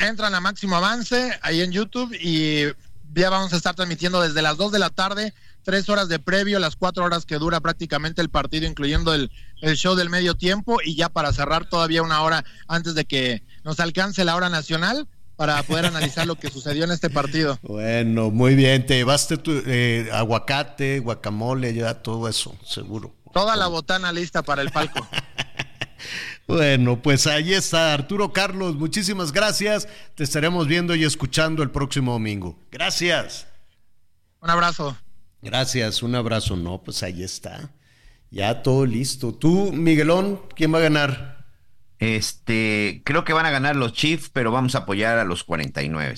[0.00, 2.64] entran a máximo avance ahí en YouTube y
[3.12, 6.58] ya vamos a estar transmitiendo desde las 2 de la tarde, tres horas de previo,
[6.58, 9.30] las cuatro horas que dura prácticamente el partido, incluyendo el,
[9.60, 13.42] el show del medio tiempo y ya para cerrar todavía una hora antes de que
[13.64, 17.58] nos alcance la hora nacional para poder analizar lo que sucedió en este partido.
[17.62, 18.84] Bueno, muy bien.
[18.84, 23.14] Te llevaste tu eh, aguacate, guacamole, ya todo eso, seguro.
[23.32, 25.06] Toda la botana lista para el palco.
[26.46, 28.74] Bueno, pues ahí está Arturo Carlos.
[28.74, 29.86] Muchísimas gracias.
[30.16, 32.58] Te estaremos viendo y escuchando el próximo domingo.
[32.72, 33.46] Gracias.
[34.40, 34.96] Un abrazo.
[35.42, 36.56] Gracias, un abrazo.
[36.56, 37.70] No, pues ahí está.
[38.30, 39.32] Ya todo listo.
[39.32, 41.39] Tú, Miguelón, ¿quién va a ganar?
[42.00, 46.14] Este, creo que van a ganar los Chiefs, pero vamos a apoyar a los 49.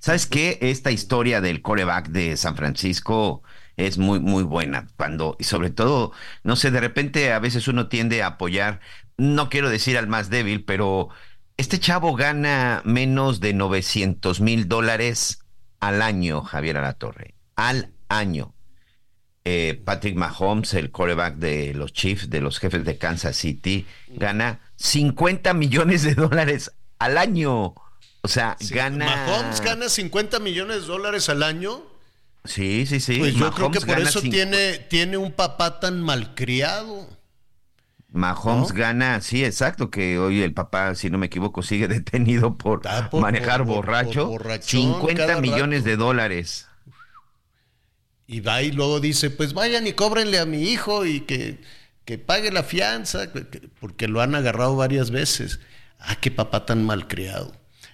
[0.00, 0.58] ¿Sabes qué?
[0.60, 3.42] Esta historia del coreback de San Francisco
[3.76, 4.88] es muy, muy buena.
[4.96, 6.12] Cuando, y sobre todo,
[6.42, 8.80] no sé, de repente a veces uno tiende a apoyar,
[9.16, 11.10] no quiero decir al más débil, pero
[11.56, 15.44] este chavo gana menos de 900 mil dólares
[15.78, 17.34] al año, Javier Alatorre.
[17.54, 18.54] Al año.
[19.44, 24.60] Eh, Patrick Mahomes, el coreback de los Chiefs, de los jefes de Kansas City, gana
[24.80, 27.74] 50 millones de dólares al año.
[28.22, 29.04] O sea, gana.
[29.04, 31.82] Mahomes gana 50 millones de dólares al año.
[32.44, 33.18] Sí, sí, sí.
[33.18, 37.06] Pues yo creo que por eso tiene, tiene un papá tan malcriado.
[38.12, 38.74] Mahomes ¿No?
[38.74, 42.80] gana, sí, exacto, que hoy el papá, si no me equivoco, sigue detenido por,
[43.10, 44.22] por- manejar por- borracho.
[44.28, 45.90] por borrachón 50 cada millones rato.
[45.90, 46.66] de dólares.
[48.26, 51.60] Y va y luego dice, pues vayan y cóbrenle a mi hijo y que,
[52.04, 55.60] que pague la fianza, que- que- porque lo han agarrado varias veces.
[55.98, 57.52] Ah, qué papá tan malcriado.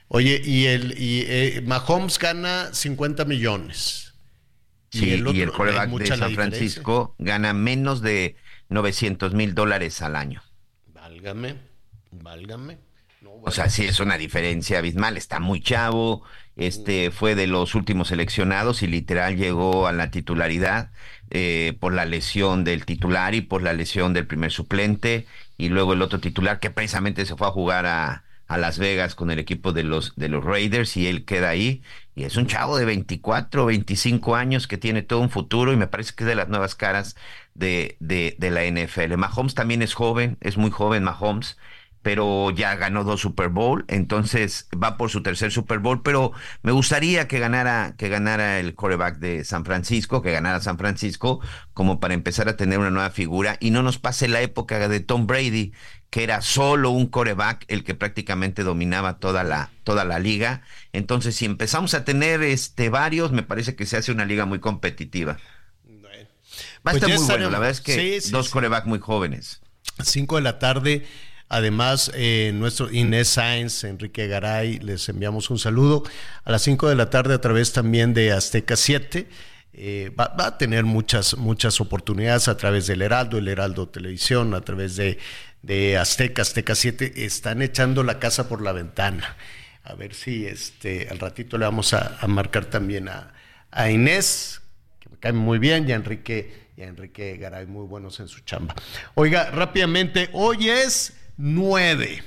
[0.08, 4.14] Oye, y el y, eh, Mahomes gana 50 millones.
[4.90, 6.34] Sí, y el, otro, coreback es de mucha la San.
[6.34, 8.36] Francisco gana menos de
[8.68, 10.42] 900 mil dólares al año.
[10.94, 11.56] Válgame,
[12.12, 12.78] válgame.
[13.42, 15.16] O sea, sí es una diferencia abismal.
[15.16, 16.22] Está muy chavo.
[16.56, 20.90] Este fue de los últimos seleccionados y literal llegó a la titularidad
[21.30, 25.26] eh, por la lesión del titular y por la lesión del primer suplente.
[25.58, 29.14] Y luego el otro titular que precisamente se fue a jugar a, a Las Vegas
[29.14, 31.82] con el equipo de los, de los Raiders y él queda ahí.
[32.14, 35.86] Y es un chavo de 24, 25 años que tiene todo un futuro y me
[35.88, 37.16] parece que es de las nuevas caras
[37.54, 39.16] de, de, de la NFL.
[39.16, 41.56] Mahomes también es joven, es muy joven Mahomes
[42.06, 46.30] pero ya ganó dos Super Bowl, entonces va por su tercer Super Bowl, pero
[46.62, 51.40] me gustaría que ganara, que ganara el coreback de San Francisco, que ganara San Francisco,
[51.74, 55.00] como para empezar a tener una nueva figura y no nos pase la época de
[55.00, 55.72] Tom Brady,
[56.08, 60.62] que era solo un coreback el que prácticamente dominaba toda la, toda la liga.
[60.92, 64.60] Entonces, si empezamos a tener este varios, me parece que se hace una liga muy
[64.60, 65.38] competitiva.
[66.86, 68.52] Va a Pues estar muy bueno, la verdad es que Sí, sí, dos sí.
[68.52, 69.60] corebacks muy jóvenes.
[70.02, 71.06] 5 de la tarde.
[71.48, 76.02] Además, eh, nuestro Inés Sáenz, Enrique Garay, les enviamos un saludo.
[76.44, 79.28] A las 5 de la tarde, a través también de Azteca 7.
[79.74, 84.62] eh, va, a tener muchas, muchas oportunidades a través del Heraldo, el Heraldo Televisión, a
[84.62, 85.18] través de,
[85.62, 87.24] de Azteca, Azteca 7.
[87.24, 89.36] Están echando la casa por la ventana.
[89.84, 93.32] A ver si este, al ratito le vamos a, marcar también a,
[93.70, 94.62] a Inés,
[94.98, 98.26] que me cae muy bien, y a Enrique, y a Enrique Garay, muy buenos en
[98.26, 98.74] su chamba.
[99.14, 102.22] Oiga, rápidamente, hoy es 9,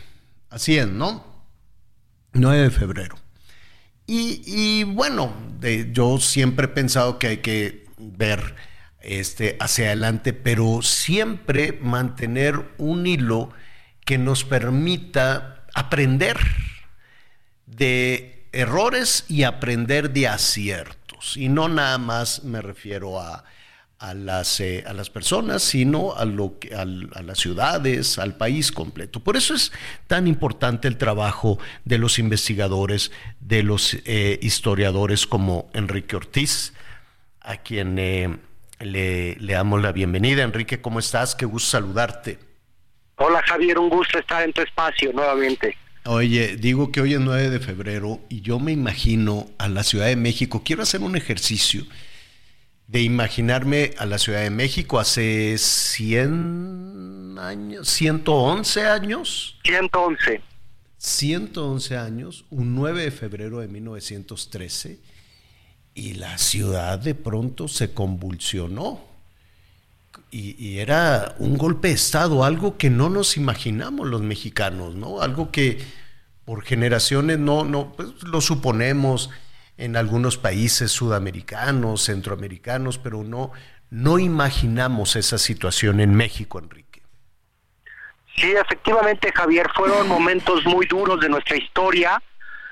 [0.50, 1.26] así es, ¿no?
[2.34, 3.16] 9 de febrero.
[4.06, 5.34] Y, y bueno,
[5.92, 8.56] yo siempre he pensado que hay que ver
[9.02, 13.52] este, hacia adelante, pero siempre mantener un hilo
[14.06, 16.38] que nos permita aprender
[17.66, 21.38] de errores y aprender de aciertos.
[21.38, 23.44] Y no nada más me refiero a,
[24.00, 28.36] a las, eh, a las personas, sino a, lo que, al- a las ciudades, al
[28.38, 29.20] país completo.
[29.20, 29.72] Por eso es
[30.08, 33.12] tan importante el trabajo de los investigadores,
[33.42, 36.74] de los eh, historiadores como Enrique Ortiz,
[37.42, 38.38] a quien eh,
[38.80, 40.44] le, le damos la bienvenida.
[40.44, 41.36] Enrique, ¿cómo estás?
[41.36, 42.40] Qué gusto saludarte.
[43.18, 45.76] Hola Javier, un gusto estar en tu espacio nuevamente.
[46.06, 50.06] Oye, digo que hoy es 9 de febrero y yo me imagino a la Ciudad
[50.08, 50.64] de México.
[50.64, 51.84] Quiero hacer un ejercicio
[52.90, 59.60] de imaginarme a la Ciudad de México hace 100 años, 111 años.
[59.64, 60.42] 111.
[60.98, 65.00] 111 años, un 9 de febrero de 1913,
[65.94, 69.08] y la ciudad de pronto se convulsionó.
[70.32, 75.22] Y, y era un golpe de Estado, algo que no nos imaginamos los mexicanos, ¿no?
[75.22, 75.78] Algo que
[76.44, 79.30] por generaciones no, no pues, lo suponemos
[79.80, 83.52] en algunos países sudamericanos, centroamericanos, pero no,
[83.90, 87.02] no imaginamos esa situación en México, Enrique.
[88.36, 92.22] Sí, efectivamente Javier, fueron momentos muy duros de nuestra historia,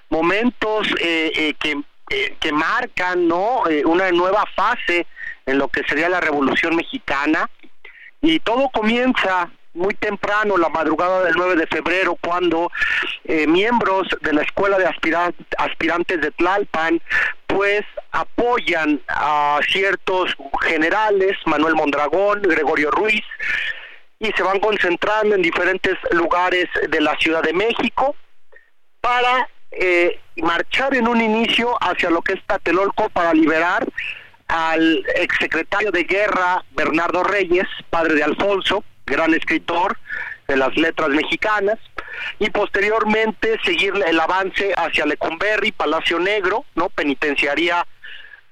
[0.10, 3.66] momentos eh, eh, que, eh, que marcan ¿no?
[3.68, 5.08] Eh, una nueva fase
[5.46, 7.50] en lo que sería la Revolución Mexicana.
[8.22, 12.72] Y todo comienza muy temprano, la madrugada del 9 de febrero, cuando
[13.24, 17.02] eh, miembros de la Escuela de Aspiran- Aspirantes de Tlalpan,
[17.46, 23.24] pues apoyan a ciertos generales, Manuel Mondragón, Gregorio Ruiz,
[24.20, 28.16] y se van concentrando en diferentes lugares de la Ciudad de México
[29.00, 33.86] para eh, marchar en un inicio hacia lo que es Tlatelolco para liberar
[34.48, 39.98] al exsecretario de guerra Bernardo Reyes, padre de Alfonso, gran escritor
[40.48, 41.78] de las letras mexicanas,
[42.40, 47.86] y posteriormente seguir el avance hacia Lecumberri, Palacio Negro, no penitenciaría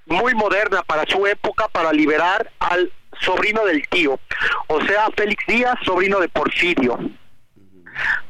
[0.07, 2.91] muy moderna para su época para liberar al
[3.22, 4.19] sobrino del tío,
[4.68, 6.99] o sea, Félix Díaz, sobrino de Porfirio.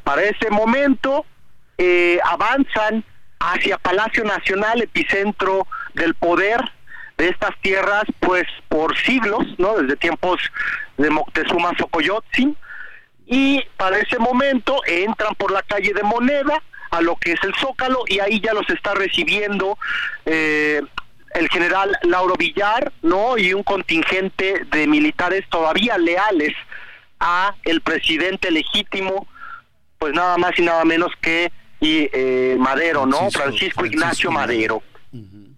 [0.04, 1.26] Para ese momento
[1.76, 3.04] eh, avanzan
[3.40, 6.60] hacia Palacio Nacional, epicentro del poder
[7.18, 9.76] de estas tierras, pues por siglos, ¿no?
[9.76, 10.40] Desde tiempos
[10.98, 12.56] de Moctezuma Xocoyotzin,
[13.26, 17.54] y para ese momento entran por la calle de Moneda a lo que es el
[17.56, 19.76] Zócalo y ahí ya los está recibiendo
[20.24, 20.80] eh,
[21.34, 23.36] el general Lauro Villar, ¿no?
[23.36, 26.54] Y un contingente de militares todavía leales
[27.18, 29.26] a el presidente legítimo,
[29.98, 33.30] pues nada más y nada menos que y, eh, Madero, ¿no?
[33.30, 34.30] Francisco- Ignacio.
[34.30, 34.82] Madero.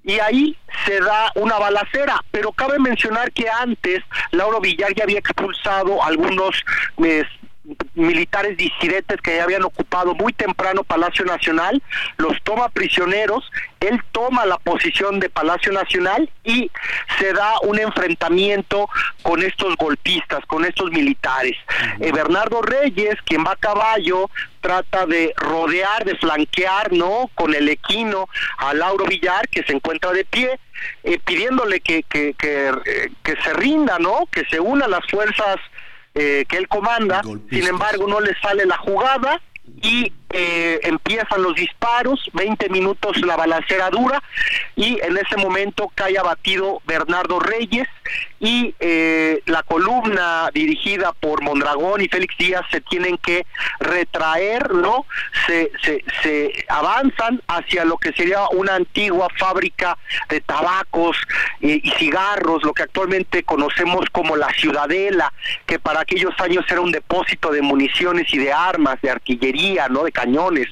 [0.09, 0.57] Y ahí
[0.87, 6.65] se da una balacera, pero cabe mencionar que antes Lauro Villar ya había expulsado algunos
[7.05, 7.25] eh,
[7.95, 11.83] militares disidentes que ya habían ocupado muy temprano Palacio Nacional,
[12.17, 13.51] los toma prisioneros,
[13.81, 16.71] él toma la posición de Palacio Nacional y
[17.19, 18.89] se da un enfrentamiento
[19.23, 21.57] con estos golpistas, con estos militares.
[22.01, 24.31] Eh, Bernardo Reyes, quien va a caballo,
[24.61, 27.31] trata de rodear, de flanquear, ¿no?
[27.35, 28.29] Con el equino
[28.59, 30.59] a Lauro Villar, que se encuentra de pie,
[31.05, 34.27] eh, pidiéndole que, que, que, eh, que se rinda, ¿no?
[34.31, 35.57] Que se una a las fuerzas
[36.19, 37.23] eh, que él comanda.
[37.23, 39.41] Sin embargo, no le sale la jugada
[39.83, 44.23] y eh, empiezan los disparos, 20 minutos la balacera dura
[44.77, 47.89] y en ese momento cae abatido Bernardo Reyes
[48.41, 53.47] y eh, la columna dirigida por Mondragón y Félix Díaz se tienen que
[53.81, 55.07] retraer, ¿no?
[55.47, 55.73] Se,
[56.23, 59.99] se, avanzan hacia lo que sería una antigua fábrica
[60.29, 61.17] de tabacos
[61.61, 65.33] eh, y cigarros, lo que actualmente conocemos como la Ciudadela,
[65.67, 70.05] que para aquellos años era un depósito de municiones y de armas, de artillería, ¿no?
[70.05, 70.69] De cañones.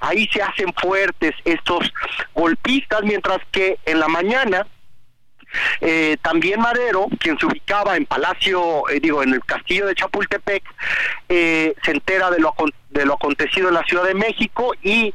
[0.00, 1.92] Ahí se hacen fuertes estos
[2.34, 4.66] golpistas, mientras que en la mañana
[5.80, 10.62] eh, también Madero, quien se ubicaba en Palacio, eh, digo, en el castillo de Chapultepec,
[11.28, 12.54] eh, se entera de lo,
[12.90, 15.14] de lo acontecido en la Ciudad de México y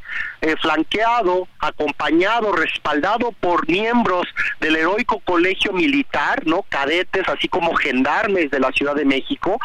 [0.62, 4.28] flanqueado, acompañado, respaldado por miembros
[4.60, 6.64] del heroico colegio militar, ¿no?
[6.70, 9.60] Cadetes, así como gendarmes de la Ciudad de México,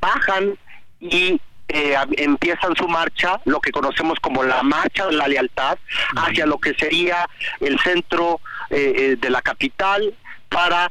[0.00, 0.58] bajan
[1.00, 1.40] y
[1.74, 5.78] eh, empiezan su marcha, lo que conocemos como la marcha de la lealtad,
[6.16, 7.26] hacia lo que sería
[7.60, 10.14] el centro eh, eh, de la capital
[10.50, 10.90] para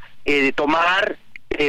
[0.56, 1.18] tomar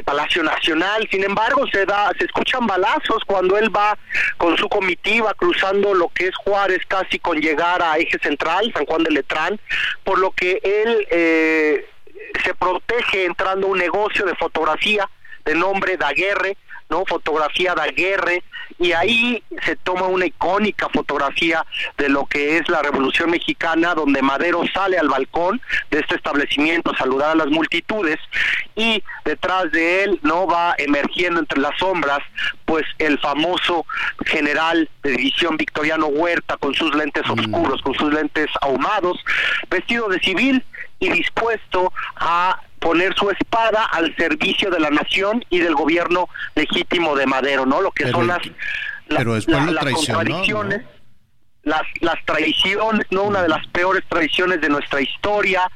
[0.05, 1.09] Palacio Nacional.
[1.11, 3.99] Sin embargo, se da, se escuchan balazos cuando él va
[4.37, 8.87] con su comitiva cruzando lo que es Juárez, casi con llegar a Eje Central, San
[8.87, 9.59] Juan de Letrán,
[10.05, 11.87] por lo que él
[12.45, 15.09] se protege entrando a un negocio de fotografía
[15.45, 16.57] de nombre Daguerre,
[16.93, 17.07] ¿no?
[17.07, 18.43] Fotografía Daguerre,
[18.79, 21.65] y ahí se toma una icónica fotografía
[21.97, 25.61] de lo que es la Revolución Mexicana, donde Madero sale al balcón
[25.91, 28.19] de este establecimiento a saludar a las multitudes
[28.77, 32.21] y detrás de él no va emergiendo entre las sombras
[32.67, 33.87] pues el famoso
[34.27, 37.33] general de división Victoriano Huerta con sus lentes mm.
[37.33, 39.19] oscuros, con sus lentes ahumados,
[39.71, 40.63] vestido de civil
[40.99, 47.15] y dispuesto a poner su espada al servicio de la nación y del gobierno legítimo
[47.15, 47.81] de Madero, ¿no?
[47.81, 48.41] Lo que son las,
[49.07, 50.83] las, contradicciones,
[51.63, 53.23] las, las traiciones, ¿no?
[53.23, 55.71] Una de las peores traiciones de nuestra historia,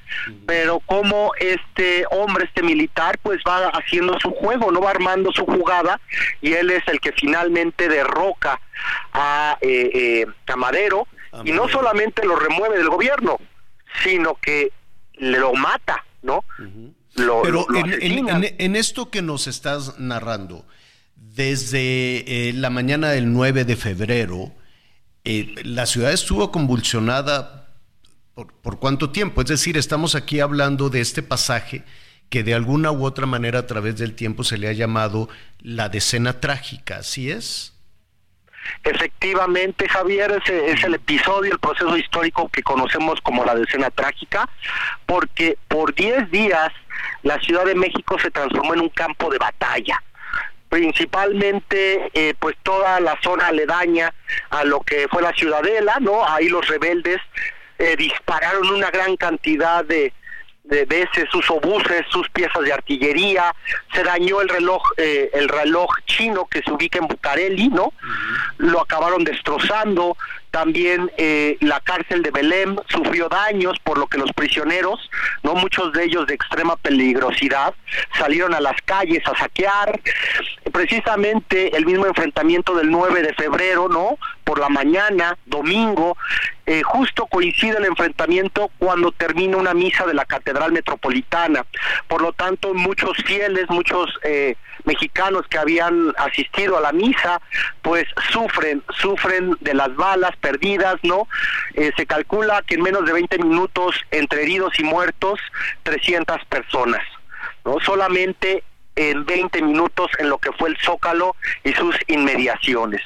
[0.46, 5.46] pero como este hombre, este militar, pues va haciendo su juego, no va armando su
[5.46, 6.00] jugada
[6.42, 8.60] y él es el que finalmente derroca
[9.12, 11.06] a, eh, eh, a Madero
[11.44, 13.38] y no solamente lo remueve del gobierno,
[14.02, 14.72] sino que
[15.18, 16.44] lo mata, ¿no?
[17.16, 20.66] Pero en, esto que nos estás narrando,
[21.14, 24.52] desde eh, la mañana del 9 de febrero,
[25.24, 27.68] eh, la ciudad estuvo convulsionada
[28.34, 29.40] por, por, cuánto tiempo?
[29.40, 31.84] Es decir, estamos aquí hablando de este pasaje
[32.28, 35.28] que de alguna u otra manera a través del tiempo se le ha llamado
[35.60, 37.72] la decena trágica, ¿así es?
[38.84, 44.48] Efectivamente, Javier, ese es el episodio, el proceso histórico que conocemos como la decena trágica,
[45.06, 46.72] porque por 10 días
[47.23, 50.02] la Ciudad de México se transformó en un campo de batalla
[50.68, 54.12] principalmente eh, pues toda la zona aledaña
[54.51, 56.27] a lo que fue la ciudadela, ¿no?
[56.27, 57.18] Ahí los rebeldes
[57.78, 60.12] eh, dispararon una gran cantidad de,
[60.64, 63.55] de veces sus obuses, sus piezas de artillería,
[63.94, 67.93] se dañó el reloj, eh, el reloj chino que se ubica en Bucareli, ¿no?
[68.59, 70.16] Lo acabaron destrozando,
[70.51, 75.10] también eh, la cárcel de Belém sufrió daños por lo que los prisioneros,
[75.43, 77.74] no muchos de ellos de extrema peligrosidad,
[78.18, 80.01] salieron a las calles a saquear.
[80.73, 84.18] Precisamente el mismo enfrentamiento del 9 de febrero, ¿no?
[84.44, 86.16] Por la mañana, domingo,
[86.66, 91.64] eh, justo coincide el enfrentamiento cuando termina una misa de la Catedral Metropolitana.
[92.09, 94.56] Por lo tanto, muchos fieles, muchos eh,
[94.86, 97.40] mexicanos que habían asistido a la misa,
[97.82, 101.28] pues sufren, sufren de las balas perdidas, ¿no?
[101.74, 105.40] Eh, se calcula que en menos de 20 minutos, entre heridos y muertos,
[105.82, 107.02] 300 personas,
[107.64, 107.78] ¿no?
[107.80, 108.62] Solamente
[108.97, 113.02] en 20 minutos en lo que fue el Zócalo y sus inmediaciones.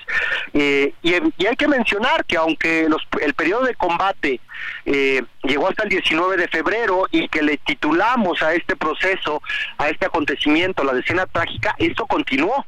[0.54, 2.88] Eh, y, hay que mencionar que aunque
[3.20, 4.40] el periodo de combate
[4.86, 9.42] eh, llegó hasta el 19 de febrero y que le titulamos a este proceso,
[9.78, 12.64] a este acontecimiento, la decena trágica, esto continuó.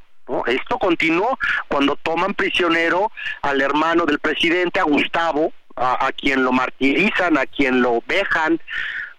[0.46, 1.36] Esto continuó
[1.68, 3.10] cuando toman prisionero
[3.42, 8.60] al hermano del presidente, a Gustavo, a, a quien lo martirizan, a quien lo dejan,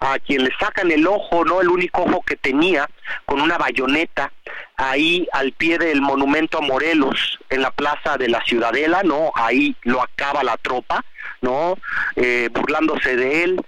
[0.04, 1.62] a quien le sacan el ojo, ¿no?
[1.62, 2.90] El único ojo que tenía,
[3.26, 4.34] con una bayoneta,
[4.76, 9.32] ahí al pie del monumento a Morelos, en la plaza de la Ciudadela, ¿no?
[9.34, 11.06] Ahí lo acaba la tropa,
[11.42, 11.78] ¿no?
[12.18, 13.66] Eh, burlándose de él,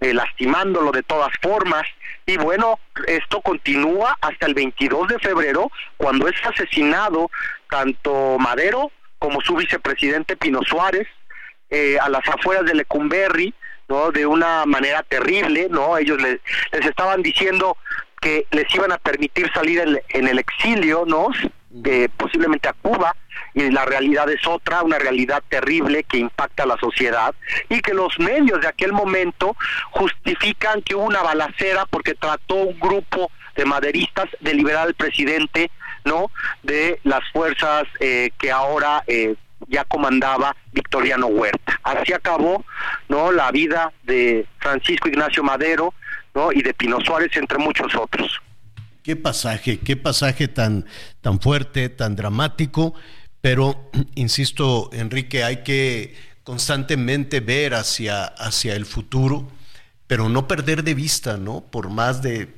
[0.00, 1.86] eh, lastimándolo de todas formas.
[2.26, 7.30] Y bueno, esto continúa hasta el 22 de febrero, cuando es asesinado
[7.70, 11.08] tanto Madero como su vicepresidente Pino Suárez,
[11.70, 13.54] eh, a las afueras de Lecumberri,
[13.90, 14.10] ¿no?
[14.12, 15.98] De una manera terrible, ¿no?
[15.98, 16.40] Ellos les,
[16.72, 17.76] les estaban diciendo
[18.20, 21.28] que les iban a permitir salir en, el exilio, ¿no?
[21.84, 23.14] eh, posiblemente a Cuba,
[23.54, 27.34] y la realidad es otra, una realidad terrible que impacta a la sociedad
[27.68, 29.56] y que los medios de aquel momento
[29.90, 35.70] justifican que hubo una balacera porque trató un grupo de maderistas de liberar al presidente,
[36.04, 36.30] ¿no?
[36.62, 39.34] De las fuerzas eh, que ahora eh,
[39.70, 41.80] ya comandaba Victoriano Huerta.
[41.82, 42.64] Así acabó,
[43.08, 43.32] ¿no?
[43.32, 45.94] La vida de Francisco Ignacio Madero,
[46.34, 46.52] ¿no?
[46.52, 48.40] Y de Pino Suárez, entre muchos otros.
[49.02, 50.84] Qué pasaje, qué pasaje tan,
[51.20, 52.94] tan fuerte, tan dramático,
[53.40, 59.48] pero insisto, Enrique, hay que constantemente ver hacia, hacia el futuro,
[60.06, 61.60] pero no perder de vista, ¿no?
[61.60, 62.52] Por más de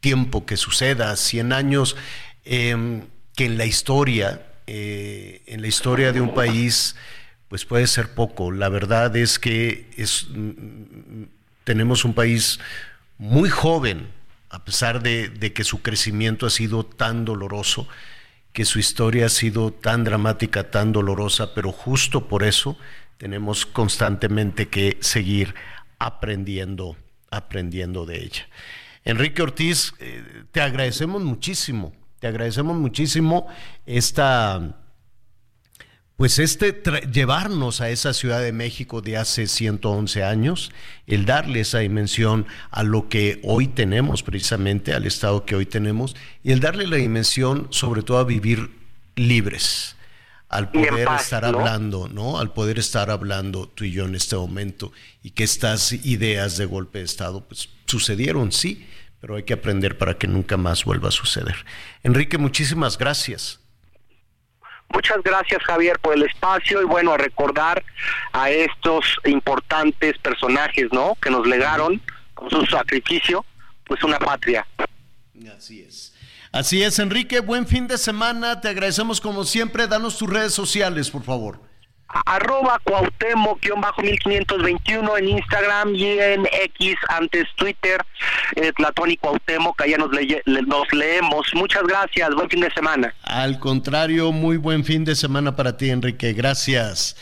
[0.00, 1.96] tiempo que suceda, 100 años,
[2.44, 3.06] em,
[3.36, 6.96] que en la historia, eh, en la historia de un país,
[7.48, 8.50] pues puede ser poco.
[8.50, 11.24] La verdad es que es, mm,
[11.64, 12.60] tenemos un país
[13.18, 14.08] muy joven,
[14.50, 17.88] a pesar de, que su crecimiento ha sido tan doloroso,
[18.52, 22.78] que su historia ha sido tan dramática, tan dolorosa, pero justo por eso
[23.18, 25.54] tenemos constantemente que seguir
[25.98, 26.96] aprendiendo,
[27.30, 28.48] aprendiendo de ella.
[29.04, 31.92] Enrique Ortiz, eh, te agradecemos muchísimo,
[32.24, 33.46] te agradecemos muchísimo
[33.84, 34.80] esta
[36.16, 36.72] pues este
[37.12, 40.72] llevarnos a esa Ciudad de México de hace 111 años,
[41.06, 46.16] el darle esa dimensión a lo que hoy tenemos precisamente, al estado que hoy tenemos,
[46.42, 48.70] y el darle la dimensión sobre todo a vivir
[49.16, 49.96] libres,
[50.48, 52.38] al poder estar hablando, ¿no?
[52.38, 54.92] Al poder estar hablando tú y yo en este momento
[55.22, 58.86] y que estas ideas de golpe de Estado pues sucedieron, sí,
[59.24, 61.56] pero hay que aprender para que nunca más vuelva a suceder.
[62.02, 63.58] Enrique, muchísimas gracias.
[64.90, 67.82] Muchas gracias Javier por el espacio y bueno, a recordar
[68.32, 71.16] a estos importantes personajes, ¿no?
[71.22, 72.02] Que nos legaron
[72.34, 73.46] con su sacrificio,
[73.86, 74.66] pues una patria.
[75.56, 76.14] Así es.
[76.52, 81.10] Así es, Enrique, buen fin de semana, te agradecemos como siempre, danos tus redes sociales,
[81.10, 81.73] por favor
[82.26, 88.04] arroba Cuauhtémoc-1521 en Instagram y en X, antes Twitter,
[88.56, 88.72] eh,
[89.06, 90.10] y Cuauhtémoc, allá nos,
[90.46, 91.46] nos leemos.
[91.54, 93.14] Muchas gracias, buen fin de semana.
[93.24, 97.16] Al contrario, muy buen fin de semana para ti, Enrique, gracias.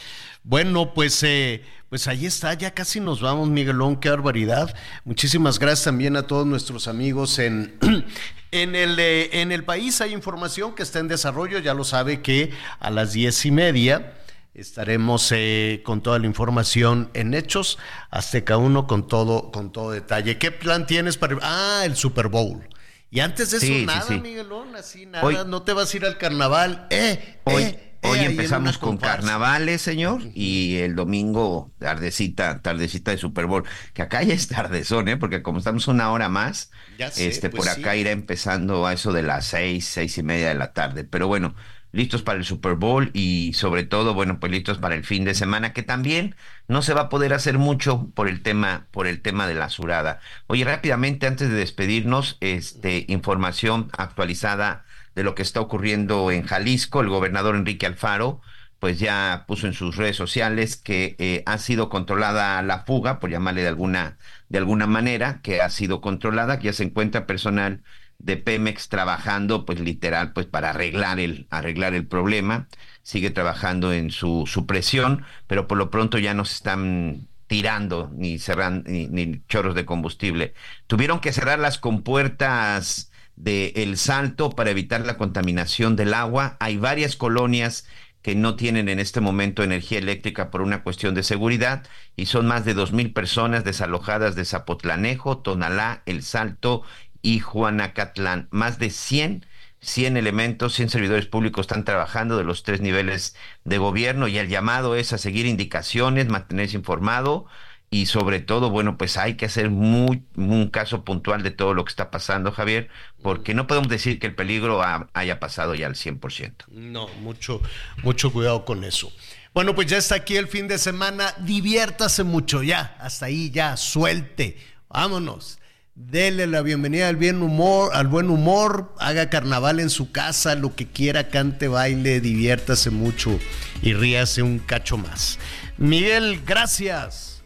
[0.45, 1.23] Bueno, pues...
[1.23, 1.63] Eh,
[1.93, 4.75] pues ahí está, ya casi nos vamos, Miguelón, qué barbaridad.
[5.05, 7.77] Muchísimas gracias también a todos nuestros amigos en,
[8.51, 10.01] en, el, eh, en el país.
[10.01, 12.51] Hay información que está en desarrollo, ya lo sabe que
[12.81, 14.15] a las diez y media
[14.55, 17.79] Estaremos eh, con toda la información en Hechos,
[18.11, 20.37] Azteca 1 con todo, con todo detalle.
[20.37, 21.39] ¿Qué plan tienes para...
[21.41, 22.69] Ah, el Super Bowl.
[23.11, 26.87] Y antes de eso, nada, Miguelón, así nada, no te vas a ir al carnaval.
[26.91, 33.47] Eh, hoy, eh, hoy empezamos con carnavales, señor, y el domingo, tardecita, tardecita de Super
[33.47, 35.19] Bowl, que acá ya es tardezón, ¿eh?
[35.19, 36.71] Porque como estamos una hora más,
[37.17, 40.55] este, pues por acá irá empezando a eso de las seis, seis y media de
[40.55, 41.05] la tarde.
[41.05, 41.55] Pero bueno,
[41.93, 45.35] listos para el Super Bowl y sobre todo, bueno, pues listos para el fin de
[45.35, 46.35] semana, que también
[46.67, 49.69] no se va a poder hacer mucho por el tema, por el tema de la
[49.69, 50.21] surada.
[50.47, 57.01] Oye, rápidamente, antes de despedirnos, este, información actualizada de lo que está ocurriendo en Jalisco.
[57.01, 58.41] El gobernador Enrique Alfaro,
[58.79, 63.31] pues ya puso en sus redes sociales que eh, ha sido controlada la fuga, por
[63.31, 67.83] llamarle de alguna, de alguna manera, que ha sido controlada, que ya se encuentra personal
[68.23, 72.69] de Pemex trabajando, pues literal, pues para arreglar el, arreglar el problema.
[73.03, 78.39] Sigue trabajando en su supresión, pero por lo pronto ya no se están tirando ni
[78.39, 80.55] cerrando ni, chorros de combustible.
[80.87, 86.57] Tuvieron que cerrar las compuertas de El Salto para evitar la contaminación del agua.
[86.61, 87.87] Hay varias colonias
[88.23, 91.83] que no tienen en este momento energía eléctrica por una cuestión de seguridad
[92.15, 96.85] y son más de dos mil personas desalojadas de Zapotlanejo, Tonalá, El Salto
[97.23, 98.49] y Juanacatlán.
[98.51, 99.47] Más de 100,
[99.81, 103.35] 100 elementos, 100 servidores públicos están trabajando de los tres niveles
[103.65, 107.47] de gobierno y el llamado es a seguir indicaciones, mantenerse informado
[107.93, 111.85] y sobre todo, bueno, pues hay que hacer muy, un caso puntual de todo lo
[111.85, 112.89] que está pasando, Javier,
[113.21, 114.81] porque no podemos decir que el peligro
[115.13, 116.69] haya pasado ya al 100%.
[116.69, 117.61] No, mucho,
[118.03, 119.13] mucho cuidado con eso.
[119.53, 123.77] Bueno, pues ya está aquí el fin de semana, diviértase mucho, ya, hasta ahí, ya,
[123.77, 124.57] suelte,
[124.89, 125.59] vámonos.
[125.95, 130.75] Dele la bienvenida al bien humor, al buen humor, haga carnaval en su casa, lo
[130.75, 133.39] que quiera, cante, baile, diviértase mucho
[133.83, 135.39] y ríase un cacho más.
[135.77, 137.43] Miguel, gracias.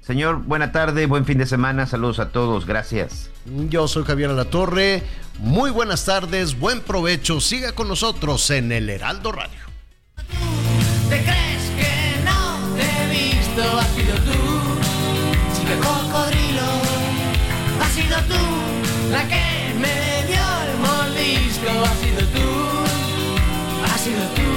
[0.00, 3.30] Señor, buena tarde, buen fin de semana, saludos a todos, gracias.
[3.44, 5.04] Yo soy Javier Alatorre,
[5.38, 9.60] muy buenas tardes, buen provecho, siga con nosotros en el Heraldo Radio.
[11.08, 13.97] ¿Te crees que no te he visto?
[19.10, 22.48] La que me dio el mordisco ha sido tú,
[23.84, 24.48] ha sido tú,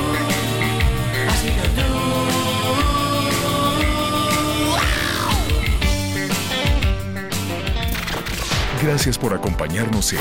[1.30, 1.90] ha sido tú.
[8.84, 10.19] Gracias por acompañarnos en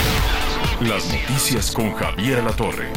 [0.88, 2.88] Las Noticias con Javier Alatorre.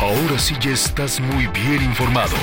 [0.00, 2.34] Ahora sí ya estás muy bien informado.